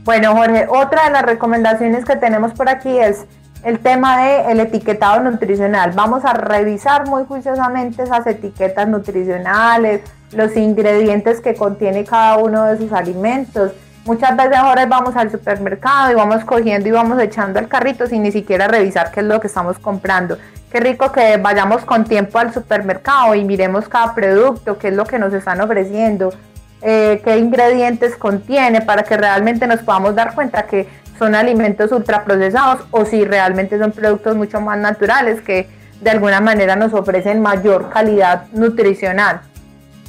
Bueno, 0.04 0.36
Jorge, 0.36 0.68
otra 0.68 1.06
de 1.06 1.12
las 1.12 1.22
recomendaciones 1.24 2.06
que 2.06 2.16
tenemos 2.16 2.54
por 2.54 2.70
aquí 2.70 2.98
es 2.98 3.26
el 3.64 3.80
tema 3.80 4.24
del 4.24 4.60
etiquetado 4.60 5.20
nutricional. 5.22 5.92
Vamos 5.92 6.26
a 6.26 6.34
revisar 6.34 7.08
muy 7.08 7.26
juiciosamente 7.26 8.04
esas 8.04 8.26
etiquetas 8.26 8.88
nutricionales, 8.88 10.02
los 10.32 10.56
ingredientes 10.56 11.42
que 11.42 11.54
contiene 11.54 12.04
cada 12.04 12.38
uno 12.38 12.64
de 12.66 12.78
sus 12.78 12.92
alimentos. 12.92 13.74
Muchas 14.06 14.36
veces 14.36 14.58
ahora 14.58 14.88
vamos 14.88 15.16
al 15.16 15.30
supermercado 15.30 16.12
y 16.12 16.16
vamos 16.16 16.44
cogiendo 16.44 16.90
y 16.90 16.92
vamos 16.92 17.22
echando 17.22 17.60
al 17.60 17.68
carrito 17.68 18.08
sin 18.08 18.24
ni 18.24 18.32
siquiera 18.32 18.68
revisar 18.68 19.12
qué 19.12 19.20
es 19.20 19.28
lo 19.28 19.40
que 19.40 19.46
estamos 19.46 19.78
comprando. 19.78 20.38
Qué 20.72 20.80
rico 20.80 21.12
que 21.12 21.36
vayamos 21.36 21.84
con 21.84 22.06
tiempo 22.06 22.40
al 22.40 22.54
supermercado 22.54 23.36
y 23.36 23.44
miremos 23.44 23.90
cada 23.90 24.16
producto, 24.16 24.78
qué 24.78 24.88
es 24.88 24.96
lo 24.96 25.06
que 25.06 25.20
nos 25.20 25.34
están 25.34 25.60
ofreciendo, 25.60 26.34
eh, 26.82 27.22
qué 27.26 27.38
ingredientes 27.38 28.16
contiene 28.16 28.80
para 28.82 29.04
que 29.04 29.18
realmente 29.18 29.68
nos 29.68 29.82
podamos 29.82 30.16
dar 30.16 30.34
cuenta 30.34 30.64
que 30.64 30.88
son 31.20 31.36
alimentos 31.36 31.92
ultraprocesados 31.92 32.86
o 32.92 33.04
si 33.04 33.26
realmente 33.26 33.78
son 33.78 33.92
productos 33.92 34.38
mucho 34.38 34.62
más 34.62 34.78
naturales 34.78 35.42
que 35.42 35.68
de 36.00 36.10
alguna 36.10 36.40
manera 36.40 36.78
nos 36.78 36.94
ofrecen 36.94 37.42
mayor 37.42 37.90
calidad 37.90 38.46
nutricional. 38.54 39.42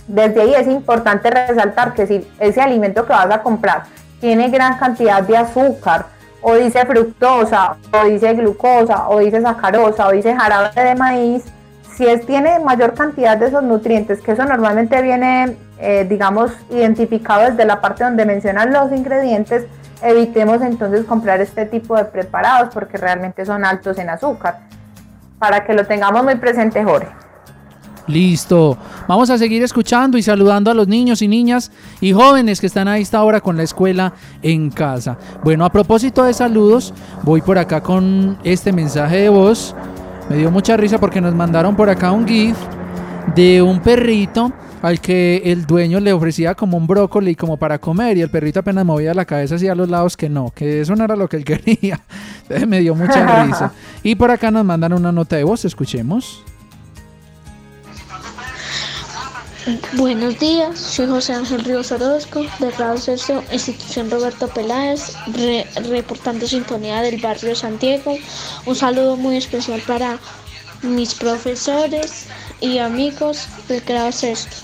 Desde 0.07 0.42
ahí 0.42 0.55
es 0.55 0.68
importante 0.68 1.29
resaltar 1.29 1.92
que 1.92 2.07
si 2.07 2.27
ese 2.38 2.61
alimento 2.61 3.05
que 3.05 3.12
vas 3.12 3.31
a 3.31 3.42
comprar 3.42 3.83
tiene 4.20 4.48
gran 4.48 4.79
cantidad 4.79 5.22
de 5.22 5.37
azúcar, 5.37 6.07
o 6.42 6.55
dice 6.57 6.85
fructosa, 6.85 7.76
o 7.92 8.05
dice 8.05 8.35
glucosa, 8.35 9.09
o 9.09 9.20
dice 9.20 9.40
sacarosa, 9.40 10.09
o 10.09 10.12
dice 10.12 10.35
jarabe 10.35 10.83
de 10.83 10.94
maíz, 10.94 11.44
si 11.94 12.07
es, 12.07 12.26
tiene 12.26 12.59
mayor 12.59 12.94
cantidad 12.94 13.37
de 13.37 13.46
esos 13.46 13.62
nutrientes, 13.62 14.20
que 14.20 14.33
eso 14.33 14.44
normalmente 14.44 15.00
viene, 15.02 15.57
eh, 15.78 16.07
digamos, 16.09 16.50
identificado 16.70 17.50
desde 17.50 17.64
la 17.64 17.81
parte 17.81 18.05
donde 18.05 18.24
mencionan 18.24 18.72
los 18.72 18.92
ingredientes, 18.92 19.66
evitemos 20.02 20.62
entonces 20.62 21.05
comprar 21.05 21.40
este 21.40 21.66
tipo 21.66 21.96
de 21.96 22.05
preparados 22.05 22.74
porque 22.74 22.96
realmente 22.96 23.44
son 23.46 23.64
altos 23.64 23.98
en 23.98 24.11
azúcar. 24.11 24.59
Para 25.38 25.64
que 25.64 25.74
lo 25.74 25.87
tengamos 25.87 26.24
muy 26.24 26.37
presente, 26.37 26.83
Jorge. 26.83 27.21
Listo. 28.07 28.77
Vamos 29.07 29.31
a 29.31 29.38
seguir 29.38 29.62
escuchando 29.62 30.19
y 30.19 30.23
saludando 30.23 30.71
a 30.71 30.75
los 30.75 30.88
niños 30.88 31.23
y 31.23 31.29
niñas 31.29 31.71
y 32.01 32.12
jóvenes 32.12 32.61
que 32.61 32.67
están 32.67 32.88
a 32.88 32.99
esta 32.99 33.23
hora 33.23 33.41
con 33.41 33.57
la 33.57 33.62
escuela 33.62 34.12
en 34.43 34.71
casa. 34.71 35.17
Bueno, 35.45 35.65
a 35.65 35.71
propósito 35.71 36.25
de 36.25 36.35
saludos, 36.35 36.93
voy 37.23 37.43
por 37.43 37.59
acá 37.59 37.81
con 37.81 38.38
este 38.45 38.73
mensaje 38.73 39.19
de 39.19 39.29
voz. 39.29 39.75
Me 40.29 40.37
dio 40.37 40.51
mucha 40.51 40.77
risa 40.77 40.99
porque 40.99 41.21
nos 41.21 41.35
mandaron 41.35 41.77
por 41.77 41.88
acá 41.91 42.12
un 42.12 42.27
GIF 42.27 42.57
de 43.35 43.62
un 43.62 43.81
perrito 43.81 44.53
al 44.83 45.01
que 45.01 45.43
el 45.45 45.65
dueño 45.65 46.01
le 46.01 46.12
ofrecía 46.12 46.57
como 46.57 46.77
un 46.77 46.88
brócoli 46.88 47.37
como 47.37 47.57
para 47.57 47.79
comer 47.79 48.17
y 48.17 48.23
el 48.23 48.31
perrito 48.31 48.61
apenas 48.61 48.85
movía 48.85 49.15
la 49.15 49.25
cabeza 49.25 49.55
hacia 49.55 49.77
los 49.77 49.88
lados 49.88 50.17
que 50.17 50.29
no, 50.29 50.51
que 50.51 50.81
eso 50.81 50.97
no 50.97 51.05
era 51.05 51.15
lo 51.15 51.29
que 51.29 51.37
él 51.37 51.45
quería. 51.47 52.01
me 52.67 52.81
dio 52.81 52.95
mucha 52.97 53.45
risa. 53.45 53.73
Y 54.03 54.17
por 54.17 54.31
acá 54.33 54.51
nos 54.51 54.65
mandan 54.65 54.93
una 54.93 55.12
nota 55.12 55.37
de 55.37 55.45
voz, 55.45 55.65
escuchemos. 55.65 56.43
Buenos 59.94 60.40
días, 60.40 60.77
soy 60.77 61.07
José 61.07 61.35
Ángel 61.35 61.64
Ríos 61.64 61.92
Orozco, 61.92 62.40
de 62.59 62.70
grado 62.72 62.98
sexto, 62.98 63.44
institución 63.53 64.11
Roberto 64.11 64.48
Peláez, 64.48 65.14
reportando 65.88 66.48
sintonía 66.48 67.01
del 67.03 67.20
barrio 67.20 67.55
Santiago. 67.55 68.16
Un 68.66 68.75
saludo 68.75 69.16
muy 69.16 69.37
especial 69.37 69.81
para 69.87 70.18
mis 70.83 71.14
profesores 71.14 72.27
y 72.61 72.79
amigos 72.79 73.46
del 73.68 73.83
grado 73.83 74.11
sexto. 74.11 74.57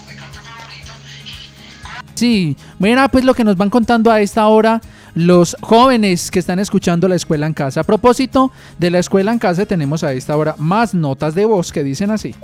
Sí, 2.14 2.56
mira 2.80 3.08
pues 3.08 3.24
lo 3.24 3.34
que 3.34 3.44
nos 3.44 3.56
van 3.56 3.70
contando 3.70 4.10
a 4.10 4.20
esta 4.20 4.48
hora 4.48 4.80
los 5.18 5.56
jóvenes 5.60 6.30
que 6.30 6.38
están 6.38 6.60
escuchando 6.60 7.08
la 7.08 7.16
escuela 7.16 7.46
en 7.46 7.52
casa. 7.52 7.80
A 7.80 7.84
propósito 7.84 8.52
de 8.78 8.90
la 8.90 9.00
escuela 9.00 9.32
en 9.32 9.40
casa, 9.40 9.66
tenemos 9.66 10.04
a 10.04 10.12
esta 10.12 10.36
hora 10.36 10.54
más 10.58 10.94
notas 10.94 11.34
de 11.34 11.44
voz 11.44 11.72
que 11.72 11.82
dicen 11.82 12.12
así. 12.12 12.36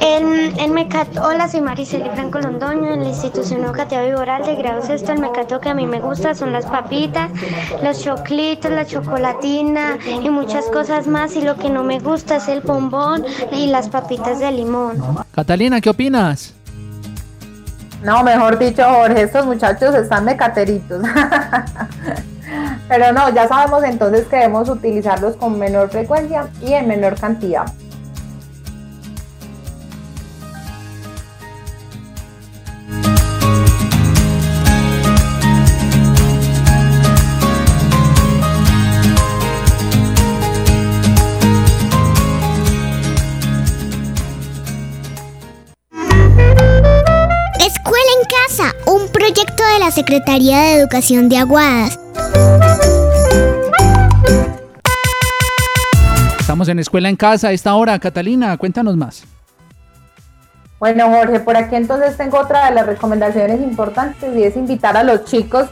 El, 0.00 0.70
mecato, 0.70 1.22
hola, 1.22 1.46
soy 1.46 1.60
Mariceli 1.60 2.08
Franco 2.14 2.38
Londoño, 2.40 2.94
en 2.94 3.00
la 3.00 3.08
institución 3.10 3.64
educativa 3.64 4.02
Viboral 4.02 4.46
de 4.46 4.56
grado 4.56 4.80
sexto. 4.80 5.12
El 5.12 5.20
mecato 5.20 5.60
que 5.60 5.68
a 5.68 5.74
mí 5.74 5.86
me 5.86 6.00
gusta 6.00 6.34
son 6.34 6.52
las 6.52 6.64
papitas, 6.64 7.30
los 7.82 8.02
choclitos, 8.02 8.70
la 8.70 8.86
chocolatina 8.86 9.98
y 10.22 10.30
muchas 10.30 10.64
cosas 10.66 11.06
más. 11.06 11.36
Y 11.36 11.42
lo 11.42 11.56
que 11.56 11.68
no 11.68 11.84
me 11.84 12.00
gusta 12.00 12.36
es 12.36 12.48
el 12.48 12.62
bombón 12.62 13.26
y 13.52 13.66
las 13.66 13.90
papitas 13.90 14.40
de 14.40 14.52
limón. 14.52 14.96
Catalina, 15.32 15.82
¿qué 15.82 15.90
opinas? 15.90 16.55
No, 18.02 18.22
mejor 18.22 18.58
dicho, 18.58 18.84
Jorge, 18.84 19.22
estos 19.22 19.46
muchachos 19.46 19.94
están 19.94 20.24
mecateritos. 20.24 21.02
Pero 22.88 23.12
no, 23.12 23.30
ya 23.30 23.48
sabemos 23.48 23.82
entonces 23.84 24.26
que 24.26 24.36
debemos 24.36 24.68
utilizarlos 24.68 25.36
con 25.36 25.58
menor 25.58 25.90
frecuencia 25.90 26.48
y 26.62 26.72
en 26.72 26.86
menor 26.86 27.18
cantidad. 27.18 27.66
Secretaría 49.96 50.58
de 50.58 50.72
Educación 50.74 51.30
de 51.30 51.38
Aguadas. 51.38 51.98
Estamos 56.38 56.68
en 56.68 56.80
Escuela 56.80 57.08
en 57.08 57.16
Casa 57.16 57.48
a 57.48 57.52
esta 57.52 57.74
hora. 57.74 57.98
Catalina, 57.98 58.58
cuéntanos 58.58 58.94
más. 58.94 59.24
Bueno, 60.78 61.08
Jorge, 61.08 61.40
por 61.40 61.56
aquí 61.56 61.76
entonces 61.76 62.14
tengo 62.18 62.38
otra 62.38 62.66
de 62.66 62.74
las 62.74 62.84
recomendaciones 62.84 63.58
importantes 63.62 64.36
y 64.36 64.42
es 64.42 64.54
invitar 64.58 64.98
a 64.98 65.02
los 65.02 65.24
chicos 65.24 65.66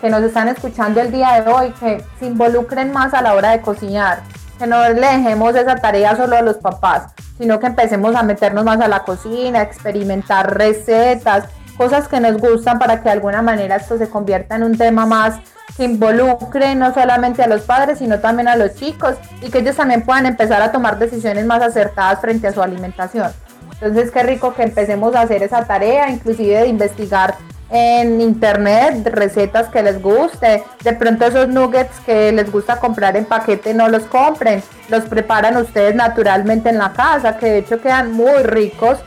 que 0.00 0.08
nos 0.08 0.22
están 0.22 0.46
escuchando 0.46 1.00
el 1.00 1.10
día 1.10 1.42
de 1.42 1.50
hoy 1.50 1.72
que 1.80 2.00
se 2.20 2.26
involucren 2.26 2.92
más 2.92 3.12
a 3.12 3.22
la 3.22 3.34
hora 3.34 3.50
de 3.50 3.60
cocinar, 3.60 4.22
que 4.56 4.68
no 4.68 4.88
le 4.88 5.00
dejemos 5.00 5.52
esa 5.56 5.74
tarea 5.74 6.14
solo 6.14 6.36
a 6.36 6.42
los 6.42 6.58
papás, 6.58 7.12
sino 7.38 7.58
que 7.58 7.66
empecemos 7.66 8.14
a 8.14 8.22
meternos 8.22 8.64
más 8.64 8.80
a 8.80 8.86
la 8.86 9.00
cocina, 9.00 9.62
experimentar 9.62 10.56
recetas, 10.56 11.48
cosas 11.76 12.08
que 12.08 12.20
nos 12.20 12.38
gustan 12.38 12.78
para 12.78 12.98
que 12.98 13.04
de 13.04 13.10
alguna 13.10 13.42
manera 13.42 13.76
esto 13.76 13.98
se 13.98 14.08
convierta 14.08 14.56
en 14.56 14.62
un 14.64 14.76
tema 14.76 15.06
más 15.06 15.40
que 15.76 15.84
involucre 15.84 16.74
no 16.74 16.94
solamente 16.94 17.42
a 17.42 17.48
los 17.48 17.62
padres, 17.62 17.98
sino 17.98 18.20
también 18.20 18.48
a 18.48 18.56
los 18.56 18.74
chicos 18.74 19.16
y 19.42 19.50
que 19.50 19.58
ellos 19.58 19.76
también 19.76 20.02
puedan 20.02 20.26
empezar 20.26 20.62
a 20.62 20.70
tomar 20.70 20.98
decisiones 20.98 21.44
más 21.46 21.62
acertadas 21.62 22.20
frente 22.20 22.46
a 22.46 22.52
su 22.52 22.62
alimentación. 22.62 23.32
Entonces, 23.72 24.10
qué 24.10 24.22
rico 24.22 24.54
que 24.54 24.62
empecemos 24.62 25.14
a 25.14 25.22
hacer 25.22 25.42
esa 25.42 25.64
tarea, 25.64 26.08
inclusive 26.08 26.60
de 26.60 26.68
investigar 26.68 27.34
en 27.70 28.20
internet 28.20 29.06
recetas 29.10 29.68
que 29.68 29.82
les 29.82 30.00
guste. 30.00 30.62
De 30.82 30.92
pronto 30.92 31.26
esos 31.26 31.48
nuggets 31.48 31.98
que 32.06 32.30
les 32.30 32.50
gusta 32.52 32.76
comprar 32.78 33.16
en 33.16 33.24
paquete 33.24 33.74
no 33.74 33.88
los 33.88 34.04
compren, 34.04 34.62
los 34.88 35.04
preparan 35.04 35.56
ustedes 35.56 35.94
naturalmente 35.94 36.68
en 36.68 36.78
la 36.78 36.92
casa, 36.92 37.36
que 37.36 37.46
de 37.46 37.58
hecho 37.58 37.80
quedan 37.80 38.12
muy 38.12 38.42
ricos 38.44 38.98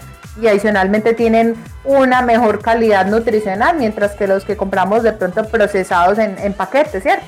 y 0.41 0.47
adicionalmente 0.47 1.13
tienen 1.13 1.55
una 1.83 2.21
mejor 2.21 2.61
calidad 2.61 3.07
nutricional, 3.07 3.77
mientras 3.77 4.11
que 4.15 4.27
los 4.27 4.45
que 4.45 4.55
compramos 4.57 5.03
de 5.03 5.13
pronto 5.13 5.45
procesados 5.47 6.19
en, 6.19 6.37
en 6.39 6.53
paquete, 6.53 7.01
¿cierto? 7.01 7.25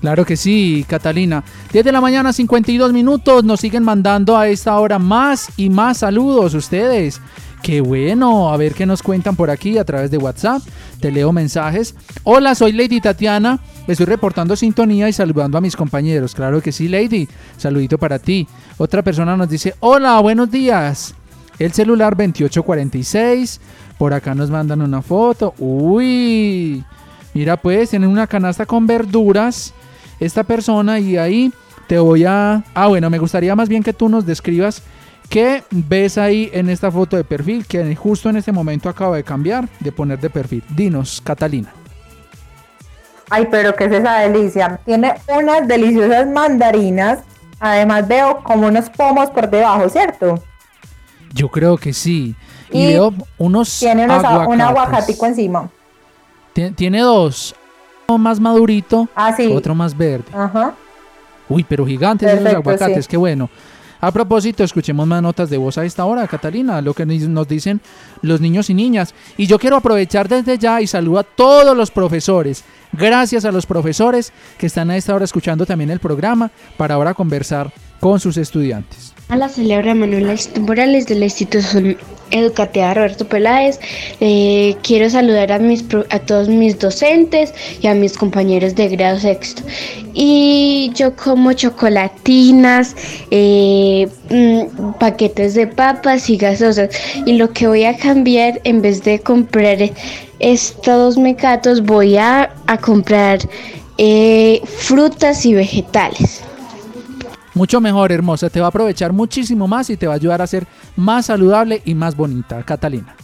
Claro 0.00 0.26
que 0.26 0.36
sí, 0.36 0.84
Catalina. 0.86 1.42
10 1.72 1.82
de 1.82 1.90
la 1.90 2.02
mañana, 2.02 2.30
52 2.30 2.92
minutos. 2.92 3.42
Nos 3.42 3.60
siguen 3.60 3.82
mandando 3.82 4.36
a 4.36 4.48
esta 4.48 4.78
hora 4.78 4.98
más 4.98 5.48
y 5.56 5.70
más 5.70 5.96
saludos 5.98 6.52
ustedes. 6.52 7.22
Qué 7.62 7.80
bueno, 7.80 8.52
a 8.52 8.58
ver 8.58 8.74
qué 8.74 8.84
nos 8.84 9.02
cuentan 9.02 9.34
por 9.34 9.48
aquí 9.48 9.78
a 9.78 9.84
través 9.86 10.10
de 10.10 10.18
WhatsApp. 10.18 10.60
Te 11.00 11.10
leo 11.10 11.32
mensajes. 11.32 11.94
Hola, 12.22 12.54
soy 12.54 12.72
Lady 12.72 13.00
Tatiana. 13.00 13.58
Estoy 13.88 14.04
reportando 14.04 14.54
sintonía 14.54 15.08
y 15.08 15.14
saludando 15.14 15.56
a 15.56 15.62
mis 15.62 15.74
compañeros. 15.74 16.34
Claro 16.34 16.60
que 16.60 16.72
sí, 16.72 16.86
Lady. 16.86 17.26
Saludito 17.56 17.96
para 17.96 18.18
ti. 18.18 18.46
Otra 18.76 19.00
persona 19.00 19.34
nos 19.38 19.48
dice, 19.48 19.74
hola, 19.80 20.20
buenos 20.20 20.50
días. 20.50 21.14
El 21.58 21.72
celular 21.72 22.16
2846. 22.16 23.60
Por 23.98 24.12
acá 24.12 24.34
nos 24.34 24.50
mandan 24.50 24.82
una 24.82 25.02
foto. 25.02 25.54
Uy. 25.58 26.84
Mira 27.32 27.56
pues, 27.56 27.90
tienen 27.90 28.08
una 28.08 28.26
canasta 28.26 28.66
con 28.66 28.86
verduras. 28.86 29.72
Esta 30.20 30.44
persona 30.44 30.98
y 30.98 31.16
ahí 31.16 31.52
te 31.86 31.98
voy 31.98 32.24
a... 32.24 32.64
Ah, 32.74 32.86
bueno, 32.86 33.10
me 33.10 33.18
gustaría 33.18 33.54
más 33.56 33.68
bien 33.68 33.82
que 33.82 33.92
tú 33.92 34.08
nos 34.08 34.24
describas 34.24 34.82
qué 35.28 35.64
ves 35.70 36.18
ahí 36.18 36.50
en 36.52 36.68
esta 36.68 36.90
foto 36.90 37.16
de 37.16 37.24
perfil 37.24 37.66
que 37.66 37.94
justo 37.96 38.28
en 38.28 38.36
este 38.36 38.52
momento 38.52 38.88
acabo 38.88 39.14
de 39.14 39.24
cambiar, 39.24 39.68
de 39.80 39.90
poner 39.92 40.20
de 40.20 40.30
perfil. 40.30 40.62
Dinos, 40.68 41.20
Catalina. 41.22 41.72
Ay, 43.30 43.48
pero 43.50 43.74
qué 43.74 43.86
es 43.86 43.92
esa 43.92 44.18
delicia. 44.20 44.80
Tiene 44.84 45.14
unas 45.28 45.66
deliciosas 45.66 46.26
mandarinas. 46.28 47.20
Además 47.58 48.06
veo 48.06 48.42
como 48.44 48.66
unos 48.66 48.90
pomos 48.90 49.30
por 49.30 49.48
debajo, 49.48 49.88
¿cierto? 49.88 50.42
Yo 51.34 51.48
creo 51.48 51.76
que 51.76 51.92
sí. 51.92 52.34
Y, 52.70 52.86
veo 52.86 53.12
unos 53.38 53.78
Tiene 53.78 54.04
unos, 54.04 54.22
un 54.46 54.60
aguacatico 54.60 55.26
encima. 55.26 55.68
Tien- 56.54 56.74
Tiene 56.74 57.00
dos. 57.00 57.54
Uno 58.08 58.18
más 58.18 58.38
madurito, 58.38 59.08
Ah, 59.14 59.34
sí. 59.36 59.46
otro 59.52 59.74
más 59.74 59.96
verde. 59.96 60.26
Ajá. 60.32 60.74
Uy, 61.48 61.64
pero 61.68 61.84
gigantes 61.86 62.30
esos 62.32 62.46
aguacates, 62.54 63.04
sí. 63.04 63.10
qué 63.10 63.16
bueno. 63.16 63.48
A 64.00 64.12
propósito, 64.12 64.62
escuchemos 64.62 65.06
más 65.06 65.22
notas 65.22 65.48
de 65.48 65.56
voz 65.56 65.78
a 65.78 65.84
esta 65.84 66.04
hora, 66.04 66.26
Catalina, 66.28 66.82
lo 66.82 66.92
que 66.92 67.06
nos 67.06 67.48
dicen 67.48 67.80
los 68.20 68.38
niños 68.40 68.68
y 68.68 68.74
niñas. 68.74 69.14
Y 69.38 69.46
yo 69.46 69.58
quiero 69.58 69.76
aprovechar 69.76 70.28
desde 70.28 70.58
ya 70.58 70.82
y 70.82 70.86
saludo 70.86 71.20
a 71.20 71.22
todos 71.24 71.74
los 71.74 71.90
profesores. 71.90 72.64
Gracias 72.92 73.46
a 73.46 73.52
los 73.52 73.64
profesores 73.64 74.32
que 74.58 74.66
están 74.66 74.90
a 74.90 74.96
esta 74.98 75.14
hora 75.14 75.24
escuchando 75.24 75.64
también 75.64 75.88
el 75.90 76.00
programa 76.00 76.50
para 76.76 76.96
ahora 76.96 77.14
conversar 77.14 77.72
con 77.98 78.20
sus 78.20 78.36
estudiantes. 78.36 79.13
La 79.30 79.48
celebra 79.48 79.94
Manuela 79.94 80.36
Morales 80.60 81.06
de 81.06 81.16
la 81.16 81.24
institución 81.24 81.96
educativa 82.30 82.94
Roberto 82.94 83.26
Peláez. 83.26 83.80
Eh, 84.20 84.76
quiero 84.82 85.10
saludar 85.10 85.50
a, 85.50 86.18
todos 86.20 86.48
mis 86.48 86.78
docentes 86.78 87.52
y 87.80 87.86
a 87.86 87.94
mis 87.94 88.16
compañeros 88.16 88.74
de 88.74 88.88
grado 88.88 89.18
sexto. 89.18 89.62
Y 90.12 90.92
yo 90.94 91.16
como 91.16 91.52
chocolatinas, 91.52 92.94
eh, 93.30 94.08
mm, 94.30 94.92
paquetes 95.00 95.54
de 95.54 95.66
papas 95.66 96.30
y 96.30 96.36
gasosas. 96.36 96.90
Y 97.26 97.32
lo 97.32 97.50
que 97.50 97.66
voy 97.66 97.84
a 97.84 97.96
cambiar, 97.96 98.60
en 98.64 98.82
vez 98.82 99.02
de 99.02 99.18
comprar 99.18 99.78
estos 100.38 101.16
mecatos, 101.16 101.82
voy 101.82 102.16
a, 102.18 102.54
a 102.66 102.78
comprar 102.78 103.40
eh, 103.98 104.60
frutas 104.64 105.44
y 105.44 105.54
vegetales. 105.54 106.42
Mucho 107.54 107.80
mejor, 107.80 108.10
hermosa, 108.10 108.50
te 108.50 108.60
va 108.60 108.66
a 108.66 108.68
aprovechar 108.70 109.12
muchísimo 109.12 109.68
más 109.68 109.88
y 109.88 109.96
te 109.96 110.08
va 110.08 110.14
a 110.14 110.16
ayudar 110.16 110.42
a 110.42 110.46
ser 110.46 110.66
más 110.96 111.26
saludable 111.26 111.82
y 111.84 111.94
más 111.94 112.16
bonita, 112.16 112.62
Catalina. 112.64 113.14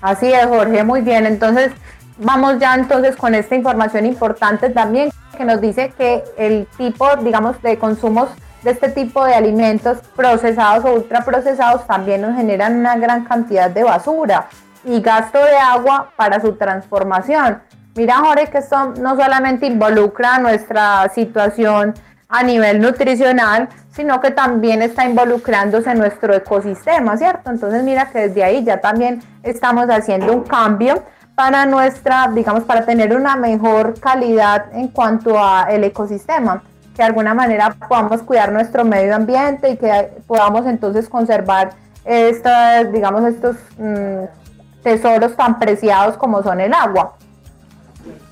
Así 0.00 0.32
es, 0.32 0.46
Jorge, 0.46 0.82
muy 0.82 1.02
bien. 1.02 1.26
Entonces, 1.26 1.72
vamos 2.18 2.58
ya 2.58 2.74
entonces 2.74 3.16
con 3.16 3.34
esta 3.34 3.54
información 3.54 4.06
importante 4.06 4.70
también 4.70 5.10
que 5.36 5.44
nos 5.44 5.60
dice 5.60 5.92
que 5.96 6.24
el 6.38 6.66
tipo, 6.78 7.06
digamos, 7.16 7.60
de 7.60 7.78
consumos 7.78 8.30
de 8.62 8.70
este 8.70 8.88
tipo 8.90 9.24
de 9.24 9.34
alimentos 9.34 9.98
procesados 10.16 10.84
o 10.84 10.94
ultraprocesados 10.94 11.86
también 11.86 12.22
nos 12.22 12.36
generan 12.36 12.76
una 12.76 12.96
gran 12.96 13.24
cantidad 13.24 13.70
de 13.70 13.84
basura 13.84 14.48
y 14.84 15.00
gasto 15.00 15.38
de 15.38 15.56
agua 15.56 16.10
para 16.16 16.40
su 16.40 16.52
transformación. 16.54 17.60
Mira, 17.94 18.18
Jorge, 18.18 18.46
que 18.48 18.58
esto 18.58 18.94
no 19.00 19.16
solamente 19.16 19.66
involucra 19.66 20.38
nuestra 20.38 21.10
situación 21.14 21.94
a 22.30 22.42
nivel 22.44 22.80
nutricional, 22.80 23.68
sino 23.92 24.20
que 24.20 24.30
también 24.30 24.82
está 24.82 25.04
involucrándose 25.04 25.94
nuestro 25.94 26.32
ecosistema, 26.32 27.16
¿cierto? 27.16 27.50
Entonces 27.50 27.82
mira 27.82 28.10
que 28.10 28.28
desde 28.28 28.44
ahí 28.44 28.64
ya 28.64 28.80
también 28.80 29.20
estamos 29.42 29.86
haciendo 29.88 30.32
un 30.32 30.44
cambio 30.44 31.02
para 31.34 31.66
nuestra, 31.66 32.28
digamos, 32.32 32.64
para 32.64 32.84
tener 32.84 33.16
una 33.16 33.34
mejor 33.34 33.98
calidad 33.98 34.66
en 34.72 34.88
cuanto 34.88 35.42
a 35.42 35.66
el 35.70 35.82
ecosistema, 35.84 36.62
que 36.94 37.02
de 37.02 37.04
alguna 37.04 37.34
manera 37.34 37.74
podamos 37.88 38.22
cuidar 38.22 38.52
nuestro 38.52 38.84
medio 38.84 39.16
ambiente 39.16 39.70
y 39.70 39.76
que 39.76 40.22
podamos 40.26 40.66
entonces 40.66 41.08
conservar 41.08 41.70
estas, 42.04 42.92
digamos, 42.92 43.24
estos 43.24 43.56
mm, 43.78 44.24
tesoros 44.82 45.34
tan 45.34 45.58
preciados 45.58 46.16
como 46.16 46.42
son 46.42 46.60
el 46.60 46.72
agua. 46.74 47.14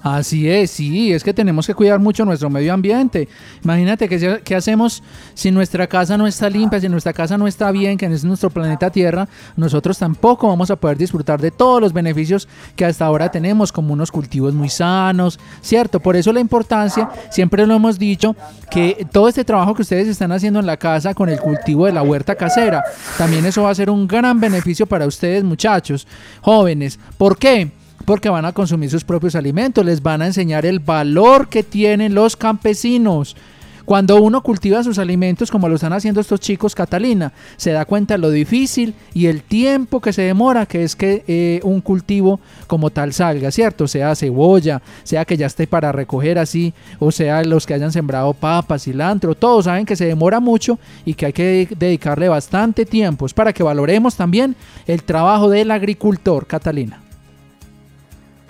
Así 0.01 0.49
es, 0.49 0.71
sí, 0.71 1.13
es 1.13 1.25
que 1.25 1.35
tenemos 1.35 1.67
que 1.67 1.75
cuidar 1.75 1.99
mucho 1.99 2.25
nuestro 2.25 2.49
medio 2.49 2.73
ambiente. 2.73 3.29
Imagínate 3.65 4.09
qué 4.09 4.55
hacemos 4.55 5.03
si 5.35 5.51
nuestra 5.51 5.89
casa 5.89 6.17
no 6.17 6.29
está 6.29 6.49
limpia, 6.49 6.81
si 6.81 6.89
nuestra 6.89 7.13
casa 7.13 7.37
no 7.37 7.49
está 7.49 7.73
bien, 7.73 7.99
que 7.99 8.07
es 8.07 8.25
nuestro 8.25 8.49
planeta 8.49 8.91
Tierra, 8.91 9.29
nosotros 9.57 9.99
tampoco 9.99 10.47
vamos 10.47 10.71
a 10.71 10.77
poder 10.77 10.97
disfrutar 10.97 11.41
de 11.41 11.51
todos 11.51 11.81
los 11.81 11.93
beneficios 11.93 12.49
que 12.77 12.85
hasta 12.85 13.05
ahora 13.05 13.29
tenemos, 13.31 13.73
como 13.73 13.93
unos 13.93 14.13
cultivos 14.13 14.55
muy 14.55 14.69
sanos, 14.69 15.41
¿cierto? 15.63 15.99
Por 15.99 16.15
eso 16.15 16.33
la 16.33 16.41
importancia, 16.41 17.11
siempre 17.31 17.67
lo 17.67 17.75
hemos 17.75 17.99
dicho, 17.99 18.37
que 18.71 19.05
todo 19.11 19.29
este 19.29 19.45
trabajo 19.45 19.75
que 19.75 19.83
ustedes 19.83 20.07
están 20.07 20.31
haciendo 20.31 20.61
en 20.61 20.67
la 20.67 20.77
casa 20.77 21.13
con 21.13 21.29
el 21.29 21.41
cultivo 21.41 21.87
de 21.87 21.93
la 21.93 22.03
huerta 22.03 22.37
casera, 22.37 22.85
también 23.17 23.45
eso 23.47 23.65
va 23.65 23.71
a 23.71 23.75
ser 23.75 23.91
un 23.91 24.07
gran 24.07 24.39
beneficio 24.39 24.87
para 24.87 25.07
ustedes, 25.07 25.43
muchachos, 25.43 26.07
jóvenes. 26.41 27.01
¿Por 27.17 27.37
qué? 27.37 27.73
Porque 28.05 28.29
van 28.29 28.45
a 28.45 28.53
consumir 28.53 28.91
sus 28.91 29.05
propios 29.05 29.35
alimentos, 29.35 29.85
les 29.85 30.03
van 30.03 30.23
a 30.23 30.27
enseñar 30.27 30.65
el 30.67 30.79
valor 30.81 31.49
que 31.49 31.63
tienen 31.63 32.15
los 32.15 32.37
campesinos. 32.37 33.37
Cuando 33.85 34.21
uno 34.21 34.43
cultiva 34.43 34.83
sus 34.83 34.99
alimentos 34.99 35.51
como 35.51 35.67
lo 35.67 35.77
están 35.77 35.95
haciendo 35.95 36.21
estos 36.21 36.41
chicos, 36.41 36.75
Catalina, 36.75 37.33
se 37.57 37.73
da 37.73 37.87
cuenta 37.87 38.19
lo 38.19 38.29
difícil 38.29 38.93
y 39.15 39.29
el 39.29 39.41
tiempo 39.43 40.03
que 40.03 40.13
se 40.13 40.21
demora, 40.21 40.67
que 40.67 40.85
es 40.85 40.95
que 40.95 41.25
eh, 41.27 41.61
un 41.65 41.81
cultivo 41.81 42.39
como 42.67 42.91
tal 42.91 43.15
salga, 43.15 43.51
¿cierto? 43.51 43.89
Sea 43.89 44.15
cebolla, 44.15 44.83
sea 45.05 45.25
que 45.25 45.39
ya 45.39 45.47
esté 45.47 45.67
para 45.67 45.91
recoger 45.91 46.39
así, 46.39 46.75
o 46.99 47.11
sea 47.11 47.43
los 47.45 47.65
que 47.67 47.73
hayan 47.73 47.91
sembrado 47.91 48.35
papas, 48.35 48.83
cilantro, 48.85 49.35
todos 49.35 49.65
saben 49.65 49.87
que 49.87 49.97
se 49.97 50.05
demora 50.05 50.39
mucho 50.39 50.79
y 51.07 51.15
que 51.15 51.25
hay 51.25 51.33
que 51.33 51.43
de- 51.45 51.69
dedicarle 51.79 52.29
bastante 52.29 52.85
tiempo. 52.85 53.25
Es 53.25 53.33
para 53.33 53.55
que 53.55 53.63
valoremos 53.63 54.17
también 54.17 54.55
el 54.87 55.03
trabajo 55.03 55.49
del 55.49 55.71
agricultor, 55.71 56.47
Catalina. 56.47 57.01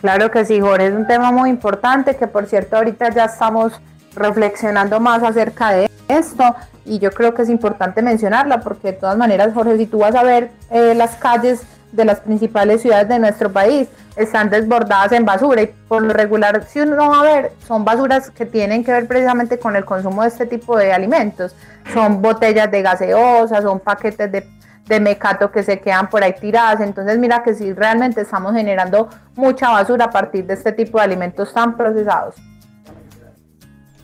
Claro 0.01 0.31
que 0.31 0.45
sí, 0.45 0.61
Jorge, 0.61 0.87
es 0.87 0.95
un 0.95 1.07
tema 1.07 1.33
muy 1.33 1.51
importante 1.51 2.17
que 2.17 2.29
por 2.29 2.47
cierto 2.47 2.77
ahorita 2.77 3.11
ya 3.11 3.25
estamos 3.25 3.73
reflexionando 4.15 5.01
más 5.01 5.23
acerca 5.23 5.71
de 5.73 5.91
esto 6.07 6.55
y 6.85 6.99
yo 6.99 7.11
creo 7.11 7.35
que 7.35 7.43
es 7.43 7.49
importante 7.49 8.01
mencionarla 8.01 8.61
porque 8.61 8.93
de 8.93 8.93
todas 8.95 9.17
maneras, 9.17 9.53
Jorge, 9.53 9.77
si 9.77 9.87
tú 9.87 9.99
vas 9.99 10.15
a 10.15 10.23
ver 10.23 10.51
eh, 10.71 10.95
las 10.95 11.17
calles 11.17 11.63
de 11.93 12.05
las 12.05 12.21
principales 12.21 12.83
ciudades 12.83 13.09
de 13.09 13.19
nuestro 13.19 13.53
país 13.53 13.89
están 14.17 14.51
desbordadas 14.51 15.13
en 15.13 15.25
basura 15.25 15.63
y 15.63 15.67
por 15.67 16.03
lo 16.03 16.13
regular, 16.13 16.65
si 16.69 16.81
uno 16.81 17.11
va 17.11 17.21
a 17.21 17.23
ver, 17.23 17.53
son 17.67 17.85
basuras 17.85 18.31
que 18.31 18.47
tienen 18.47 18.85
que 18.85 18.93
ver 18.93 19.07
precisamente 19.07 19.59
con 19.59 19.75
el 19.77 19.85
consumo 19.85 20.23
de 20.23 20.29
este 20.29 20.47
tipo 20.47 20.77
de 20.77 20.93
alimentos. 20.93 21.55
Son 21.93 22.21
botellas 22.21 22.71
de 22.71 22.83
gaseosa, 22.83 23.63
son 23.63 23.81
paquetes 23.81 24.31
de, 24.31 24.47
de 24.89 25.01
mecato 25.01 25.51
que 25.51 25.63
se 25.63 25.81
quedan 25.81 26.09
por 26.09 26.23
ahí 26.23 26.35
tiradas. 26.41 26.81
Entonces 26.81 27.19
mira 27.19 27.43
que 27.43 27.55
sí, 27.55 27.73
realmente 27.73 28.23
estamos 28.23 28.55
generando 28.55 29.09
mucha 29.37 29.71
basura 29.71 30.07
a 30.07 30.11
partir 30.11 30.47
de 30.47 30.55
este 30.55 30.73
tipo 30.73 30.99
de 30.99 31.05
alimentos 31.05 31.53
tan 31.53 31.77
procesados. 31.77 32.35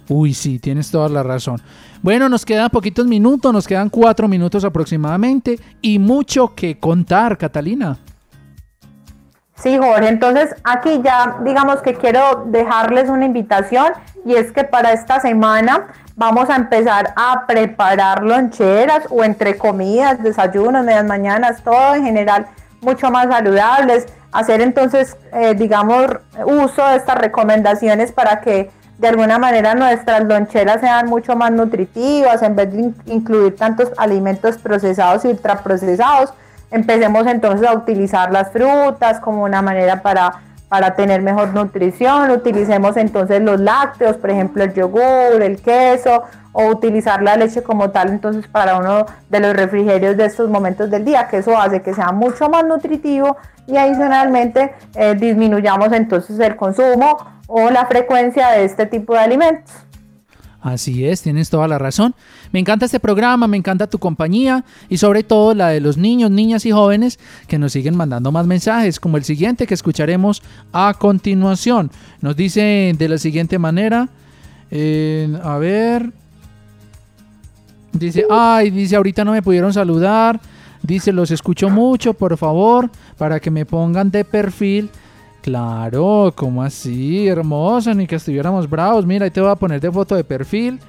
Uy, 0.09 0.35
sí, 0.35 0.59
tienes 0.59 0.91
toda 0.91 1.09
la 1.09 1.22
razón. 1.22 1.61
Bueno, 2.03 2.28
nos 2.28 2.45
quedan 2.45 2.68
poquitos 2.68 3.07
minutos, 3.07 3.53
nos 3.53 3.66
quedan 3.66 3.89
cuatro 3.89 4.28
minutos 4.28 4.62
aproximadamente 4.64 5.59
y 5.80 5.99
mucho 5.99 6.55
que 6.55 6.78
contar, 6.78 7.39
Catalina. 7.39 7.99
Sí, 9.57 9.79
Jorge, 9.79 10.09
entonces 10.09 10.55
aquí 10.65 11.01
ya 11.03 11.37
digamos 11.41 11.81
que 11.81 11.95
quiero 11.95 12.45
dejarles 12.47 13.09
una 13.09 13.25
invitación 13.25 13.93
y 14.25 14.35
es 14.35 14.53
que 14.53 14.65
para 14.65 14.93
esta 14.93 15.21
semana 15.21 15.89
vamos 16.17 16.51
a 16.51 16.57
empezar 16.57 17.15
a 17.17 17.47
preparar 17.47 18.25
loncheras 18.25 19.05
o 19.11 19.23
entre 19.25 19.57
comidas, 19.57 20.23
desayunos, 20.23 20.85
medias 20.85 21.05
mañanas, 21.05 21.63
todo 21.63 21.95
en 21.95 22.05
general 22.05 22.47
mucho 22.81 23.11
más 23.11 23.29
saludables, 23.29 24.07
hacer 24.33 24.61
entonces, 24.61 25.17
eh, 25.33 25.55
digamos, 25.55 26.07
uso 26.45 26.87
de 26.89 26.97
estas 26.97 27.17
recomendaciones 27.17 28.13
para 28.13 28.41
que 28.41 28.71
de 28.99 29.09
alguna 29.09 29.39
manera 29.39 29.75
nuestras 29.75 30.25
loncheras 30.25 30.81
sean 30.81 31.07
mucho 31.07 31.37
más 31.37 31.51
nutritivas 31.51 32.43
en 32.43 32.55
vez 32.57 32.73
de 32.73 32.93
incluir 33.07 33.57
tantos 33.57 33.91
alimentos 33.97 34.59
procesados 34.59 35.25
y 35.25 35.29
ultraprocesados. 35.29 36.33
Empecemos 36.75 37.25
entonces 37.29 37.68
a 37.68 37.72
utilizar 37.72 38.33
las 38.33 38.51
frutas 38.51 39.20
como 39.20 39.45
una 39.45 39.62
manera 39.62 40.03
para, 40.03 40.43
para 40.68 40.97
tener 40.97 41.22
mejor 41.22 41.55
nutrición. 41.55 42.33
Utilicemos 42.33 42.97
entonces 42.97 43.41
los 43.41 43.61
lácteos, 43.61 44.16
por 44.16 44.31
ejemplo 44.31 44.64
el 44.64 44.75
yogur, 44.75 45.41
el 45.41 45.62
queso 45.62 46.25
o 46.53 46.66
utilizar 46.66 47.22
la 47.22 47.37
leche 47.37 47.62
como 47.62 47.91
tal 47.91 48.09
entonces 48.09 48.49
para 48.49 48.77
uno 48.77 49.07
de 49.31 49.39
los 49.39 49.55
refrigerios 49.55 50.16
de 50.16 50.25
estos 50.25 50.51
momentos 50.51 50.91
del 50.91 51.05
día, 51.05 51.29
que 51.29 51.37
eso 51.37 51.57
hace 51.57 51.81
que 51.81 51.95
sea 51.95 52.11
mucho 52.11 52.49
más 52.49 52.64
nutritivo 52.64 53.37
y 53.68 53.77
adicionalmente 53.77 54.75
eh, 54.97 55.14
disminuyamos 55.14 55.93
entonces 55.93 56.41
el 56.41 56.57
consumo 56.57 57.18
o 57.47 57.70
la 57.70 57.87
frecuencia 57.87 58.49
de 58.49 58.64
este 58.64 58.87
tipo 58.87 59.14
de 59.14 59.20
alimentos. 59.20 59.72
Así 60.65 61.05
es, 61.05 61.21
tienes 61.21 61.51
toda 61.51 61.69
la 61.69 61.77
razón. 61.77 62.15
Me 62.51 62.59
encanta 62.59 62.87
este 62.87 62.99
programa, 62.99 63.47
me 63.47 63.59
encanta 63.59 63.87
tu 63.87 63.99
compañía 63.99 64.65
y 64.89 64.97
sobre 64.97 65.23
todo 65.23 65.53
la 65.53 65.69
de 65.69 65.79
los 65.79 65.99
niños, 65.99 66.31
niñas 66.31 66.65
y 66.65 66.71
jóvenes 66.71 67.19
que 67.47 67.59
nos 67.59 67.73
siguen 67.73 67.95
mandando 67.95 68.33
más 68.33 68.47
mensajes, 68.47 68.99
como 68.99 69.19
el 69.19 69.25
siguiente 69.25 69.67
que 69.67 69.75
escucharemos 69.75 70.43
a 70.73 70.95
continuación. 70.99 71.91
Nos 72.23 72.35
dice 72.35 72.95
de 72.97 73.09
la 73.11 73.19
siguiente 73.19 73.59
manera, 73.59 74.09
eh, 74.71 75.39
a 75.43 75.59
ver, 75.59 76.11
dice, 77.93 78.25
ay, 78.31 78.71
dice, 78.71 78.97
ahorita 78.97 79.23
no 79.23 79.33
me 79.33 79.43
pudieron 79.43 79.75
saludar, 79.75 80.41
dice, 80.81 81.12
los 81.12 81.31
escucho 81.31 81.69
mucho, 81.69 82.15
por 82.15 82.39
favor, 82.39 82.91
para 83.19 83.39
que 83.39 83.51
me 83.51 83.67
pongan 83.67 84.11
de 84.11 84.25
perfil 84.25 84.89
Claro, 85.45 86.33
¿cómo 86.35 86.63
así? 86.63 87.29
Hermoso, 87.29 87.93
ni 87.93 88.07
que 88.07 88.17
estuviéramos 88.17 88.67
bravos. 88.67 89.05
Mira, 89.05 89.27
ahí 89.27 89.31
te 89.31 89.43
voy 89.43 89.51
a 89.51 89.55
poner 89.55 89.79
de 89.79 89.93
foto 89.93 90.15
de 90.15 90.25
perfil 90.25 90.81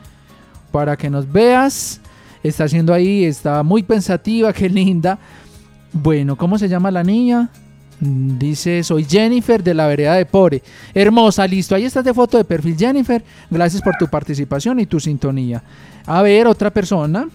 para 0.72 0.96
que 0.96 1.10
nos 1.10 1.30
veas. 1.30 2.00
Está 2.42 2.64
haciendo 2.64 2.94
ahí, 2.94 3.26
está 3.26 3.64
muy 3.64 3.84
pensativa, 3.84 4.54
qué 4.54 4.70
linda. 4.70 5.20
Bueno, 5.92 6.38
¿cómo 6.38 6.58
se 6.58 6.70
llama 6.70 6.90
la 6.90 7.04
niña? 7.04 7.50
Dice, 8.00 8.82
soy 8.82 9.04
Jennifer 9.04 9.62
de 9.62 9.74
la 9.74 9.88
vereda 9.88 10.14
de 10.14 10.26
Pore. 10.26 10.64
Hermosa, 10.94 11.46
listo. 11.46 11.76
Ahí 11.76 11.84
estás 11.84 12.06
de 12.06 12.14
foto 12.14 12.38
de 12.38 12.46
perfil, 12.46 12.78
Jennifer. 12.78 13.22
Gracias 13.50 13.82
por 13.82 13.98
tu 13.98 14.08
participación 14.08 14.80
y 14.80 14.86
tu 14.86 15.02
sintonía. 15.02 15.62
A 16.06 16.22
ver, 16.22 16.48
otra 16.48 16.72
persona. 16.72 17.28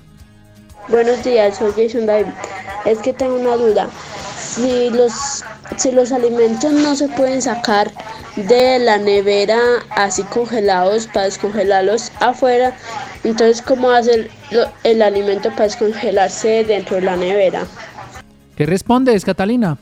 Buenos 0.88 1.22
días, 1.22 1.58
soy 1.58 1.72
Jason 1.76 2.06
David. 2.06 2.32
Es 2.86 2.98
que 3.00 3.12
tengo 3.12 3.38
una 3.38 3.56
duda 3.56 3.90
si 4.40 4.90
los, 4.90 5.44
si 5.76 5.92
los 5.92 6.12
alimentos 6.12 6.72
no 6.72 6.94
se 6.94 7.08
pueden 7.08 7.42
sacar 7.42 7.90
de 8.36 8.78
la 8.78 8.98
nevera 8.98 9.58
así 9.90 10.22
congelados 10.24 11.06
para 11.06 11.26
descongelarlos 11.26 12.12
afuera, 12.20 12.74
entonces 13.24 13.62
¿cómo 13.62 13.90
hacer 13.90 14.30
el 14.84 15.02
alimento 15.02 15.50
para 15.50 15.64
descongelarse 15.64 16.64
dentro 16.64 16.96
de 16.96 17.02
la 17.02 17.16
nevera? 17.16 17.62
¿Qué 18.56 18.66
respondes, 18.66 19.24
Catalina? 19.24 19.78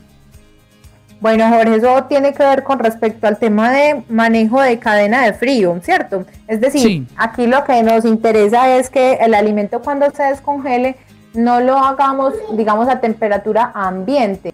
Bueno, 1.21 1.49
Jorge, 1.49 1.75
eso 1.75 2.05
tiene 2.05 2.33
que 2.33 2.43
ver 2.43 2.63
con 2.63 2.79
respecto 2.79 3.27
al 3.27 3.37
tema 3.37 3.71
de 3.73 4.03
manejo 4.07 4.61
de 4.61 4.79
cadena 4.79 5.25
de 5.25 5.33
frío, 5.33 5.77
¿cierto? 5.83 6.25
Es 6.47 6.61
decir, 6.61 7.07
aquí 7.17 7.45
lo 7.45 7.65
que 7.65 7.83
nos 7.83 8.05
interesa 8.05 8.77
es 8.77 8.89
que 8.89 9.15
el 9.15 9.33
alimento 9.33 9.81
cuando 9.81 10.09
se 10.11 10.23
descongele 10.23 10.95
no 11.33 11.59
lo 11.59 11.77
hagamos, 11.77 12.33
digamos, 12.53 12.87
a 12.87 13.01
temperatura 13.01 13.71
ambiente, 13.75 14.53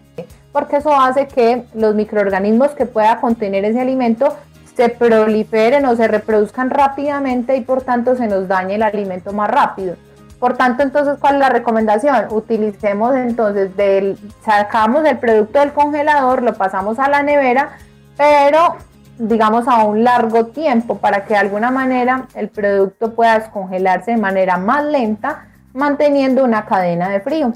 porque 0.56 0.78
eso 0.78 0.95
hace 0.95 1.28
que 1.28 1.66
los 1.74 1.95
microorganismos 1.95 2.70
que 2.70 2.86
pueda 2.86 3.20
contener 3.20 3.66
ese 3.66 3.82
alimento 3.82 4.38
se 4.74 4.88
proliferen 4.88 5.86
o 5.86 5.97
se 5.97 6.08
reproduzcan 6.08 6.70
rápidamente 6.70 7.58
y 7.58 7.62
por 7.62 7.82
tanto 7.82 8.16
se 8.16 8.28
nos 8.28 8.47
dañe 8.47 8.76
el 8.76 8.84
alimento 8.84 9.34
más 9.34 9.51
rápido. 9.51 9.97
Por 10.39 10.56
tanto, 10.56 10.82
entonces, 10.82 11.18
¿cuál 11.20 11.34
es 11.34 11.39
la 11.41 11.49
recomendación? 11.49 12.28
Utilicemos 12.30 13.18
entonces, 13.18 13.76
del, 13.76 14.18
sacamos 14.45 15.03
el 15.03 15.18
producto 15.18 15.60
del 15.60 15.74
congelador, 15.74 16.41
lo 16.41 16.53
pasamos 16.53 16.99
a 16.99 17.10
la 17.10 17.22
nevera, 17.22 17.72
pero 18.16 18.78
digamos 19.20 19.68
a 19.68 19.84
un 19.84 20.06
largo 20.06 20.45
tiempo 20.45 20.99
para 20.99 21.26
que 21.26 21.34
de 21.34 21.39
alguna 21.41 21.70
manera 21.70 22.28
el 22.34 22.47
producto 22.47 23.14
pueda 23.14 23.39
descongelarse 23.39 24.12
de 24.12 24.18
manera 24.18 24.56
más 24.56 24.86
lenta 24.86 25.47
manteniendo 25.74 26.45
una 26.45 26.66
cadena 26.66 27.10
de 27.10 27.20
frío. 27.20 27.51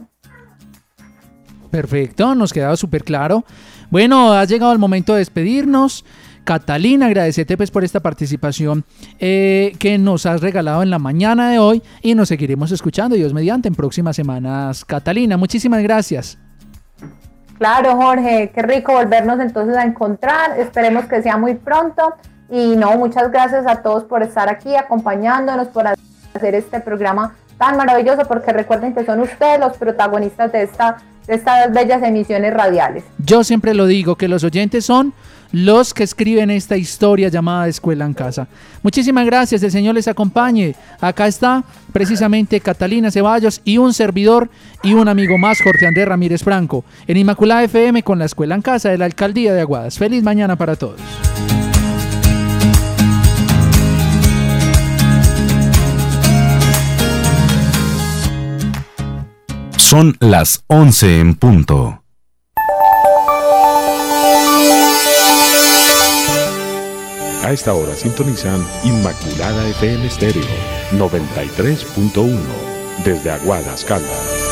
Perfecto, 1.72 2.36
nos 2.36 2.54
quedaba 2.54 2.76
súper 2.76 3.04
claro. 3.04 3.44
Bueno, 3.90 4.34
ha 4.34 4.46
llegado 4.46 4.72
el 4.72 4.80
momento 4.80 5.14
de 5.14 5.20
despedirnos. 5.20 6.06
Catalina, 6.44 7.06
agradecerte 7.06 7.58
pues 7.58 7.70
por 7.70 7.84
esta 7.84 8.00
participación 8.00 8.84
eh, 9.20 9.76
que 9.78 10.00
nos 10.00 10.26
has 10.26 10.42
regalado 10.42 10.82
en 10.82 10.90
la 10.90 10.98
mañana 10.98 11.52
de 11.52 11.60
hoy 11.60 11.84
y 12.02 12.16
nos 12.16 12.30
seguiremos 12.30 12.72
escuchando, 12.72 13.16
Dios 13.16 13.34
mediante, 13.34 13.68
en 13.68 13.76
próximas 13.76 14.16
semanas. 14.16 14.84
Catalina, 14.84 15.38
muchísimas 15.38 15.84
gracias. 15.84 16.40
Claro, 17.60 17.98
Jorge, 17.98 18.52
qué 18.56 18.62
rico 18.64 18.94
volvernos 18.94 19.40
entonces 19.40 19.76
a 19.76 19.84
encontrar. 19.84 20.58
Esperemos 20.60 21.06
que 21.06 21.22
sea 21.22 21.38
muy 21.38 21.56
pronto. 21.56 22.16
Y 22.50 22.76
no, 22.78 22.98
muchas 22.98 23.32
gracias 23.32 23.68
a 23.68 23.84
todos 23.84 24.06
por 24.06 24.24
estar 24.24 24.50
aquí 24.50 24.76
acompañándonos, 24.76 25.68
por 25.68 25.86
hacer 25.86 26.56
este 26.56 26.80
programa 26.80 27.36
tan 27.60 27.78
maravilloso 27.78 28.24
porque 28.28 28.54
recuerden 28.54 28.96
que 28.96 29.06
son 29.06 29.20
ustedes 29.20 29.60
los 29.60 29.78
protagonistas 29.78 30.52
de, 30.52 30.64
esta, 30.64 30.98
estas 31.30 31.72
bellas 31.74 32.04
emisiones 32.04 32.54
radiales. 32.54 33.04
Yo 33.20 33.44
siempre 33.44 33.74
lo 33.74 33.86
digo, 33.86 34.16
que 34.16 34.28
los 34.28 34.44
oyentes 34.44 34.86
son 34.86 35.14
los 35.52 35.94
que 35.94 36.04
escriben 36.04 36.52
esta 36.52 36.78
historia 36.78 37.30
llamada 37.30 37.68
Escuela 37.68 38.06
en 38.06 38.14
Casa. 38.14 38.48
Muchísimas 38.84 39.26
gracias, 39.26 39.64
el 39.64 39.72
Señor 39.72 39.96
les 39.96 40.08
acompañe. 40.08 40.76
Acá 41.02 41.28
está 41.28 41.64
precisamente 41.92 42.60
Catalina 42.60 43.12
Ceballos 43.12 43.62
y 43.64 43.78
un 43.78 43.94
servidor 43.94 44.50
y 44.84 44.94
un 44.94 45.08
amigo 45.08 45.38
más, 45.38 45.62
Jorge 45.62 45.88
Andrés 45.88 46.08
Ramírez 46.08 46.44
Franco, 46.44 46.86
en 47.08 47.18
Inmaculada 47.18 47.64
FM 47.64 48.04
con 48.04 48.20
la 48.20 48.26
Escuela 48.26 48.56
en 48.56 48.62
Casa 48.62 48.90
de 48.90 48.98
la 48.98 49.06
Alcaldía 49.06 49.54
de 49.54 49.62
Aguadas. 49.62 49.98
Feliz 49.98 50.24
mañana 50.24 50.56
para 50.56 50.76
todos. 50.76 51.00
Son 59.90 60.16
las 60.20 60.64
11 60.68 61.20
en 61.20 61.34
punto. 61.34 62.04
A 67.44 67.52
esta 67.52 67.74
hora 67.74 67.96
sintonizan 67.96 68.64
Inmaculada 68.84 69.68
FM 69.70 70.06
Estéreo 70.06 70.44
93.1 70.92 72.38
desde 73.04 73.32
Aguadas, 73.32 73.84
Caldas. 73.84 74.49